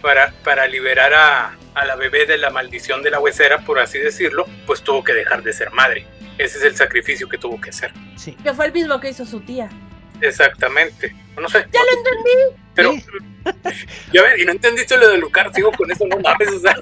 [0.00, 3.98] para, para liberar a, a la bebé de la maldición de la huesera, por así
[3.98, 6.06] decirlo, pues tuvo que dejar de ser madre.
[6.38, 7.92] Ese es el sacrificio que tuvo que hacer.
[8.16, 8.36] Sí.
[8.42, 9.68] Que fue el mismo que hizo su tía.
[10.20, 11.14] Exactamente.
[11.40, 11.66] No sé.
[11.72, 12.62] Ya lo entendí.
[12.74, 13.86] Pero, Sí.
[14.12, 16.76] ya ver, y no entendiste lo de Lucar, sigo con eso, no mames, o sea.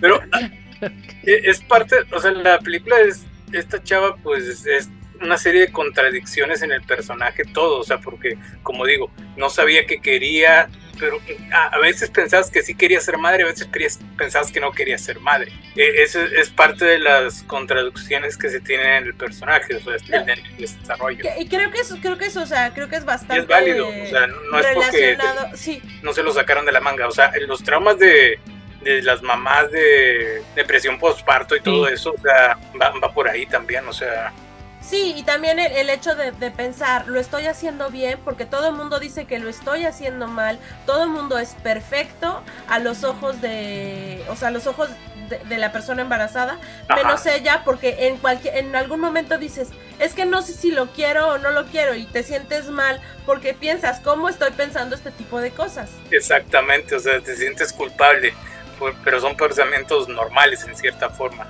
[0.00, 0.20] Pero
[1.24, 4.88] e- es parte, o sea, la película es, esta chava, pues es, es
[5.20, 9.86] una serie de contradicciones en el personaje, todo, o sea, porque, como digo, no sabía
[9.86, 10.68] qué quería,
[10.98, 11.18] pero
[11.52, 13.68] a, veces pensabas que sí quería ser madre, a veces
[14.16, 15.50] pensabas que no quería ser madre.
[15.76, 19.94] E- Eso es, parte de las contradicciones que se tienen en el personaje, o sea,
[19.96, 21.22] es el, el desarrollo.
[21.22, 23.38] Que- Y creo que eso, creo que eso, o sea, creo que es Y bastante
[23.38, 25.18] es válido, o sea, no no es porque.
[25.54, 27.08] Sí, no se lo sacaron de la manga.
[27.08, 28.38] O sea, los traumas de,
[28.82, 31.94] de las mamás de depresión postparto y todo Sí.
[31.94, 34.32] eso, o sea, va, va por ahí también, o sea,
[34.80, 38.68] sí, y también el, el hecho de, de pensar, lo estoy haciendo bien, porque todo
[38.68, 43.04] el mundo dice que lo estoy haciendo mal, todo el mundo es perfecto a los
[43.04, 44.88] ojos de, o sea, a los ojos
[45.28, 46.58] de, de la persona embarazada,
[46.88, 46.96] Ajá.
[47.02, 49.68] menos ella, porque en cualquier, en algún momento dices,
[50.00, 53.00] es que no sé si lo quiero o no lo quiero, y te sientes mal
[53.26, 55.90] porque piensas, ¿cómo estoy pensando este tipo de cosas?
[56.10, 58.34] exactamente, o sea, te sientes culpable,
[58.78, 61.46] por- pero son pensamientos normales en cierta forma.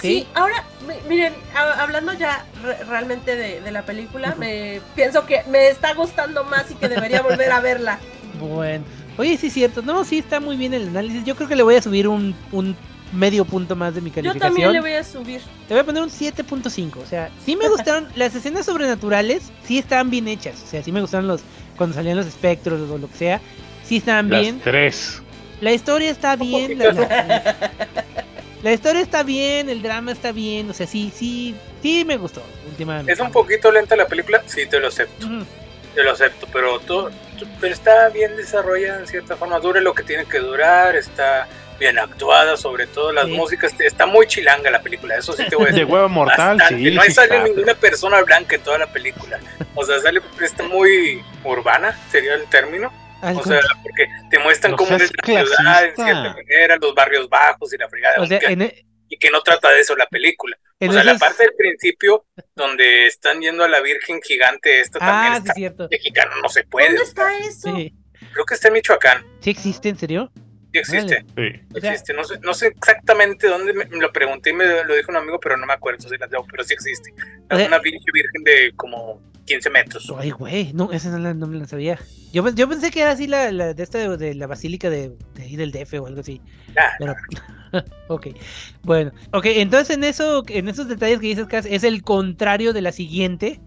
[0.00, 5.42] Sí, ahora, mi- miren, hablando ya re- realmente de, de la película, me pienso que
[5.48, 7.98] me está gustando más y que debería volver a verla.
[8.38, 8.84] Bueno.
[9.18, 9.82] Oye, sí es cierto.
[9.82, 11.24] No, sí está muy bien el análisis.
[11.24, 12.74] Yo creo que le voy a subir un, un
[13.12, 14.48] medio punto más de mi Yo calificación.
[14.48, 15.40] también le voy a subir.
[15.68, 16.96] Le voy a poner un 7.5.
[17.02, 18.08] O sea, sí me gustaron.
[18.16, 20.62] las escenas sobrenaturales sí estaban bien hechas.
[20.62, 21.42] O sea, sí me gustaron los.
[21.76, 23.40] Cuando salían los espectros o lo que sea.
[23.84, 24.60] Sí estaban Las bien.
[24.62, 25.20] tres.
[25.60, 26.78] La historia está bien.
[26.78, 27.56] La, la-
[28.62, 29.68] la historia está bien.
[29.70, 30.68] El drama está bien.
[30.70, 31.54] O sea, sí, sí.
[31.82, 33.12] Sí me gustó últimamente.
[33.12, 35.26] Es un poquito lenta la película, sí, te lo acepto,
[35.94, 37.10] te lo acepto, pero, todo,
[37.58, 41.98] pero está bien desarrollada en cierta forma, dure lo que tiene que durar, está bien
[41.98, 43.32] actuada, sobre todo las Sí.
[43.32, 45.86] músicas, está muy chilanga la película, eso sí te voy a De decir.
[45.86, 46.76] huevo mortal, Bastante.
[46.84, 46.94] sí.
[46.94, 47.48] no hay sí sale está.
[47.48, 49.40] ninguna persona blanca en toda la película.
[49.74, 52.92] O sea, sale está muy urbana, sería el término.
[53.22, 57.28] O sea, porque te muestran No cómo es la ciudad en cierta manera, los barrios
[57.28, 58.20] bajos y la fregada.
[58.20, 60.56] O sea, en, e- y que no trata de eso la película.
[60.78, 64.98] en o sea, la parte del principio donde están yendo a la Virgen Gigante, esta
[65.00, 65.88] también Ah, sí, está es cierto.
[65.90, 66.88] mexicano, no se puede.
[66.88, 67.74] ¿Dónde está eso?
[67.76, 67.94] Sí.
[68.32, 69.26] Creo que está en Michoacán.
[69.40, 70.30] ¿Sí existe, en serio?
[70.72, 71.24] Sí existe.
[71.36, 71.60] Sí.
[71.74, 72.12] Existe.
[72.14, 75.16] No, sé, no sé exactamente dónde me, me lo pregunté y me lo dijo un
[75.16, 77.12] amigo, pero no me acuerdo si las leo, pero sí existe.
[77.50, 80.12] Sea- una pinche virgen de como 15 metros.
[80.16, 81.98] Ay, güey, no, esa no, la, no me la sabía.
[82.32, 85.16] Yo, yo pensé que era así la, la de esta de, de la basílica de,
[85.34, 86.40] de ahí del DF o algo así.
[86.76, 87.16] Ah, Pero,
[88.08, 88.28] ok,
[88.82, 92.82] bueno, ok, entonces en eso, en esos detalles que dices, Cas, es el contrario de
[92.82, 93.60] la siguiente,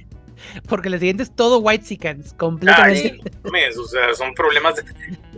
[0.68, 3.20] porque la siguiente es todo white sicans, completamente.
[3.26, 4.84] Ay, no mames, o sea, son problemas de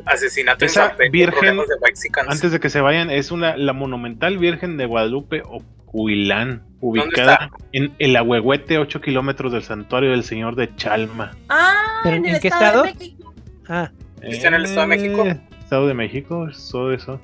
[0.05, 2.27] asesinato en Esa San Pedro, virgen, problemas de Mexicans.
[2.29, 6.63] Antes de que se vayan, es una la monumental Virgen de Guadalupe o Huilán.
[6.81, 11.31] ubicada en el Ahuehuete, 8 kilómetros del santuario del Señor de Chalma.
[11.49, 12.83] Ah, ¿Pero en en el qué estado, estado?
[12.85, 13.33] de México.
[13.67, 13.91] Ah,
[14.21, 15.25] ¿Está en el Estado de México?
[15.25, 17.19] Eh, Estado de México, todo eso.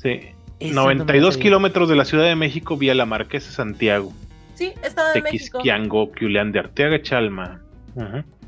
[0.00, 0.20] Sí.
[0.60, 1.42] eso no me lo 92 sabía.
[1.42, 4.12] kilómetros de la Ciudad de México vía la Marquesa Santiago.
[4.54, 5.58] Sí, Estado de México.
[5.58, 7.60] Tequisquiango, Culián de Arteaga, Chalma.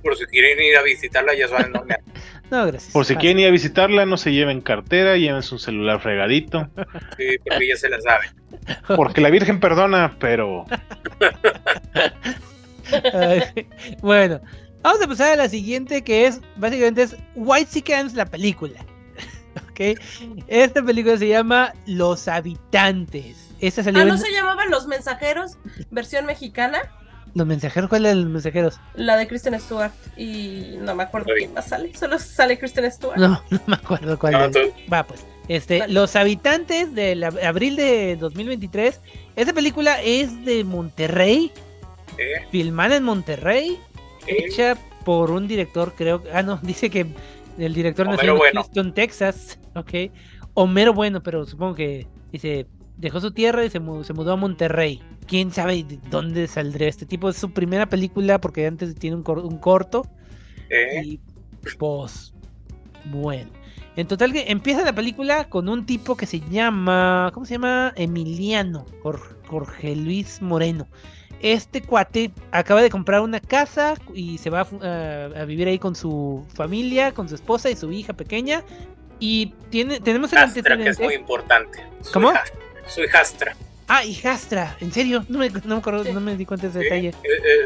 [0.02, 1.96] Por si quieren ir a visitarla, ya saben dónde.
[2.48, 2.92] No, gracias.
[2.92, 3.20] Por si Pasa.
[3.22, 6.70] quieren ir a visitarla, no se lleven cartera, lleven su celular fregadito.
[7.16, 8.30] Sí, porque ya se la saben.
[8.94, 10.64] Porque la Virgen perdona, pero
[14.00, 14.40] bueno,
[14.82, 18.78] vamos a pasar a la siguiente que es, básicamente es White Chickens, la película.
[19.70, 19.98] ok,
[20.46, 23.45] esta película se llama Los Habitantes.
[23.70, 25.56] Salió Ah, en ¿no se llamaban Los Mensajeros?
[25.90, 26.78] Versión mexicana.
[27.34, 28.80] Los Mensajeros, ¿cuál es los Mensajeros?
[28.94, 29.92] La de Kristen Stewart.
[30.16, 31.94] Y no me acuerdo quién más sale.
[31.94, 33.18] Solo sale Kristen Stewart.
[33.18, 34.46] No, no me acuerdo cuál No, es.
[34.46, 35.24] entonces, Va, pues.
[35.48, 35.92] Este, Vale.
[35.92, 39.00] Los Habitantes de abril de 2023.
[39.36, 41.52] Esta película es de Monterrey,
[42.18, 43.78] eh, filmada en Monterrey,
[44.26, 46.22] eh, hecha por un director, creo.
[46.32, 47.06] Ah, no, dice que
[47.58, 48.62] el director nació en Bueno.
[48.62, 49.58] Houston, Texas.
[49.74, 50.10] Ok.
[50.54, 52.66] Homero Bueno, pero supongo que dice.
[52.96, 55.02] Dejó su tierra y se, mu- se mudó a Monterrey.
[55.26, 57.28] ¿Quién sabe de dónde saldría este tipo?
[57.28, 60.06] Es su primera película porque antes tiene un, cor- un corto.
[60.70, 61.02] eh.
[61.04, 61.20] Y
[61.78, 62.32] pues,
[63.06, 63.50] bueno.
[63.96, 67.92] En total que empieza la película con un tipo que se llama, ¿cómo se llama?
[67.96, 70.86] Emiliano, Jor- Jorge Luis Moreno.
[71.40, 75.66] Este cuate acaba de comprar una casa y se va a, fu- a- a vivir
[75.68, 78.62] ahí con su familia, con su esposa y su hija pequeña.
[79.18, 81.04] Y tiene, tenemos el Astra, que es antecedente.
[81.04, 81.78] muy importante.
[82.12, 82.32] ¿Cómo?
[82.88, 83.54] Soy Hastra.
[83.88, 86.12] Ah, hijastra, en serio, no me, no me acuerdo, Sí.
[86.12, 87.08] no me di cuenta de ese Sí, detalle.
[87.08, 87.14] eh,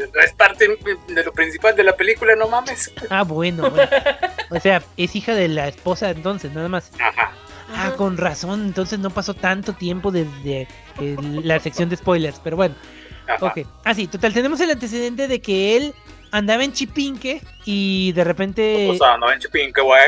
[0.03, 0.67] eh, es parte
[1.07, 2.91] de lo principal de la película, no mames.
[3.09, 3.89] Ah, bueno, bueno.
[4.51, 6.91] O sea, es hija de la esposa entonces, nada más.
[6.99, 7.31] Ajá.
[7.73, 10.67] Ah, con razón, entonces no pasó tanto tiempo desde
[10.99, 12.75] eh, la sección de spoilers, pero bueno,
[13.27, 13.43] Ajá.
[13.47, 13.61] ok.
[13.83, 15.95] Ah, sí, total, tenemos el antecedente de que él
[16.31, 18.89] andaba en Chipinque y de repente...
[18.91, 20.01] O sea, no en Chipinque, güey.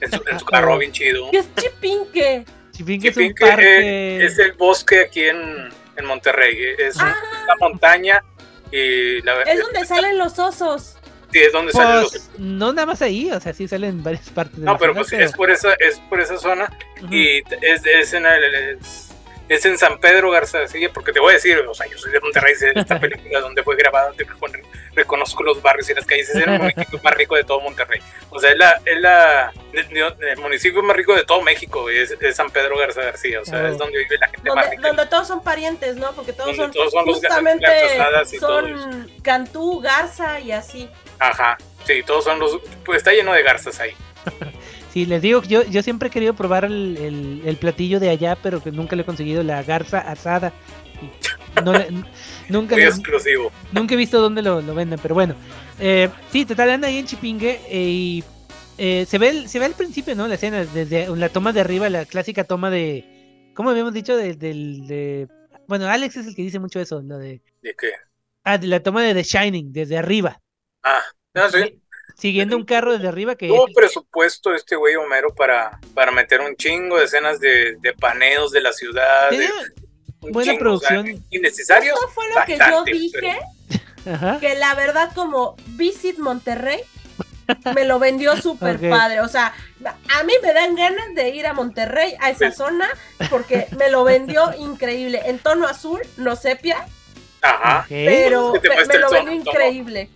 [0.00, 1.30] En su, en su carro bien chido.
[1.30, 2.44] ¿Qué es Chipinque?
[2.78, 4.24] Chipinque es un Chipinque parque...
[4.24, 6.56] es el bosque aquí en, en Monterrey.
[6.78, 7.14] Es Ah,
[7.44, 8.24] una montaña
[8.72, 10.96] y la es donde salen los osos.
[11.32, 12.10] sí, es donde salen los.
[12.10, 14.78] Pues no nada más ahí, o sea, sí salen en varias partes de No, la
[14.78, 16.70] pero ciudad, pues es por esa, es por esa zona
[17.02, 17.12] Ujú.
[17.14, 19.07] y es, es en el, es,
[19.48, 20.58] es en San Pedro Garza
[20.92, 23.40] porque te voy a decir, o sea, yo soy de Monterrey, sé de esta película
[23.40, 24.62] donde fue grabada, te recon-
[24.94, 28.00] reconozco los barrios y las calles, es el municipio más rico de todo Monterrey.
[28.30, 32.36] O sea, es la, es la el municipio más rico de todo México, es, es
[32.36, 34.88] San Pedro Garza García, o sea, es donde vive la gente más Donde, rica.
[34.88, 36.12] donde todos son parientes, ¿no?
[36.12, 40.90] Porque todos Donde son, todos son los justamente garzasadas y son Cantú, Garza y así.
[41.18, 43.94] Ajá, sí, todos son los, pues está lleno de garzas ahí.
[44.92, 48.36] Sí, les digo, yo, yo siempre he querido probar el, el- el platillo de allá,
[48.42, 50.52] pero que nunca le he conseguido la garza asada.
[51.64, 51.88] No le-
[52.48, 53.52] nunca, Muy exclusivo.
[53.72, 55.34] nunca he visto dónde lo, lo venden, pero bueno.
[55.78, 58.24] Eh, sí, total, anda ahí en Chipingue eh, y
[58.78, 60.26] eh, se, ve el- se ve al principio, ¿no?
[60.26, 63.50] La escena, desde la toma de arriba, la clásica toma de...
[63.54, 64.16] ¿Cómo habíamos dicho?
[64.16, 65.28] De, del- de-
[65.66, 67.42] bueno, Alex es el que dice mucho eso, lo de...
[67.62, 67.90] ¿Y qué?
[68.44, 70.40] Ah, de la toma de The Shining, desde arriba.
[70.82, 71.02] Ah,
[71.34, 71.78] no, sí.
[72.18, 73.46] Siguiendo un carro desde arriba que...
[73.46, 78.50] Tuvo presupuesto este güey Homero para, para meter un chingo de escenas de, de paneos
[78.50, 79.30] de la ciudad.
[79.30, 79.48] De-
[80.32, 81.24] buena chingo, o sea, producción.
[81.30, 81.94] innecesario.
[81.94, 83.38] Esto fue lo que yo dije,
[84.40, 86.80] que la verdad como Visit Monterrey
[87.74, 89.20] me lo vendió súper padre.
[89.20, 89.54] O sea,
[89.84, 92.56] a mí me dan ganas de ir a Monterrey, a esa Sí.
[92.56, 92.88] zona,
[93.30, 95.22] porque me lo vendió increíble.
[95.26, 96.84] En tono azul, no sepia,
[97.42, 97.86] Ajá.
[97.88, 100.10] Pero me, me lo vendió increíble.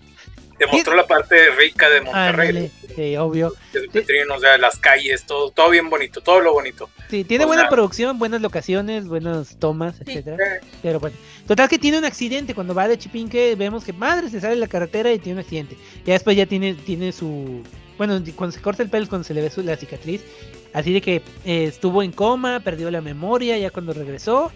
[0.59, 2.71] Te mostró la parte rica de Monterrey.
[2.95, 3.53] Sí, obvio.
[3.73, 6.91] de Petrino, o sea, las calles, todo, todo bien bonito, todo lo bonito.
[7.09, 10.03] Sí, tiene O buena sea- producción, buenas locaciones, buenas tomas, Sí.
[10.07, 10.37] etcétera.
[10.83, 11.17] Pero bueno,
[11.47, 14.61] total que tiene un accidente cuando va de Chipinque, vemos que madre se sale de
[14.61, 15.77] la carretera y tiene un accidente.
[16.05, 17.63] Ya después ya tiene tiene su
[17.99, 20.23] bueno, cuando se corta el pelo es cuando se le ve su, la cicatriz,
[20.73, 24.51] así de que eh, estuvo en coma, perdió la memoria ya cuando regresó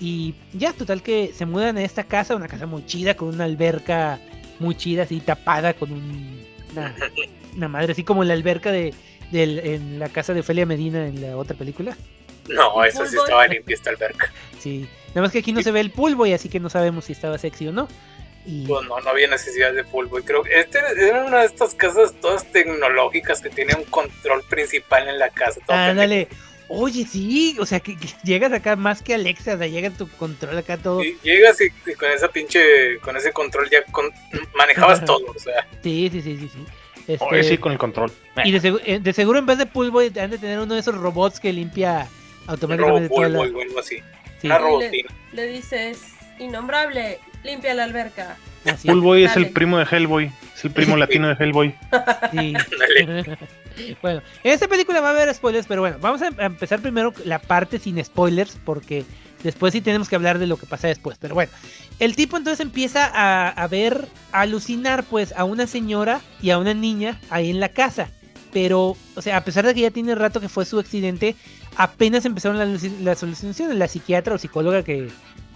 [0.00, 3.44] y ya total que se mudan a esta casa, una casa muy chida con una
[3.44, 4.20] alberca
[4.58, 6.94] muy chida así tapada con un, una,
[7.56, 8.94] una madre así como la alberca de
[9.32, 11.96] en la casa de Ofelia Medina en la otra película.
[12.48, 14.30] No, eso sí estaba limpia esta alberca.
[14.58, 17.06] Sí, nada más que aquí no se ve el pulvo y así que no sabemos
[17.06, 17.88] si estaba sexy o no.
[18.46, 20.18] Y Pues no, no había necesidad de polvo.
[20.18, 24.42] Y creo que este era una de estas casas todas tecnológicas que tiene un control
[24.42, 25.60] principal en la casa.
[25.68, 26.28] ándale,
[26.68, 30.08] oye, sí, o sea, que, que llegas acá más que Alexa, o sea, llega tu
[30.08, 31.02] control acá todo.
[31.02, 34.10] Y llegas y, y con esa pinche, con ese control ya con-
[34.56, 36.64] manejabas todo, o sea, Sí, sí, sí, sí, sí.
[37.06, 38.10] Este, Oye, sí, con el control.
[38.44, 40.80] Y de, segu- eh, de seguro en vez de pulvo han de tener uno de
[40.80, 42.08] esos robots que limpia
[42.44, 43.58] un automáticamente toda robopolvo la...
[43.58, 43.96] o algo así.
[44.40, 44.46] sí.
[44.46, 45.10] Una robotina.
[45.32, 46.00] Le dices,
[46.38, 48.38] innombrable, limpia la alberca.
[48.64, 48.94] Así es.
[48.94, 50.30] Bullboy es el primo de Hellboy.
[50.54, 51.74] Es el primo latino de Hellboy.
[52.32, 52.54] Sí.
[54.02, 57.12] Bueno, en esta película va a haber spoilers, pero bueno, vamos a a empezar primero
[57.24, 59.04] la parte sin spoilers, porque
[59.42, 61.18] después sí tenemos que hablar de lo que pasa después.
[61.20, 61.52] Pero bueno,
[61.98, 66.58] el tipo entonces empieza a, a ver, a alucinar pues a una señora y a
[66.58, 68.08] una niña ahí en la casa.
[68.52, 71.34] Pero, o sea, a pesar de que ya tiene rato que fue su accidente,
[71.76, 73.76] apenas empezaron las, las alucinaciones.
[73.76, 75.08] La psiquiatra o psicóloga que,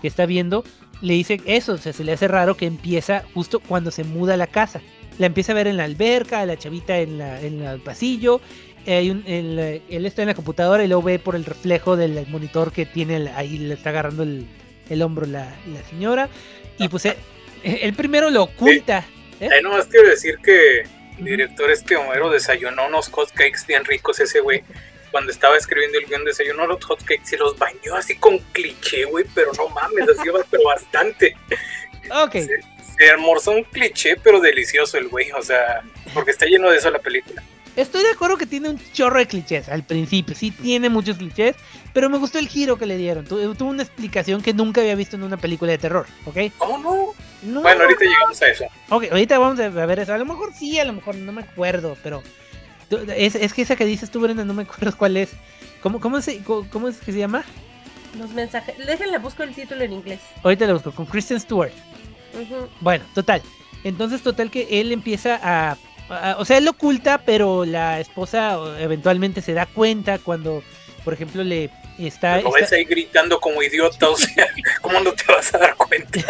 [0.02, 0.64] que está viendo
[1.00, 4.34] le dice eso, o sea, se le hace raro que empieza justo cuando se muda
[4.34, 4.80] a la casa.
[5.18, 8.40] La empieza a ver en la alberca, a la chavita en, la, en el pasillo.
[8.86, 11.96] eh, hay un- eh, él está en la computadora y luego ve por el reflejo
[11.96, 14.46] del monitor que tiene el- ahí, le está agarrando el,
[15.02, 16.28] hombro la, la señora.
[16.78, 17.16] Y pues eh,
[17.64, 19.04] él primero lo oculta.
[19.40, 19.48] ¿eh?
[19.88, 20.84] Quiero decir que
[21.18, 24.62] director este Homero desayunó unos hotcakes bien ricos ese güey.
[25.10, 29.24] Cuando estaba escribiendo el guion desayunó los hotcakes y los bañó así con cliché, güey,
[29.34, 31.36] pero no mames, así va, pero bastante.
[32.24, 32.48] Ok, Se,
[32.98, 35.82] se almorzó un cliché, pero delicioso el güey, o sea,
[36.14, 37.42] porque está lleno de eso la película.
[37.76, 40.34] estoy de acuerdo que tiene un chorro de clichés al principio.
[40.34, 41.54] Sí, tiene muchos clichés,
[41.94, 43.24] pero me gustó el giro que le dieron.
[43.24, 46.36] Tu- Tuvo una explicación que nunca había visto en una película de terror, ¿ok?
[46.58, 47.14] ¿Cómo no?
[47.42, 48.64] No, Bueno, ahorita llegamos a eso.
[48.88, 50.12] Ok, ahorita vamos a ver eso.
[50.12, 52.22] A lo mejor sí, a lo mejor no me acuerdo, pero.
[53.16, 55.30] Es, es que esa que dices tú, Brenda, no me acuerdo cuál es.
[55.82, 57.44] ¿Cómo, cómo, se, cómo, cómo es que se llama?
[58.18, 58.74] Los mensajes.
[58.86, 60.20] Déjenle busco el título en inglés.
[60.42, 61.72] Ahorita lo busco, con Kristen Stewart.
[62.80, 63.42] Bueno, total.
[63.84, 65.76] Entonces, total que él empieza a,
[66.08, 70.62] a- O sea, él lo oculta, pero la esposa eventualmente se da cuenta cuando,
[71.04, 72.40] por ejemplo, le está.
[72.40, 74.46] Lo está- ves ahí gritando como idiota, o sea,
[74.80, 76.20] ¿cómo no te vas a dar cuenta?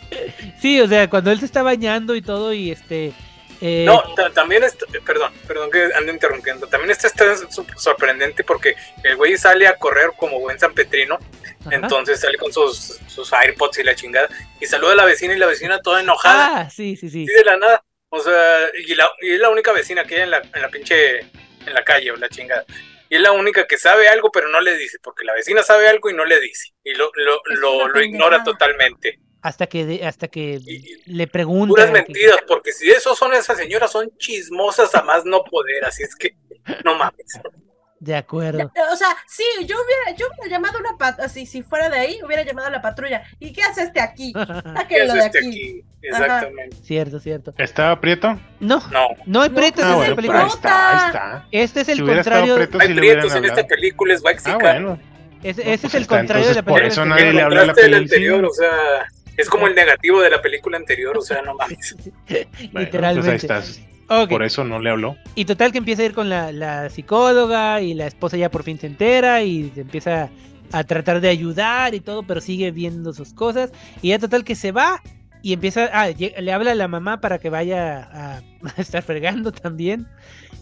[0.60, 3.12] sí, o sea, cuando él se está bañando y todo, y este.
[3.60, 6.66] Eh, No, ta- también está, perdón, perdón que ando interrumpiendo.
[6.66, 7.34] También está, está
[7.76, 8.74] sorprendente porque
[9.04, 11.18] el güey sale a correr como buen San Petrino,
[11.60, 11.74] ajá.
[11.76, 14.28] entonces sale con sus, sus AirPods y la chingada,
[14.60, 17.24] y saluda a la vecina y la vecina toda enojada, Ah, sí, sí, sí.
[17.24, 17.84] así de la nada.
[18.12, 20.68] O sea, y, la, y es la única vecina que hay en la, en la
[20.68, 22.64] pinche, en la calle o la chingada.
[23.08, 25.88] Y es la única que sabe algo, pero no le dice, porque la vecina sabe
[25.88, 26.70] algo y no le dice.
[26.82, 29.18] Y lo, lo, Es lo, lo ignora totalmente.
[29.42, 31.68] Hasta que, de- hasta que Y- le pregunta.
[31.70, 35.84] Puras que- mentiras, porque si eso son esas señoras, son chismosas a más no poder,
[35.84, 36.34] así es que
[36.84, 37.40] no mames.
[37.98, 38.70] De acuerdo.
[38.92, 41.98] O sea, sí, yo hubiera, yo hubiera llamado a una patrulla, así, si fuera de
[41.98, 43.22] ahí, hubiera llamado a la patrulla.
[43.38, 44.32] ¿Y qué hace este aquí?
[44.34, 44.40] ¿Qué
[44.74, 45.48] Sáquenlo hace de este aquí.
[45.48, 45.84] aquí?
[46.02, 46.76] Exactamente.
[46.82, 47.54] cierto, cierto.
[47.58, 48.40] ¿Estaba Prieto?
[48.58, 50.40] No, No, no hay No, prietos pues Ah, en esta bueno, el pero película.
[50.44, 51.48] ahí está, ahí está.
[51.52, 52.54] Este es el Si contrario.
[52.54, 54.56] Prieto, hay hubieran prietos en esta película, es Ah, Waxica.
[54.58, 55.00] bueno.
[55.42, 56.88] Ese, ese Pues es el está, contrario de la entonces, por película.
[56.88, 57.94] eso que- nadie le habla a la sí.
[57.94, 59.08] anterior, o sea,
[59.40, 61.96] es como el negativo de la película anterior, o sea, no mames.
[62.28, 63.20] Bueno, Literalmente.
[63.20, 63.80] Pues ahí estás.
[64.28, 65.16] Por eso no le habló.
[65.36, 68.64] Y total que empieza a ir con la, la psicóloga y la esposa ya por
[68.64, 70.30] fin se entera y se empieza
[70.72, 73.70] a tratar de ayudar y todo, pero sigue viendo sus cosas.
[74.02, 75.00] Y ya total que se va
[75.42, 78.36] y empieza, ah, le habla a la mamá para que vaya a,
[78.76, 80.06] a estar fregando también.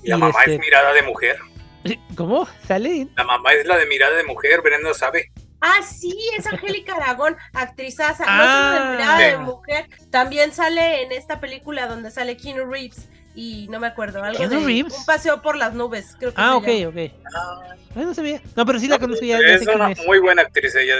[0.03, 1.37] Y la Y mamá este- es mirada de mujer.
[2.17, 2.47] ¿Cómo?
[2.67, 3.09] ¿Sale?
[3.17, 5.31] La mamá es la de mirada de mujer, Brenda sabe.
[5.61, 8.25] Ah, sí, es Angélica Aragón, actrizaza.
[8.27, 8.97] Ah.
[8.99, 13.87] no de mujer, también sale en esta película donde sale Keanu Reeves y no me
[13.89, 14.97] acuerdo, algo ¿Keanu de Reeves?
[14.97, 17.03] un paseo por las nubes, creo que Ah, se ok, llama.
[17.05, 17.13] ok.
[17.35, 18.41] Ah, Ay, no sabía.
[18.55, 19.39] No, pero sí la conozco ya.
[19.41, 20.07] ya es sé una es.
[20.07, 20.95] muy buena actriz ella.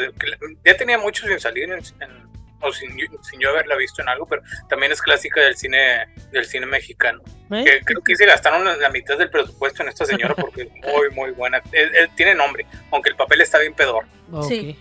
[0.65, 2.29] Ya tenía mucho sin salir en- en-
[2.61, 2.91] o sin,
[3.23, 7.23] sin yo haberla visto en algo, pero también es clásica del cine del cine mexicano.
[7.51, 7.65] ¿Eh?
[7.65, 11.11] Que creo que se gastaron la- mitad del presupuesto en esta señora porque es muy,
[11.15, 11.59] muy buena.
[11.73, 14.05] Eh, eh, tiene nombre, aunque el papel está bien pedor.
[14.49, 14.77] Sí.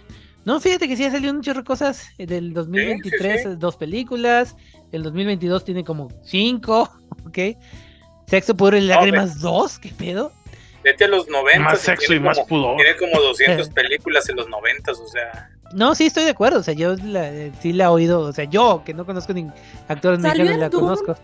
[0.45, 2.07] No, fíjate que sí ha salido un chorro de cosas.
[2.17, 3.49] Del 2023, sí.
[3.57, 4.55] dos películas.
[4.93, 6.89] El 2022 tiene como cinco.
[7.27, 7.57] Ok.
[8.27, 9.79] Sexo, Pudor y Lágrimas 2.
[9.79, 10.31] ¿Qué pedo?
[10.83, 11.59] Vete a los 90.
[11.59, 12.77] Más sexo y más pudor.
[12.77, 15.49] Tiene como 200 películas en los 90, o sea.
[15.73, 16.59] No, sí, estoy de acuerdo.
[16.59, 18.21] O sea, yo la- eh, sí la he oído.
[18.21, 19.47] O sea, yo que no conozco ni
[19.87, 20.83] actores ¿Salió mexicanos en la Dune?
[20.83, 21.15] conozco.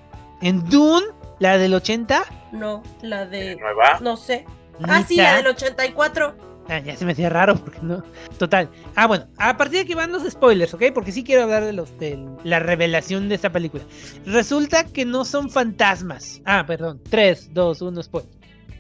[0.42, 1.06] En Dune,
[1.40, 2.24] la del 80.
[2.52, 4.00] No, la de Nueva.
[4.02, 4.46] no sé.
[4.84, 6.36] Ah, sí, la del 84.
[6.70, 8.04] Ah, ya se me hacía raro porque no.
[8.38, 8.70] Total.
[8.96, 10.84] Ah, bueno, a partir de aquí van los spoilers, ¿ok?
[10.94, 13.84] Porque sí quiero hablar de los de la revelación de esta película.
[14.26, 16.42] Resulta que no son fantasmas.
[16.46, 17.02] Ah, perdón.
[17.10, 18.30] 3, 2, 1, spoiler.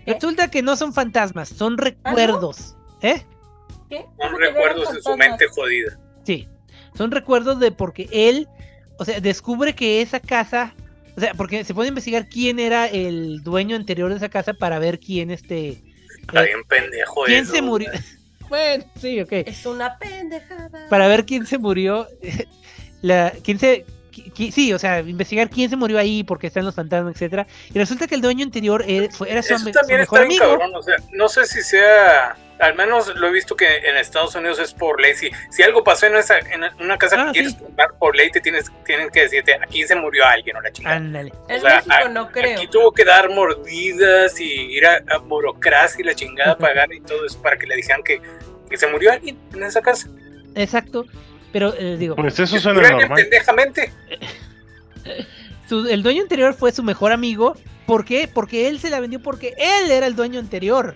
[0.05, 2.75] Resulta que no son fantasmas, son recuerdos.
[3.01, 3.25] ¿Eh?
[3.97, 4.05] ¿Qué?
[4.05, 5.99] Son ¿Cómo que recuerdos de su mente jodida.
[6.25, 6.47] Sí.
[6.97, 8.47] Son recuerdos de porque él,
[8.97, 10.75] o sea, descubre que esa casa,
[11.17, 14.79] o sea, porque se puede investigar quién era el dueño anterior de esa casa para
[14.79, 15.81] ver quién este,
[16.21, 17.53] Está Eh, bien pendejo quién eso.
[17.53, 17.89] se murió.
[18.49, 19.31] bueno, sí, ok.
[19.31, 20.87] Es una pendejada.
[20.89, 22.07] para ver quién se murió,
[23.01, 23.85] la, quién se,
[24.51, 27.47] sí, o sea, investigar quién se murió ahí, porque están los fantasmas, etcétera.
[27.73, 30.19] Y resulta que el dueño anterior eh, fue- era su, Eso ame- su también mejor
[30.21, 30.45] está amigo.
[30.59, 34.35] cabrón, o sea, no sé si sea, al menos lo he visto que en Estados
[34.35, 37.31] Unidos es por ley, si, si algo pasó en, esa, en una casa Ah, que
[37.33, 37.57] quieres sí.
[37.57, 40.95] tumbar por ley, te tienes, tienen que decirte, aquí se murió alguien o la chingada.
[40.97, 41.31] Ándale.
[41.43, 42.57] O sea, México a- no creo.
[42.57, 46.93] Aquí tuvo que dar mordidas y ir a, a burocracia y la chingada a pagar
[46.93, 48.21] y todo eso para que le dijeran que,
[48.69, 50.07] que se murió alguien en esa casa.
[50.55, 51.05] Exacto.
[51.53, 53.13] Pero eh, digo, Pues eso suena normal.
[53.15, 53.93] pendejamente.
[55.69, 57.55] su- el dueño anterior fue su mejor amigo.
[57.85, 58.29] ¿Por qué?
[58.31, 60.95] Porque él se la vendió porque él era el dueño anterior.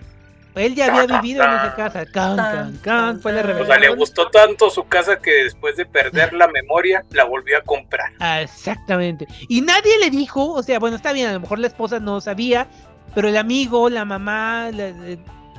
[0.54, 2.04] Él ya había vivido en esa casa.
[2.06, 3.96] Can, can, can, fue la sea, O sea, le revelación.
[3.98, 8.10] gustó tanto su casa que después de perder la memoria la volvió a comprar.
[8.18, 9.28] Ah, Exactamente.
[9.48, 12.20] Y nadie le dijo, o sea, bueno, está bien, a lo mejor la esposa no
[12.20, 12.66] sabía,
[13.14, 15.18] pero el amigo, la mamá, la- eh,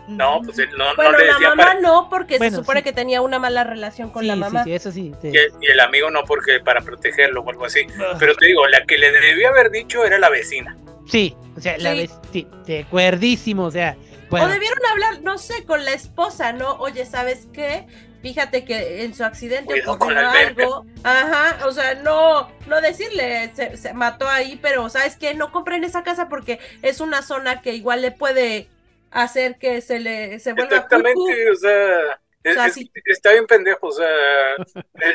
[0.10, 2.80] No, pues no, Bueno, no le la decía mamá para- no, porque Bueno, se supone
[2.80, 2.84] sí.
[2.86, 4.64] que tenía una mala relación con sí, la mamá.
[4.64, 5.14] sí, eso sí.
[5.22, 5.30] sí.
[5.34, 7.82] y el, y el amigo no porque para protegerlo o algo así.
[8.00, 10.76] Ah, Pero te digo, la que le debió haber dicho era la vecina.
[11.08, 11.96] Sí, o sea, la
[12.32, 13.96] sí, de acuerdísimo, o sea,
[14.30, 16.74] bueno, O debieron hablar, no sé, con la esposa, ¿no?
[16.76, 17.88] Oye, ¿sabes qué?
[18.22, 20.86] Fíjate que en su accidente ocurrió la algo.
[21.04, 25.34] Ajá, o sea, no, no decirle, se, se mató ahí, pero ¿sabes qué?
[25.34, 28.68] No compren esa casa porque es una zona que igual le puede
[29.12, 30.76] hacer que se le se vuelva.
[30.76, 32.92] Exactamente, o sea, es- sea, es- sí.
[33.06, 34.08] está bien pendejo, o sea,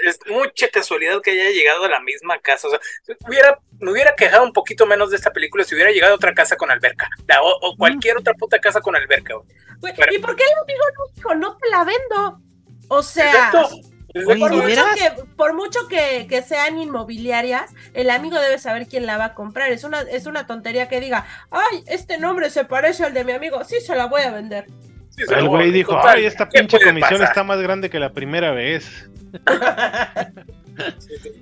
[0.04, 2.80] es, mucha casualidad que haya llegado a la misma casa, o sea,
[3.26, 6.34] hubiera, me hubiera quejado un poquito menos de esta película si hubiera llegado a otra
[6.34, 9.94] casa con alberca, la- o, o cualquier otra puta casa con alberca, güey.
[9.96, 12.40] Pero- ¿Y por qué el amigo no dijo, no te la vendo?
[12.88, 13.70] O sea, Exacto.
[14.14, 18.86] Oye, por ¿de mucho, que, por mucho que, que sean inmobiliarias, el amigo debe saber
[18.86, 19.72] quién la va a comprar.
[19.72, 23.32] Es una, es una tontería que diga, ay, este nombre se parece al de mi
[23.32, 24.66] amigo, sí se la voy a vender.
[25.10, 27.28] Sí, El güey dijo, total, ay, esta ¿qué pinche comisión pasar?
[27.28, 29.08] está más grande que la primera vez.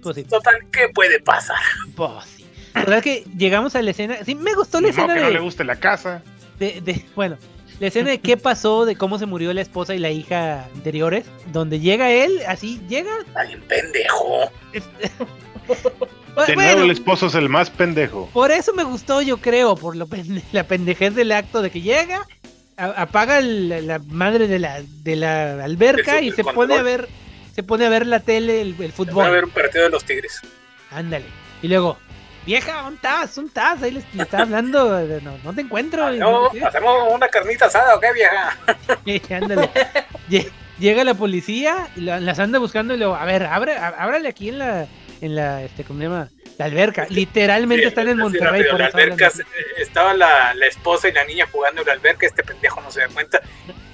[0.02, 1.56] Pues sí, Total, ¿qué puede pasar?
[1.96, 2.46] pues sí.
[2.74, 5.32] Total que llegamos a la escena, sí, me gustó la modo escena que no de,
[5.32, 6.22] le guste la casa.
[6.58, 7.38] de, de- bueno,
[7.82, 11.26] la escena de qué pasó, de cómo se murió la esposa y la hija anteriores,
[11.52, 13.10] donde llega él, así, llega,
[13.46, 14.50] bien pendejo.
[16.46, 18.30] De bueno, nuevo el esposo es el más pendejo.
[18.32, 21.80] Por eso me gustó, yo creo, por lo pende- la pendejez del acto de que
[21.82, 22.26] llega,
[22.76, 26.54] a- apaga el- la madre de la, de la alberca y se control.
[26.68, 27.08] pone a ver,
[27.54, 29.30] se pone a ver la tele, el, el Voy a fútbol.
[29.30, 30.40] ver un partido de los Tigres.
[30.90, 31.26] Ándale.
[31.62, 31.98] Y luego,
[32.46, 33.34] vieja, ¿dónde estás?
[33.34, 33.82] ¿Dónde estás?
[33.82, 36.14] Ahí le, le estaba hablando, de, no, no te encuentro.
[36.14, 38.56] y No, hacemos una carnita asada, ¿o qué, vieja?
[40.30, 44.28] Lle- Llega la policía, y la- las anda buscando y luego, a ver, abre, ábrale
[44.28, 44.86] aquí en la,
[45.20, 46.28] en la, este, ¿cómo se llama?
[46.62, 47.06] La alberca.
[47.10, 48.64] Literalmente Sí, están en Monterrey.
[48.70, 49.30] por la alberca,
[49.78, 53.00] estaba la, la esposa y la niña jugando en la alberca, este pendejo no se
[53.00, 53.40] da cuenta.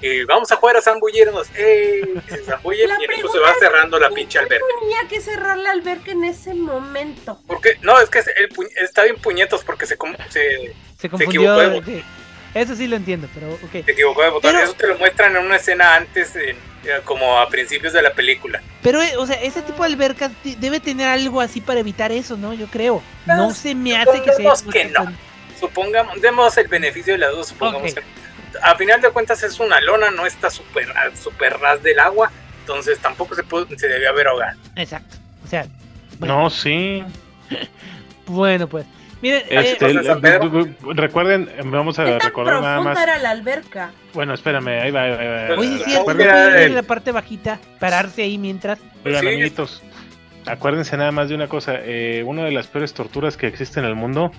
[0.01, 1.49] Y vamos a jugar a zambullirnos.
[1.57, 2.03] ¡Ey!
[2.29, 4.65] Se zambullen y eso se va cerrando la ¿por pinche alberca.
[4.81, 7.41] Tenía que cerrar la alberca en ese momento.
[7.47, 9.97] Porque, no, es que el pu- está bien puñetos porque se,
[10.29, 11.59] se, Se confundió.
[11.59, 12.05] equivocó de sí.
[12.55, 13.85] Eso sí lo entiendo, pero ok.
[13.85, 14.53] se equivocó de botón.
[14.53, 16.57] Pero- Eso te lo muestran en una escena antes, en-
[17.05, 18.61] como a principios de la película.
[18.83, 22.37] Pero, eh, o sea, ese tipo de albercas debe tener algo así para evitar eso,
[22.37, 22.55] ¿no?
[22.55, 23.03] Yo creo.
[23.27, 24.55] No Pues, se me hace que sea.
[24.55, 25.13] supongamos que no.
[25.59, 27.99] Supongamos, demos el beneficio de la duda, supongamos Ok.
[27.99, 28.05] que
[28.63, 30.87] a final de cuentas es una lona, no está súper
[31.21, 32.31] super ras del agua,
[32.61, 34.59] entonces tampoco se, puede, se debió haber ahogado.
[34.77, 35.17] Exacto.
[35.45, 35.67] O sea,
[36.19, 37.03] bueno, No, sí.
[38.27, 38.87] bueno pues.
[39.21, 43.03] Miren, eh, Este, bu- recuerden, vamos ¿Qué a tan recordar nada profunda más.
[43.03, 43.91] era la alberca?
[44.15, 45.57] Bueno, espérame, ahí va, ahí va, ahí va.
[45.59, 45.95] oye, sí,
[46.57, 48.79] el- la parte bajita, pararse ahí mientras.
[49.05, 49.27] Oigan, Sí.
[49.29, 49.83] amiguitos,
[50.47, 51.75] acuérdense nada más de una cosa.
[51.81, 54.31] eh, una de las peores torturas que existe en el mundo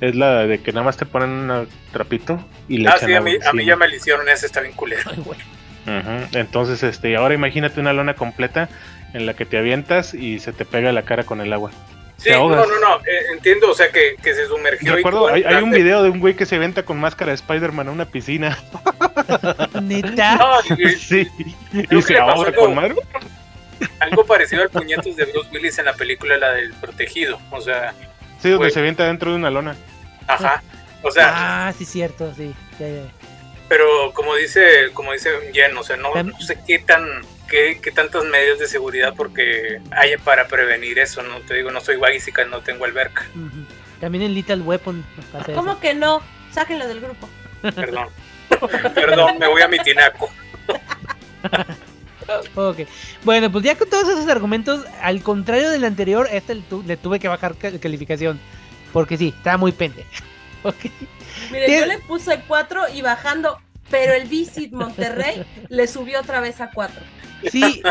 [0.00, 3.14] es la de que nada más te ponen un trapito y le Ah, echan sí,
[3.14, 5.08] a mí, a mí ya me lo hicieron, ese está bien culero.
[5.86, 8.68] Ay, Entonces, este, ahora imagínate una lona completa
[9.14, 11.70] en la que te avientas y se te pega la cara con el agua.
[12.18, 14.92] Sí, no, no, no, eh, entiendo, o sea, que, que se sumergió.
[14.92, 17.34] y Recuerdo, hay, hay un video de un güey que se avienta con máscara de
[17.36, 18.58] Spider-Man a una piscina.
[19.82, 20.36] Neta.
[20.36, 21.28] No, y- Sí,
[21.72, 22.78] y se ahoga algo- con
[24.00, 27.92] algo parecido al puñetos de Bruce Willis en la película, la del protegido, o sea,
[28.40, 28.70] Sí, donde Güey.
[28.70, 29.76] se avienta dentro de una lona.
[30.26, 30.62] ajá,
[31.02, 32.54] o sea, Ah, sí, cierto, sí.
[32.80, 33.02] Ya, ya.
[33.68, 37.04] Pero como dice, como dice Jen, o sea, no, Tam- no sé qué tan,
[37.48, 41.80] qué, qué tantas medidas de seguridad porque haya para prevenir eso, no te digo, no
[41.80, 43.26] soy básica, no tengo alberca.
[44.00, 45.04] También en Little Weapon
[45.40, 45.52] eso.
[45.54, 46.20] ¿Cómo que no?
[46.52, 47.28] Sáquenlo del grupo.
[47.74, 48.08] perdón,
[48.94, 50.30] perdón, me voy a mi tinaco.
[52.56, 52.78] Ok.
[53.22, 56.96] Bueno, pues ya con todos esos argumentos, al contrario del anterior, este le, tu- le
[56.96, 58.40] tuve que bajar cal- calificación.
[58.92, 60.08] Porque sí, estaba muy pendeja.
[60.64, 60.86] Ok.
[61.50, 61.80] Mire, ¿Qué?
[61.80, 63.58] yo le puse 4 y bajando,
[63.90, 67.00] pero el Visit Monterrey le subió otra vez a 4.
[67.52, 67.82] Sí,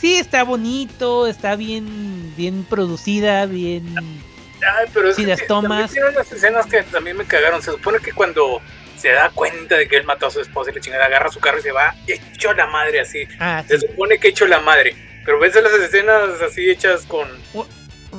[0.00, 3.94] sí está bonito, está bien, bien producida, bien.
[3.98, 5.90] Ay, pero es Sí, que las tomas.
[5.90, 7.60] Tiene unas escenas que también me cagaron.
[7.60, 8.60] Se supone que cuando
[8.96, 11.40] se da cuenta de que él mató a su esposa y la chingada agarra su
[11.40, 13.24] carro y se va hecho a la madre así.
[13.40, 13.74] Ah, sí.
[13.76, 14.94] Se supone que hecho la madre.
[15.24, 17.28] Pero ves las escenas así hechas con.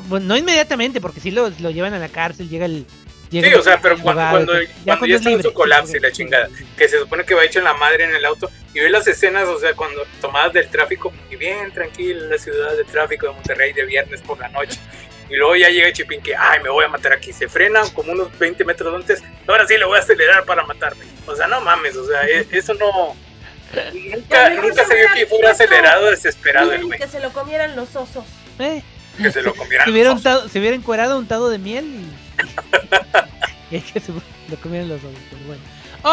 [0.09, 2.85] Bueno, no inmediatamente, porque sí lo, lo llevan a la cárcel, llega el.
[3.41, 5.97] Llega Sí, o sea, pero cuando, cuando, pues, cuando ya es está en su colapso
[5.97, 8.49] y la chingada, que se supone que va hecho en la madre en el auto,
[8.73, 12.37] y ve las escenas, o sea, cuando tomadas del tráfico, y bien tranquila en la
[12.37, 14.79] ciudad de tráfico de Monterrey de viernes por la noche,
[15.29, 18.11] y luego ya llega Chipín que, ay, me voy a matar aquí, se frena como
[18.11, 21.05] unos 20 metros antes, ahora sí le voy a acelerar para matarme.
[21.25, 23.15] O sea, no mames, o sea, e- eso no...
[23.93, 27.95] Nunca, nunca se vio que fuera acelerado, desesperado el güey, que se lo comieran los
[27.95, 28.25] osos.
[28.59, 28.83] Eh,
[29.19, 29.85] que se lo comieran.
[29.85, 30.31] se, hubiera los osos.
[30.33, 32.22] untado- se hubiera encuerado untado de miel y.
[33.71, 35.61] y que se lo comieran los ojos, pero bueno.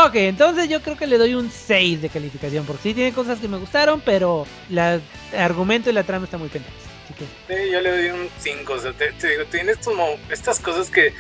[0.06, 3.40] Ok, entonces yo creo que le doy un 6 de calificación, porque sí tiene cosas
[3.40, 6.78] que me gustaron, pero la- el argumento y la trama está muy pendiente.
[7.04, 7.24] Así que,
[7.64, 10.60] Sí, yo le doy un 5, o sea, te, te digo, tiene estos, mo- estas
[10.60, 11.12] cosas que,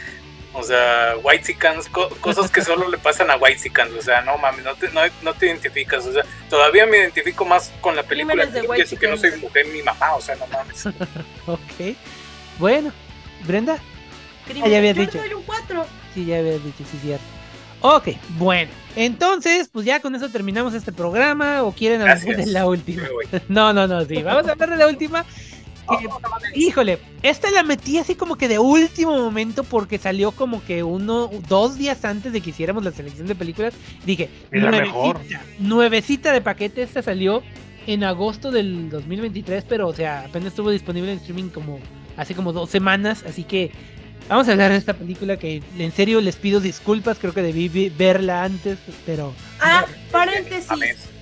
[0.52, 1.56] o sea, white
[2.20, 3.60] cosas que solo le pasan a white
[3.98, 7.44] o sea, no mames, no te, no, no te identificas, o sea, todavía me identifico
[7.44, 10.46] más con la película de que que no soy mujer ni mamá, o sea, no
[10.46, 10.86] mames.
[11.46, 11.96] ok.
[12.58, 12.92] Bueno,
[13.44, 13.78] Brenda,
[14.46, 15.12] Crimen- ya habías dicho.
[15.18, 15.86] le doy un 4.
[16.14, 17.24] Sí, ya habías dicho, sí, cierto.
[17.82, 18.08] Ok,
[18.38, 18.70] bueno.
[18.96, 21.62] Entonces, pues ya con eso terminamos este programa.
[21.62, 22.46] ¿O quieren hablar Gracias.
[22.46, 23.02] de la última?
[23.48, 24.22] No, no, no, sí.
[24.22, 25.24] Vamos a hablar de la última.
[25.88, 26.08] que,
[26.60, 31.30] híjole, esta la metí así como que de último momento porque salió como que uno,
[31.48, 33.74] dos días antes de que hiciéramos la selección de películas.
[34.04, 35.16] Dije, Es la mejor.
[35.16, 36.82] nuevecita, nuevecita de paquete.
[36.82, 37.42] Esta salió
[37.86, 41.78] en agosto del 2023, pero o sea, apenas estuvo disponible en streaming como
[42.16, 43.24] hace como dos semanas.
[43.26, 43.72] Así que
[44.30, 47.18] vamos a hablar de esta película que en serio les pido disculpas.
[47.18, 50.68] Creo que debí verla antes, pero Ah, paréntesis.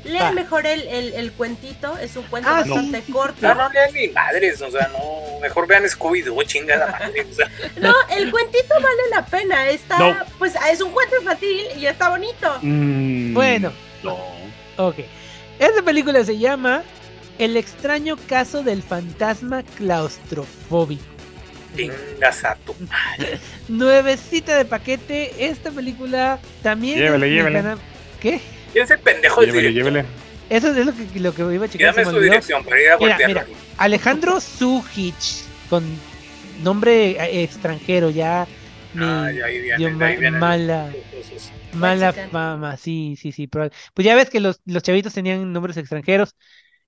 [0.05, 0.32] Lean Va.
[0.32, 1.98] mejor el, el, el cuentito.
[1.98, 3.36] Es un cuento Ah, bastante corto.
[3.43, 7.51] No, no lean ni madres, o sea, no, mejor vean Scooby-Doo, chingada madre, o sea,
[7.80, 9.68] No, el cuentito vale la pena.
[9.68, 10.16] Está, No.
[10.39, 12.59] pues es un cuento infantil y está bonito.
[12.62, 13.72] Mm, bueno.
[14.05, 14.16] No.
[14.76, 15.01] Ok.
[15.59, 16.85] Esta película se llama
[17.39, 21.02] El extraño caso del fantasma claustrofóbico.
[21.77, 22.74] Chingas a tu
[23.69, 25.47] Nuevecita de paquete.
[25.47, 26.99] Esta película también.
[26.99, 27.77] Llévele, es llévele.
[28.20, 28.40] ¿Qué?
[28.73, 30.05] ¿Quién es el pendejo del Llévele, llévele.
[30.51, 31.95] Eso es lo que, lo que iba a checar.
[31.95, 32.23] dame su olvidó.
[32.23, 33.47] dirección para ir a Mira, mira.
[33.77, 35.45] Alejandro Sujich.
[35.69, 35.85] Con
[36.62, 38.11] nombre eh, extranjero.
[38.11, 38.47] Ya.
[38.95, 40.90] Me Ah, ya ahí viene, dio ahí ma- vienen mala.
[41.74, 43.47] Mala fama, sí, sí, sí.
[43.47, 46.35] pero- pues ya ves que los, los chavitos tenían nombres extranjeros.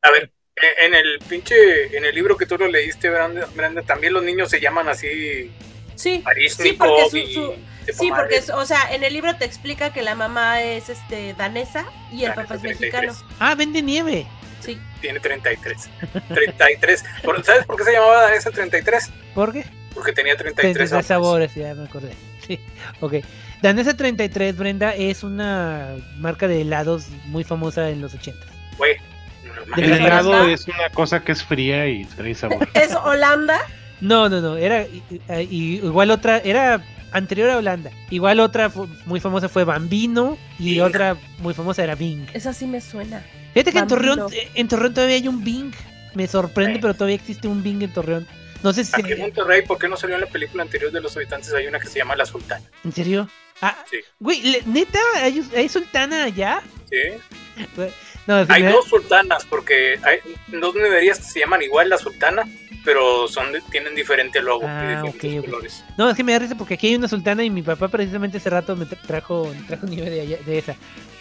[0.00, 4.12] A ver, en el pinche, en el libro que tú lo leíste, Brenda, Brenda, también
[4.12, 5.50] los niños se llaman así
[5.94, 6.22] Sí.
[6.24, 7.54] Arístico porque su- su-
[7.92, 11.34] Sí, porque, es- o sea, en el libro te explica que la mamá es este
[11.34, 12.94] danesa y el Danesa, papá es 33.
[13.04, 13.34] mexicano.
[13.40, 14.26] Ah, vende nieve.
[14.60, 14.78] Sí.
[15.00, 15.88] tiene 33.
[16.28, 17.04] 33.
[17.24, 19.10] Por- ¿Sabes por qué se llamaba Danesa 33?
[19.34, 19.64] ¿Por qué?
[19.94, 21.50] Porque tenía 33 33 sabores.
[21.50, 22.12] sabores, ya me acordé.
[22.46, 22.60] Sí,
[23.00, 23.14] ok.
[23.62, 28.46] Danesa 33, Brenda, es una marca de helados muy famosa en los 80.
[28.76, 28.96] Güey.
[29.76, 32.68] El helado es una cosa que es fría y trae sabor.
[32.74, 33.58] Es Holanda.
[34.00, 35.02] No, no, no, era y-
[35.50, 36.82] y- igual otra, era
[37.12, 37.90] anterior a Holanda.
[38.10, 38.70] Igual otra
[39.06, 40.80] muy famosa fue Bambino y Bing.
[40.82, 42.26] otra muy famosa era Bing.
[42.32, 43.22] Esa sí me suena.
[43.52, 43.86] Fíjate que en.
[43.88, 45.72] Torreón, eh, en Torreón todavía hay un Bing.
[46.14, 46.78] Me sorprende, Sí.
[46.80, 48.26] pero todavía existe un Bing en Torreón.
[48.62, 51.00] No sé si Aquí en Monterrey, ¿por qué no salió en la película anterior de
[51.00, 51.52] los habitantes?
[51.54, 52.64] Hay una que se llama La Sultana.
[52.84, 53.28] ¿En serio?
[53.62, 53.98] Ah, Sí.
[54.18, 56.62] güey, neta, ¿hay, hay sultana allá?
[56.90, 56.96] ¿Sí?
[58.30, 62.44] No, Hay me- dos sultanas, porque hay dos neverías que se llaman igual La Sultana,
[62.84, 65.84] pero son de- tienen diferente logo Ah, y diferentes colores.
[65.98, 68.38] No, es que me da risa porque aquí hay una sultana y mi papá precisamente
[68.38, 70.76] ese rato me tra- trajo, trajo nieve de, allá- de esa.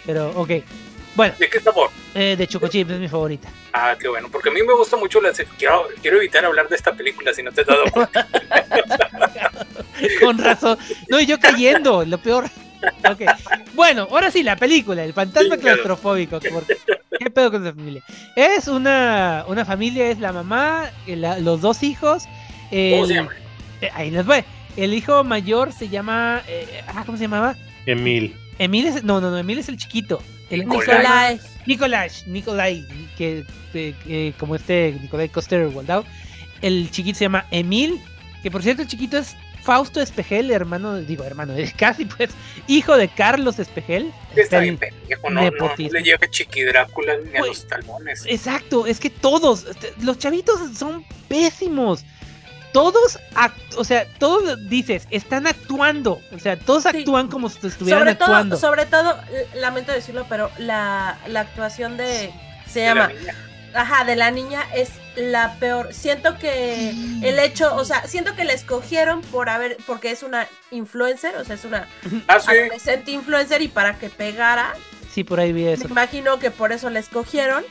[0.06, 0.50] Pero, ok.
[1.16, 1.90] Bueno, ¿De qué sabor?
[2.14, 3.48] eh, de Choco Chip es mi favorita.
[3.72, 5.32] Ah, qué bueno, porque a mí me gusta mucho la...
[5.58, 8.28] Quiero, quiero evitar hablar de esta película si no te has dado cuenta.
[10.20, 10.78] Con razón.
[11.08, 12.44] No, y yo cayendo, lo peor.
[13.10, 13.22] Ok.
[13.74, 16.40] Bueno, ahora sí, la película, el fantasma Sí, claustrofóbico.
[16.40, 16.76] ¿por ¿Qué,
[17.18, 18.02] ¿Qué pedo con esa familia?
[18.36, 22.24] Es una, una familia, es la mamá, el- los dos hijos.
[22.70, 23.30] ¿Cómo el- se llama?
[23.80, 24.44] eh, ahí les voy.
[24.76, 26.42] El hijo mayor se llama.
[26.46, 27.56] eh, ah, ¿Cómo se llamaba?
[27.86, 28.36] Emil.
[28.58, 29.02] Emil es.
[29.02, 30.22] No, no, no, Emil es el chiquito.
[30.50, 30.86] El Nicolás.
[30.88, 31.40] Nicolai.
[31.66, 36.04] Nicolás, Nicolai, que, que- que como este Nicolai Coster Waldau.
[36.62, 38.00] El chiquito se llama Emil,
[38.42, 42.30] que por cierto el chiquito es Fausto Espejel, hermano, digo hermano, es casi pues
[42.66, 44.12] hijo de Carlos Espejel.
[44.36, 48.24] Está bien pendejo, no, no, no le llega Chiqui Drácula ni a Güey, los talones.
[48.26, 52.04] Exacto, es que todos, este, los chavitos son pésimos.
[52.72, 56.20] Todos, act- o sea, todos dices, están actuando.
[56.32, 56.98] O sea, todos Sí.
[56.98, 58.56] actúan como si estuvieran Sobre todo, actuando.
[58.56, 62.30] sobre todo, l- lamento decirlo, pero la, la actuación de.
[62.68, 63.34] Se De la llama niña.
[63.74, 65.92] Ajá, de la niña es la peor.
[65.92, 67.20] Siento que Sí.
[67.24, 71.44] el hecho, o sea, siento que la escogieron por haber, porque es una influencer, o
[71.44, 71.88] sea, es una
[72.28, 72.50] Ah, sí.
[72.50, 74.74] adolescente influencer y para que pegara,
[75.12, 75.88] Sí, por ahí vi me eso.
[75.88, 77.64] imagino que por eso la escogieron,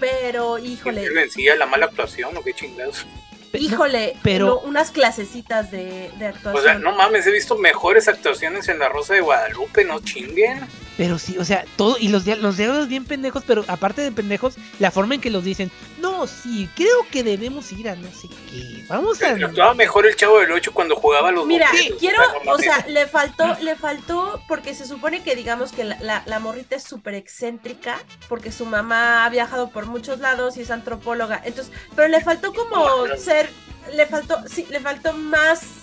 [0.00, 3.06] pero híjole, ¿Quién vencía la mala actuación o qué chingados?
[3.52, 6.54] híjole, pero- no, unas clasecitas de, de actuación.
[6.56, 10.60] O sea, no mames, he visto mejores actuaciones en La Rosa de Guadalupe, no chinguen.
[11.00, 14.56] Pero sí, o sea, todo, y los, los diálogos bien pendejos, pero aparte de pendejos,
[14.78, 18.28] la forma en que los dicen, no, sí, creo que debemos ir a no sé
[18.50, 19.30] qué, vamos a...
[19.30, 23.06] Actuaba mejor el Chavo del 8 cuando jugaba a los Mira, quiero, o sea, le
[23.06, 27.14] faltó, le faltó, porque se supone que digamos que la, la, la morrita es súper
[27.14, 27.98] excéntrica,
[28.28, 32.52] porque su mamá ha viajado por muchos lados y es antropóloga, entonces, pero le faltó
[32.52, 33.48] como ser,
[33.94, 35.79] le faltó, sí, le faltó más,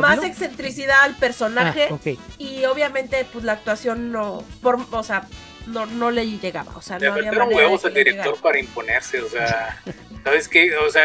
[0.00, 0.16] ¿Pueblo?
[0.16, 1.98] más excentricidad al personaje, Ah,
[2.38, 5.26] y obviamente, pues la actuación no, por, o sea,
[5.66, 8.42] no, no le llegaba, o sea, Le no había huevos al director llegara.
[8.42, 9.80] para imponerse, o sea,
[10.22, 10.76] ¿sabes qué?
[10.76, 11.02] O sea,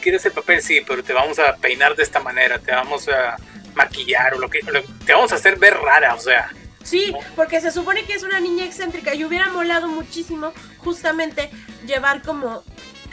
[0.00, 3.36] quieres el papel, sí, pero te vamos a peinar de esta manera, te vamos a
[3.74, 6.50] maquillar o lo que, lo- te vamos a hacer ver rara, o sea,
[6.82, 11.50] Sí, porque se supone que es una niña excéntrica y hubiera molado muchísimo justamente
[11.86, 12.64] llevar como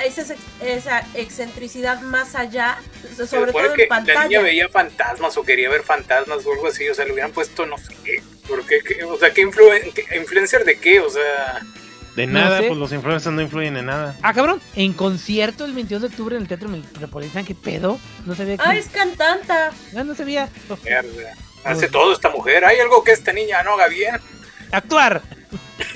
[0.04, 2.78] esa, ex- esa excentricidad más allá,
[3.30, 4.42] sobre todo que en la niña pantalla.
[4.42, 7.78] veía fantasmas o quería ver fantasmas o algo así, o sea, le hubieran puesto no
[7.78, 11.00] sé qué, porque, qué- o sea, ¿qué influen- qué- influencer de qué?
[11.00, 11.62] O sea,
[12.16, 12.68] De No nada, sé.
[12.70, 14.16] pues los influencers no influyen en nada.
[14.24, 18.00] Ah, cabrón, en concierto el 22 de octubre en el Teatro Metropolitano, ¿qué pedo?
[18.26, 19.70] No se ve Ah, es cantanta.
[19.96, 20.50] Ah, no se veía.
[20.84, 21.34] mierda,
[21.64, 24.16] hace todo esta mujer, hay algo que esta niña no haga bien.
[24.72, 25.22] Actuar.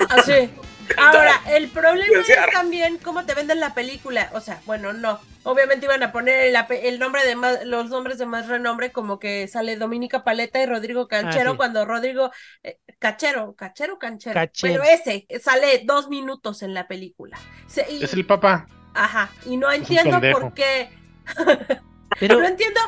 [0.09, 0.49] Así.
[0.97, 4.29] Ahora, el problema es también cómo te venden la película.
[4.33, 5.19] O sea, bueno, no.
[5.43, 6.53] Obviamente iban a poner
[6.83, 10.67] el nombre de más, los nombres de más renombre, como que sale Dominica Paleta y
[10.67, 11.57] Rodrigo Canchero, Ah, sí.
[11.57, 12.31] cuando Rodrigo
[12.63, 14.35] eh, Cachero, Cachero, Canchero.
[14.35, 14.81] Cachero.
[14.81, 17.39] Pero ese sale dos minutos en la película.
[17.67, 18.67] Se- y- Es el papá.
[18.93, 19.29] Ajá.
[19.45, 20.89] Y no entiendo por qué.
[22.19, 22.79] Pero No entiendo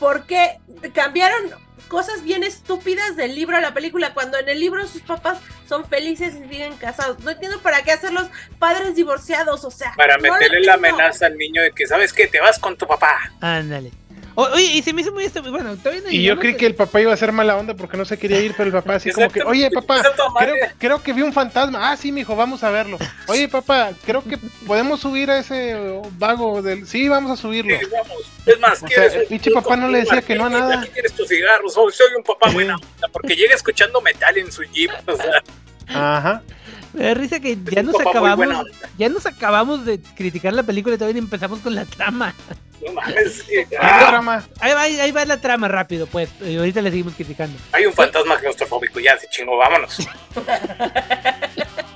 [0.00, 0.58] por qué
[0.94, 1.50] cambiaron
[1.90, 5.38] cosas bien estúpidas del libro a la película cuando en el libro sus papás
[5.68, 7.18] son felices y siguen casados.
[7.20, 9.92] No entiendo para qué hacerlos padres divorciados, o sea.
[9.96, 12.28] Para no meterle la amenaza al niño de que, ¿sabes qué?
[12.28, 13.32] Te vas con tu papá.
[13.40, 13.90] ándale.
[14.48, 15.42] Oye, y se me hizo muy esto.
[15.42, 17.74] Bueno, todavía no Y yo creí a- que el papá iba a ser mala onda
[17.74, 20.02] porque no se quería ir, pero el papá así como que, oye papá,
[20.38, 21.90] creo, creo que vi un fantasma.
[21.90, 22.98] Ah, sí, mijo, vamos a verlo.
[23.28, 26.86] Oye papá, creo que podemos subir a ese vago del...
[26.86, 27.76] Sí, vamos a subirlo.
[27.78, 28.16] Sí, vamos.
[28.46, 30.80] Es más, O ¿quieres sea, el pinche papá no le decía que no a nada.
[30.80, 31.74] Aquí tienes tus cigarros.
[31.74, 34.90] Soy, soy un papá buena onda, porque llega escuchando metal en su jeep.
[35.06, 35.42] O sea,
[35.88, 36.42] Ajá.
[36.92, 38.66] Me da risa que ya nos acabamos.
[38.98, 42.34] Ya nos acabamos de criticar la película y todavía empezamos con la trama.
[42.84, 43.44] No mames.
[43.46, 43.54] sí.
[43.68, 44.42] ¿Qué Ah?
[44.60, 46.30] Ahí va, ahí va la trama rápido, pues.
[46.40, 47.56] Y ahorita le seguimos criticando.
[47.72, 48.98] hay un fantasma claustrofóbico.
[49.00, 49.98] Ya se chingó, vámonos.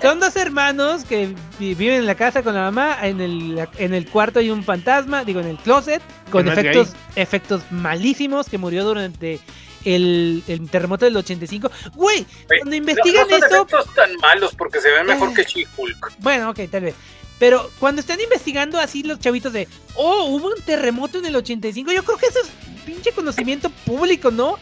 [0.02, 2.98] Son dos hermanos que vi- viven en la casa con la mamá.
[3.02, 7.62] En el, en el cuarto hay un fantasma, digo, en el closet, con efectos, efectos
[7.70, 9.40] malísimos que murió durante
[9.84, 11.70] el, el terremoto del 85.
[11.94, 15.30] Güey, Güey, cuando investigan no, no son eso, efectos tan malos porque se ven mejor
[15.30, 15.34] Eh.
[15.34, 16.12] que She-Hulk.
[16.18, 16.94] bueno, ok, tal vez.
[17.38, 19.66] Pero cuando están investigando así los chavitos de,
[19.96, 22.48] oh, hubo un terremoto en el 85, yo creo que eso es
[22.86, 24.56] pinche conocimiento público, ¿no?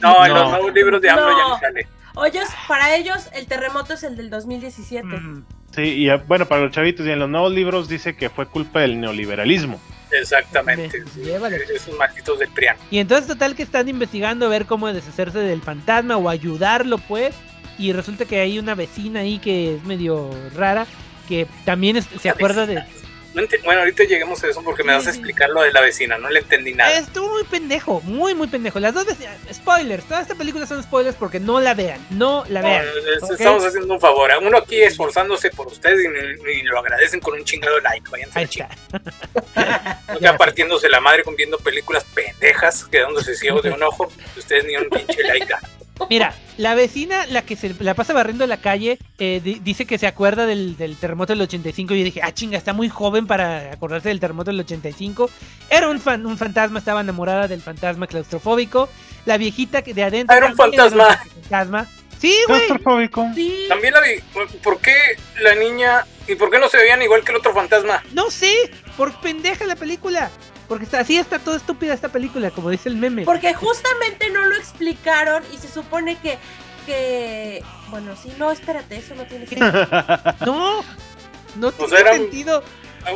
[0.00, 0.38] No, en No.
[0.38, 1.58] los nuevos libros de AMLO ya No.
[1.58, 1.86] sale.
[2.26, 5.06] Ellos, para ellos, el terremoto es el del 2017.
[5.06, 8.46] Mm, Sí, y bueno, para los chavitos y en los nuevos libros dice que fue
[8.46, 9.80] culpa del neoliberalismo.
[10.20, 11.00] Exactamente.
[11.00, 11.20] Me- sí.
[11.22, 11.56] llévale.
[11.74, 12.76] Esos malditos del Prián.
[12.90, 17.34] Y entonces total que están investigando a ver cómo deshacerse del fantasma o ayudarlo pues.
[17.78, 20.86] Y resulta que hay una vecina ahí que es medio rara.
[21.28, 22.82] Que también es- se acuerda de...
[23.34, 26.16] No bueno, ahorita lleguemos a eso porque me vas a explicar lo de la vecina.
[26.18, 26.96] No le entendí nada.
[26.96, 28.78] Estuvo muy pendejo, muy muy pendejo.
[28.78, 29.36] Las dos vecinas...
[29.52, 32.04] Spoilers, toda esta película son spoilers porque no la vean.
[32.10, 32.84] No la vean.
[33.30, 34.30] Estamos haciendo un favor.
[34.30, 38.08] a Uno aquí esforzándose por ustedes y lo agradecen con un chingado like.
[38.08, 38.68] Váyanse a Ahí está.
[40.12, 44.12] No queda partiéndose la madre con viendo películas pendejas, quedándose ciego de un ojo.
[44.36, 45.54] Ustedes ni un pinche like.
[46.10, 49.96] Mira, la vecina, la que se la pasa barriendo la calle, eh, di- dice que
[49.96, 51.94] se acuerda del, del terremoto del 85.
[51.94, 55.30] Y yo dije, ah, chinga, está muy joven para acordarse del terremoto del 85.
[55.70, 58.88] Era un, fan, un fantasma, estaba enamorada del fantasma claustrofóbico.
[59.24, 60.36] La viejita que de adentro.
[60.36, 61.08] Era un fantasma.
[61.08, 61.86] un fantasma.
[62.18, 62.66] Sí, güey.
[62.66, 63.26] Claustrofóbico.
[63.34, 63.66] Sí.
[63.68, 64.20] También la vi.
[64.62, 64.94] ¿Por qué
[65.42, 68.02] la niña y por qué no se veían igual que el otro fantasma?
[68.12, 68.52] No sé,
[68.96, 70.30] por pendeja la película.
[70.68, 73.24] Porque está, así está toda estúpida esta película, como dice el meme.
[73.24, 76.38] Porque justamente no lo explicaron y se supone que.
[76.86, 79.86] que bueno, sí, no, espérate, eso no tiene sentido.
[80.46, 80.82] No,
[81.56, 82.62] no tiene era un- sentido.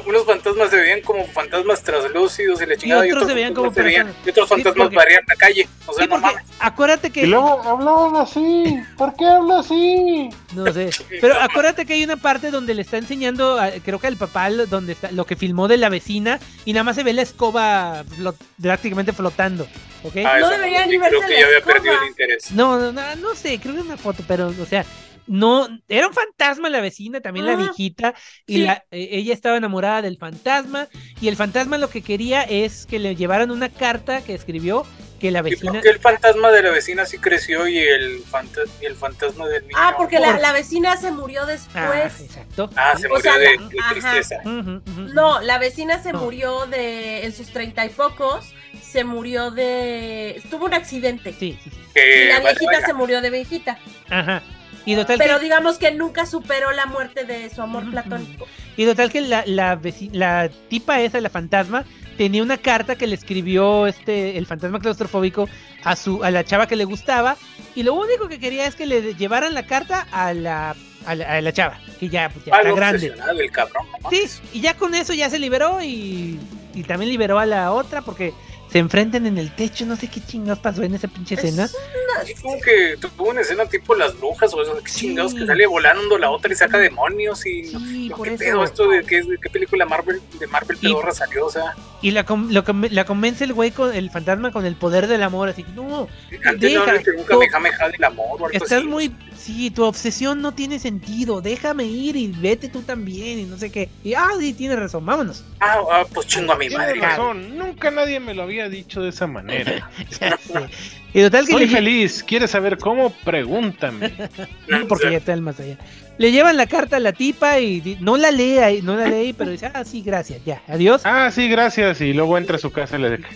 [0.07, 3.05] Unos fantasmas se veían como fantasmas translúcidos y la chingada.
[3.05, 4.27] otros se veían como fantasmas personas.
[4.27, 5.69] y otros Sí, fantasmas porque- varían la calle.
[5.87, 6.45] O sea, Sí, no porque mames.
[6.61, 8.65] acuérdate que Y luego hablaban así.
[8.97, 10.29] ¿Por qué habla así?
[10.55, 10.91] No sé.
[11.21, 14.51] Pero acuérdate que hay una parte donde le está enseñando, a- creo que al papá,
[14.51, 17.23] lo- donde está, lo que filmó de la vecina, y nada más se ve la
[17.23, 19.67] escoba flot- prácticamente flotando.
[20.05, 20.17] ¿Ok?
[20.19, 21.75] Ah, No eso debería sí, ni verse Creo que la ya había escoba.
[21.75, 22.53] perdido el interés.
[22.53, 24.85] No, no, no, no sé, creo que es una foto, pero, o sea,
[25.29, 28.15] no, era un fantasma la vecina, también la viejita,
[28.47, 28.63] y Sí.
[28.65, 30.89] la, eh, ella estaba enamorada del fantasma,
[31.21, 34.85] y el fantasma lo que quería es que le llevaran una carta que escribió
[35.21, 35.73] que la ¿Y vecina...
[35.73, 39.47] por qué el fantasma de la vecina sí creció y el, fanta- y el fantasma
[39.49, 39.77] del niño?
[39.77, 42.21] Ah, porque la, la vecina se murió Ah, después.
[42.21, 42.71] exacto.
[42.77, 43.91] Ah, se O murió sea, de, la- de ajá.
[43.91, 44.37] tristeza.
[44.45, 46.21] No, la vecina se No.
[46.21, 51.33] murió de en sus treinta y pocos, se murió de tuvo un accidente.
[51.33, 52.87] Sí, sí, y la vale, viejita vaya.
[52.87, 53.79] se murió de viejita.
[54.09, 54.43] Ajá.
[54.89, 55.45] Y total Pero que...
[55.45, 58.47] digamos que nunca superó la muerte de su amor platónico.
[58.75, 61.85] Y total que la, la, tipa esa, la fantasma,
[62.17, 65.47] tenía una carta que le escribió este el fantasma claustrofóbico
[65.85, 67.37] a su a la chava que le gustaba
[67.75, 70.75] y lo único que quería es que le llevaran la carta a la
[71.05, 73.15] a la, a la chava, que ya, pues, ya está grande.
[73.39, 73.87] el cabrón.
[74.03, 74.11] ¿no?
[74.11, 74.23] Sí,
[74.55, 76.39] y ya con eso ya se liberó y,
[76.75, 78.33] y también liberó a la otra porque
[78.71, 81.65] se enfrentan en el techo, no sé qué chingados pasó en esa pinche escena.
[81.65, 85.01] Es una- Sí, como que tuvo una escena tipo las brujas o eso, que Sí.
[85.01, 88.45] chingados que sale volando la otra y saca demonios y Sí, no, por ¿qué eso.
[88.45, 91.47] pedo esto de qué, de qué película Marvel de Marvel Y- pedorra salió?
[91.47, 94.65] O sea, Y la, com- lo com- la convence el güey con el fantasma con
[94.67, 96.09] el poder del amor, así que no,
[96.45, 98.87] antes no Deja, le nunca tú- me Kamehameha del amor o algo Estás así.
[98.87, 99.13] muy.
[99.49, 101.41] Sí, tu obsesión no tiene sentido.
[101.41, 103.89] Déjame ir y vete tú también y no sé qué.
[104.05, 105.43] Y ah, sí, tienes razón, vámonos.
[105.61, 107.01] Ah, ah, pues chingo a mi Tienes madre.
[107.01, 109.91] razón, nunca nadie me lo había dicho de esa manera.
[111.15, 113.09] Y total que Soy le feliz, ¿quieres saber cómo?
[113.25, 114.13] Pregúntame.
[114.69, 115.79] No, porque ya está el más allá.
[116.19, 119.33] Le llevan la carta a la tipa y no la lee, ahí- no la lee,
[119.33, 121.03] pero dice, ah, sí, gracias, ya, adiós.
[121.05, 122.01] Ah, sí, gracias.
[122.01, 123.29] Y luego entra a su casa y le dice,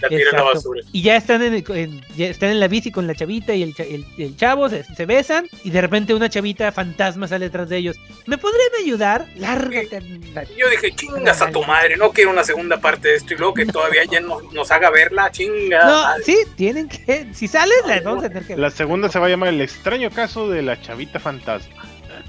[0.00, 0.80] La tira la basura.
[0.92, 3.62] Y ya están en, el- en- ya están en la bici con la chavita y
[3.62, 7.68] el, el- el chavo, se, se besan y de repente una chavita fantasma sale detrás
[7.68, 7.96] de ellos.
[8.26, 9.26] ¿Me podrían ayudar?
[9.36, 9.96] Lárgate.
[9.98, 10.44] anda".
[10.44, 13.36] Y Yo dije, chingas a tu madre, no quiero una segunda parte de esto y
[13.36, 15.84] luego que todavía ya nos, nos haga verla, chinga.
[15.84, 16.24] No, madre.
[16.24, 17.26] sí, tienen que.
[17.34, 18.60] Si sales, la vamos a tener que ver.
[18.60, 21.74] La segunda se va a llamar El extraño caso de la chavita fantasma.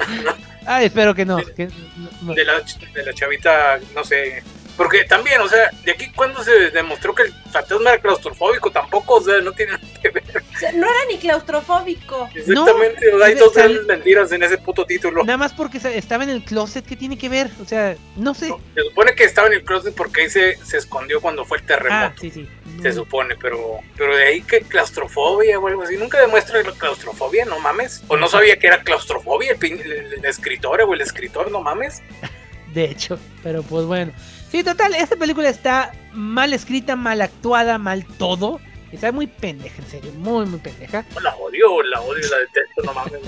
[0.64, 1.38] Ah, espero que no.
[1.38, 1.70] que
[2.22, 2.36] no.
[2.36, 2.62] de la,
[2.94, 4.44] de la chavita, no sé.
[4.78, 9.16] Porque también, o sea, de aquí cuando se demostró que el fantasma era claustrofóbico, tampoco,
[9.16, 9.74] o sea, no tiene
[10.62, 12.30] sea, no era ni claustrofóbico.
[12.34, 15.24] Exactamente, o sea, hay dos de- grandes mentiras en ese puto título.
[15.24, 17.50] Nada más porque estaba en el closet, ¿qué tiene que ver?
[17.62, 18.48] O sea, no sé.
[18.76, 21.64] Se supone que estaba en el closet porque ahí se, se escondió cuando fue el
[21.64, 22.22] Ah, terremoto.
[22.22, 22.50] sí, sí.
[22.82, 25.98] Se supone, pero pero de ahí que claustrofobia o algo así.
[25.98, 28.02] Nunca demuestra la claustrofobia, no mames.
[28.08, 31.62] O no sabía que era claustrofobia el, pin- el, el escritor o el escritor, no
[31.62, 32.02] mames.
[32.74, 34.14] De hecho, pero pues bueno.
[34.50, 38.60] Sí, total, esta película está mal escrita, mal actuada, mal todo.
[38.92, 41.06] Está muy pendeja, en serio, muy, muy pendeja.
[41.22, 43.22] La odio, la odio, la detesto, no mames.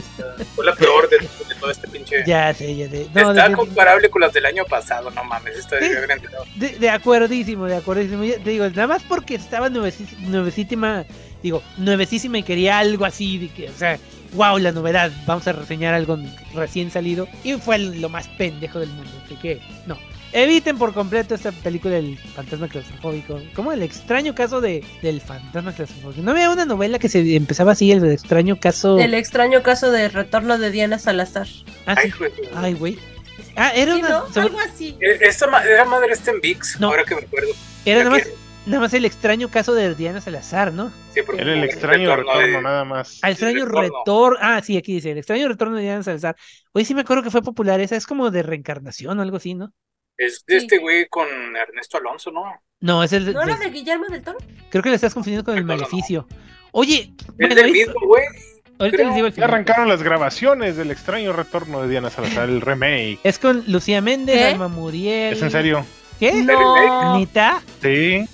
[0.56, 2.24] Fue la peor de, de todo este pinche.
[2.26, 3.08] Ya sé, ya sé.
[3.14, 5.58] No, está de, comparable con las del año pasado, no mames.
[5.58, 5.90] Esta Sí.
[5.90, 6.08] de
[6.56, 8.24] de, de acuerdísimo, de acuerdísimo.
[8.24, 11.06] Ya Te digo, nada más porque estaba nuevecísima,
[11.42, 13.98] digo, nuevecísima y quería algo así, de que, o sea,
[14.34, 16.18] wow, la novedad, vamos a reseñar algo
[16.54, 17.28] recién salido.
[17.44, 19.98] Y fue lo más pendejo del mundo, así que, no.
[20.34, 23.40] Eviten por completo esta película del fantasma claustrofóbico.
[23.56, 26.22] Como el extraño caso de, del fantasma claustrofóbico.
[26.24, 28.98] No había una novela que se empezaba así, el extraño caso.
[29.00, 31.48] El extraño caso de retorno de Diana Salazar.
[31.86, 32.18] Ah, Ay, sí.
[32.18, 32.32] güey.
[32.56, 33.00] Ay, güey.
[33.56, 34.10] Ah, era Sí, una.
[34.10, 34.28] ¿no?
[34.34, 34.98] sobre- Algo así.
[35.00, 36.88] Esta ma- esa madre está en VIX, No.
[36.88, 37.50] ahora que me acuerdo.
[37.86, 38.28] Era nada más,
[38.66, 40.92] nada más el extraño caso de Diana Salazar, ¿no?
[41.14, 43.20] Sí, porque Era el extraño retorno retorno, de- nada más.
[43.22, 43.82] Ah, el extraño retorno.
[44.00, 44.38] retorno.
[44.42, 46.36] Ah, sí, aquí dice, el extraño retorno de Diana Salazar.
[46.72, 49.54] Oye, sí me acuerdo que fue popular esa, es como de reencarnación o algo así,
[49.54, 49.72] ¿no?
[50.18, 50.66] Es de Sí.
[50.66, 52.44] este güey con Ernesto Alonso, ¿no?
[52.80, 53.34] No, es el.
[53.34, 54.38] ¿No era de- de Guillermo del Toro?
[54.70, 55.88] Creo que lo estás confundiendo con el No, no, no.
[55.88, 56.28] maleficio.
[56.72, 58.24] Oye, Es del mismo, güey.
[58.80, 62.62] ahorita les digo el Ya arrancaron las grabaciones del extraño retorno de Diana Salazar, el
[62.62, 63.20] remake.
[63.24, 64.46] Es con Lucía Méndez, ¿Qué?
[64.46, 65.34] Alma Muriel.
[65.34, 65.86] ¿Es en serio?
[66.20, 66.34] ¿Qué?
[66.34, 67.18] No.
[67.18, 67.62] ¿Nita?
[67.82, 68.26] Sí.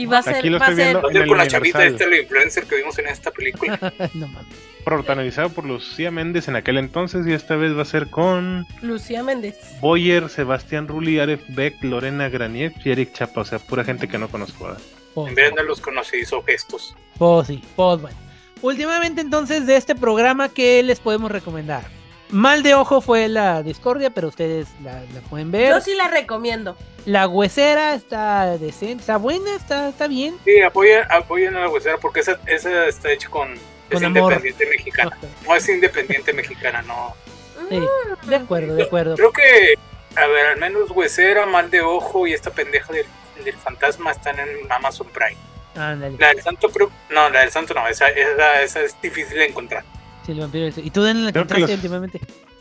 [0.00, 1.02] Y va a ser, Aquí lo va estoy ser viendo.
[1.02, 3.78] Va a En ser el con la chavita la influencer que vimos en esta película.
[4.14, 4.56] no mames.
[4.84, 9.22] Protagonizado por Lucía Méndez en aquel entonces y esta vez va a ser con Lucía
[9.22, 9.58] Méndez.
[9.80, 13.42] Boyer, Sebastián Rulli, Aref Beck, Lorena Granier y Eric Chapa.
[13.42, 14.64] O sea, pura gente que no conozco.
[14.64, 14.80] ¿verdad?
[15.14, 16.96] Pues, En vez de los conocí, hizo gestos.
[17.18, 18.16] pues sí, pues bueno.
[18.62, 21.84] Últimamente entonces de este programa, ¿qué les podemos recomendar?
[22.32, 25.70] Mal de ojo fue la discordia, pero ustedes la, la pueden ver.
[25.70, 26.76] Yo sí la recomiendo.
[27.06, 30.36] La huesera está decente, está buena, está, está bien.
[30.44, 33.54] Sí, apoyen, apoyen a la huesera porque esa, esa está hecha con.
[33.88, 34.32] Es amor.
[34.32, 35.18] independiente mexicana.
[35.44, 37.14] No es independiente mexicana, no.
[37.70, 37.80] Sí,
[38.26, 39.14] de acuerdo, de acuerdo.
[39.14, 39.74] Creo que
[40.16, 43.06] A ver, al menos Huesera, Mal de Ojo y esta pendeja del,
[43.44, 45.36] del fantasma están en Amazon Prime.
[45.76, 46.16] Ándale.
[46.18, 46.90] La del Santo creo...
[47.10, 49.84] No, la del Santo no, esa, esa, esa es difícil de encontrar.
[50.30, 50.80] Sí, el vampiro ese.
[50.80, 52.20] ¿Y tú dónde la Creo que encontraste los- últimamente?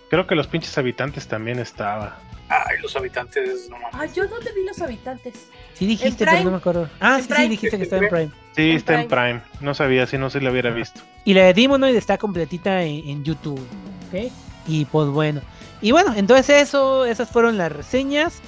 [0.09, 2.17] Creo que los pinches habitantes también estaba.
[2.49, 3.93] Ay, los habitantes, no mames.
[3.93, 5.35] Ay, yo dónde vi los habitantes.
[5.75, 6.89] Sí dijiste, En pero no me acuerdo.
[6.99, 8.31] Ah, En sí, sí, dijiste que estaba en Prime.
[8.55, 9.41] Sí, En está en Prime.
[9.61, 10.99] No sabía, si no se lo hubiera visto.
[11.25, 13.59] Y la de Demonoid está completita en, en YouTube.
[14.11, 14.31] ¿Ok?
[14.67, 15.41] Y pues bueno.
[15.81, 18.41] Y bueno, entonces eso, esas fueron las reseñas.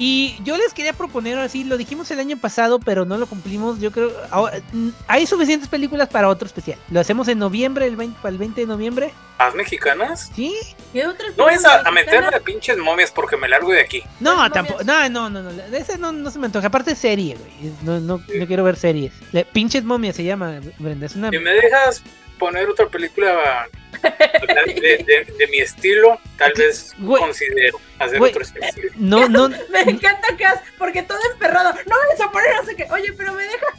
[0.00, 3.80] Y yo les quería proponer así, lo dijimos el año pasado, pero no lo cumplimos.
[3.80, 6.78] Yo creo, ahora- mm, hay suficientes películas para otro especial.
[6.90, 9.12] Lo hacemos en noviembre, el 20, para el 20 de noviembre.
[9.40, 10.30] ¿Más mexicanas?
[10.34, 10.54] ¿Sí?
[10.92, 14.02] ¿Qué otras No es a, a meterme de pinches momias porque me largo de aquí.
[14.20, 14.84] No, Las tampoco.
[14.84, 15.50] No, no, no, no.
[15.52, 16.68] de Ese no, no se me antoja.
[16.68, 17.72] Aparte es serie, güey.
[17.82, 19.12] No, no, no quiero ver series.
[19.32, 21.06] Le- pinches momias se llama, Brenda.
[21.06, 21.30] Es una.
[21.30, 22.02] Si me dejas
[22.38, 23.68] poner otra película
[24.02, 28.90] de, de- de mi estilo, tal vez considero hacer otro especial.
[28.96, 29.48] No, no.
[29.70, 31.72] Me encanta que has, porque todo es perrado.
[31.86, 32.86] No vayas a poner no sé qué.
[32.90, 33.72] Oye, pero me dejas.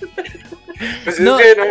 [1.04, 1.38] Pues no.
[1.40, 1.66] es que no,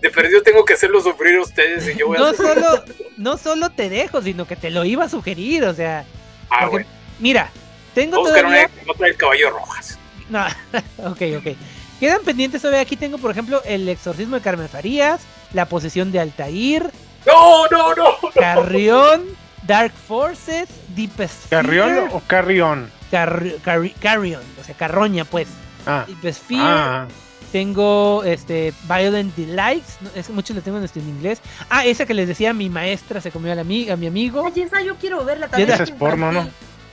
[0.00, 2.84] de perdido tengo que hacerlo sufrir a ustedes y yo voy a No hacer- solo,
[3.16, 5.64] no solo te dejo, sino que te lo iba a sugerir.
[5.64, 6.04] O sea,
[6.50, 6.88] Ah, porque- bueno.
[7.18, 7.50] mira,
[7.94, 8.66] tengo Voy a buscar todavía.
[8.72, 9.98] una que no trae el caballo rojas.
[10.30, 10.46] No,
[11.10, 11.56] ok, ok.
[12.00, 12.80] Quedan pendientes todavía.
[12.82, 15.22] Aquí tengo, por ejemplo, El exorcismo de Carmen Farías,
[15.54, 16.90] La posesión de Altair,
[17.26, 18.04] No, no, no.
[18.34, 19.22] Carrión,
[19.66, 22.90] Dark Forces, Deepest ¿Carrión o Carrión?
[23.10, 25.48] Carri- Carri- Carrion, o sea, Carroña, pues.
[25.86, 26.60] Ah, Deepest Fear.
[26.62, 27.08] ah,
[27.52, 31.40] Tengo este Violent Delights, no, es muchos lo tengo en, este, en inglés.
[31.70, 34.42] Ah, esa que les decía mi maestra se comió a, la a mi amigo.
[34.42, 35.70] Oye, esa yo quiero verla también.
[35.70, 36.48] Esa es porno, ¿no?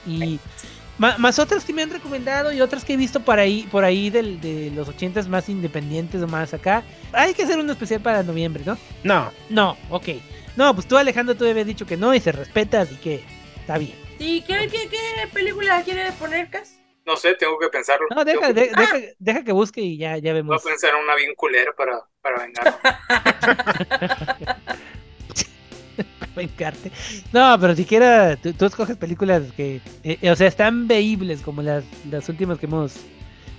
[0.06, 0.38] Y
[1.18, 4.10] más otras que me han recomendado y otras que he visto por ahí, por ahí
[4.10, 6.82] del, de los ochentas más independientes o más acá.
[7.12, 8.78] Hay que hacer un especial para noviembre, ¿no?
[9.04, 9.32] no.
[9.50, 10.08] No, ok.
[10.56, 13.24] No, pues tú Alejandro tú habías dicho que no y se respeta, así que
[13.60, 13.94] está bien.
[14.18, 14.98] ¿Y qué, qué, qué
[15.32, 16.78] película quiere poner, Cas?
[17.04, 18.06] No sé, tengo que pensarlo.
[18.14, 20.62] No, deja, que- de- deja, deja que busque y ya, ya Voy a vemos.
[20.62, 22.78] pensar en una bien culera para, para vengar.
[27.32, 31.84] No, pero siquiera tú, escoges películas que, eh, eh, o sea, están veíbles como las,
[32.10, 32.94] las últimas que hemos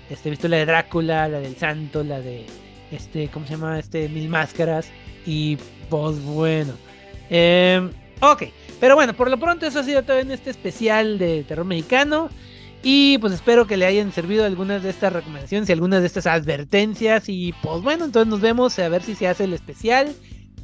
[0.10, 2.45] este, visto, la de Drácula, la del Santo, la de,
[2.91, 3.80] este, ¿cómo se llama?
[3.80, 4.88] Este, Mil Máscaras.
[5.26, 5.57] Y
[5.90, 6.74] pues bueno.
[7.30, 7.90] Em,
[8.22, 8.44] ok,
[8.80, 12.30] pero bueno, por lo pronto eso ha sido todo en este especial de terror mexicano.
[12.86, 16.28] Y pues espero que le hayan servido algunas de estas recomendaciones y algunas de estas
[16.28, 17.30] advertencias.
[17.30, 20.14] Y pues bueno, entonces nos vemos a ver si se hace el especial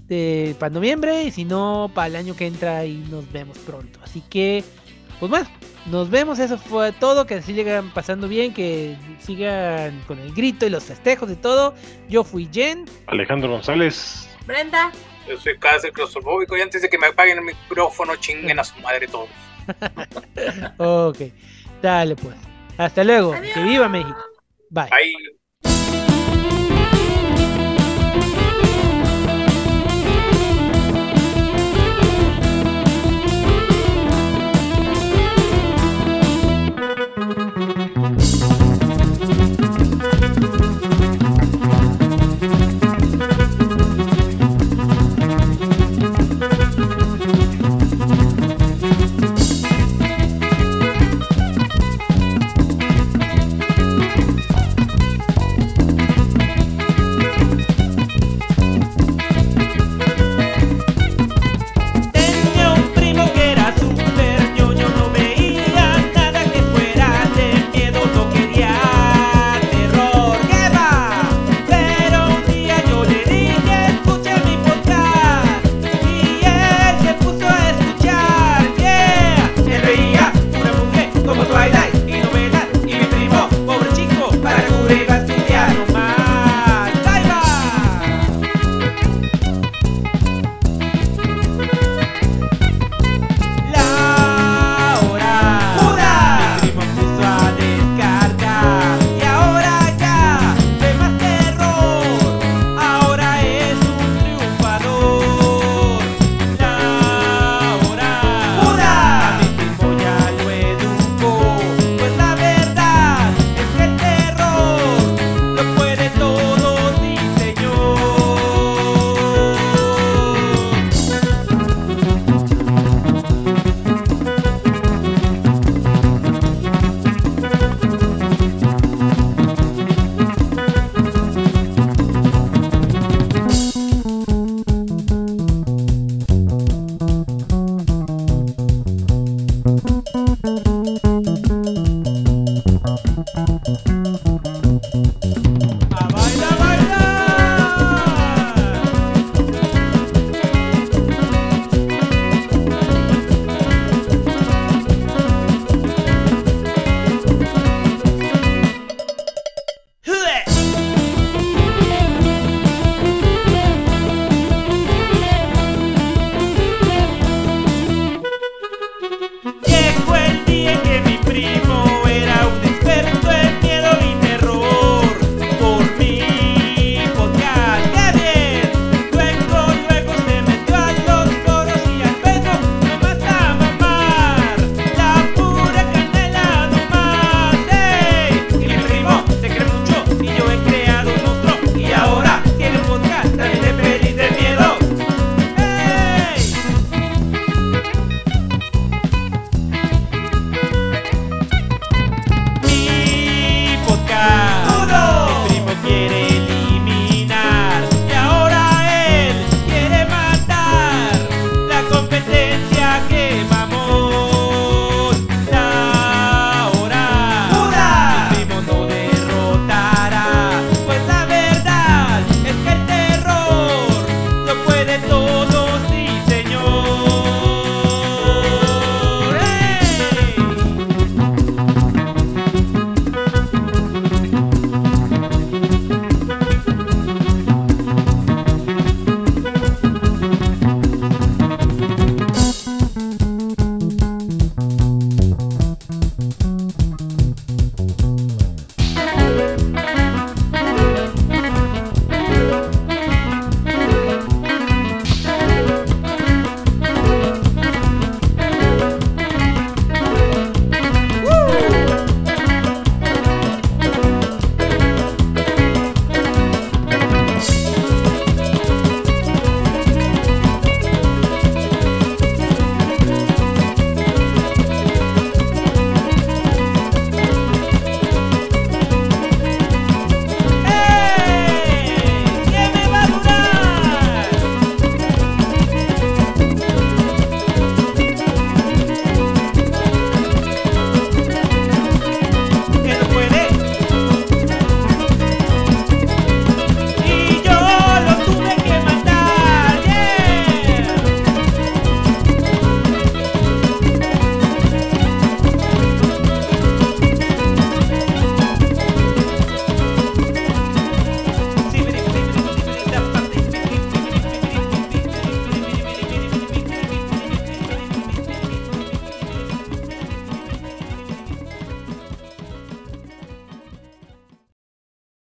[0.09, 1.23] de para noviembre.
[1.23, 3.99] Y si no, para el año que entra y nos vemos pronto.
[4.03, 4.63] Así que,
[5.19, 5.47] pues bueno,
[5.85, 6.39] nos vemos.
[6.39, 7.25] Eso fue todo.
[7.25, 11.75] Que sigan pasando bien, que sigan con el grito y los festejos y todo.
[12.09, 12.85] Yo fui Jen.
[13.07, 14.27] Alejandro González.
[14.45, 14.91] Brenda.
[15.27, 18.79] Yo soy casi claustrofóbico y antes de que me apaguen el micrófono, chinguen a su
[18.79, 19.29] madre todos.
[20.79, 21.17] Ok,
[21.79, 22.35] dale pues.
[22.75, 23.33] Hasta luego.
[23.33, 23.53] Adiós.
[23.53, 24.17] Que viva México.
[24.71, 24.89] Bye.
[24.91, 25.13] Ahí.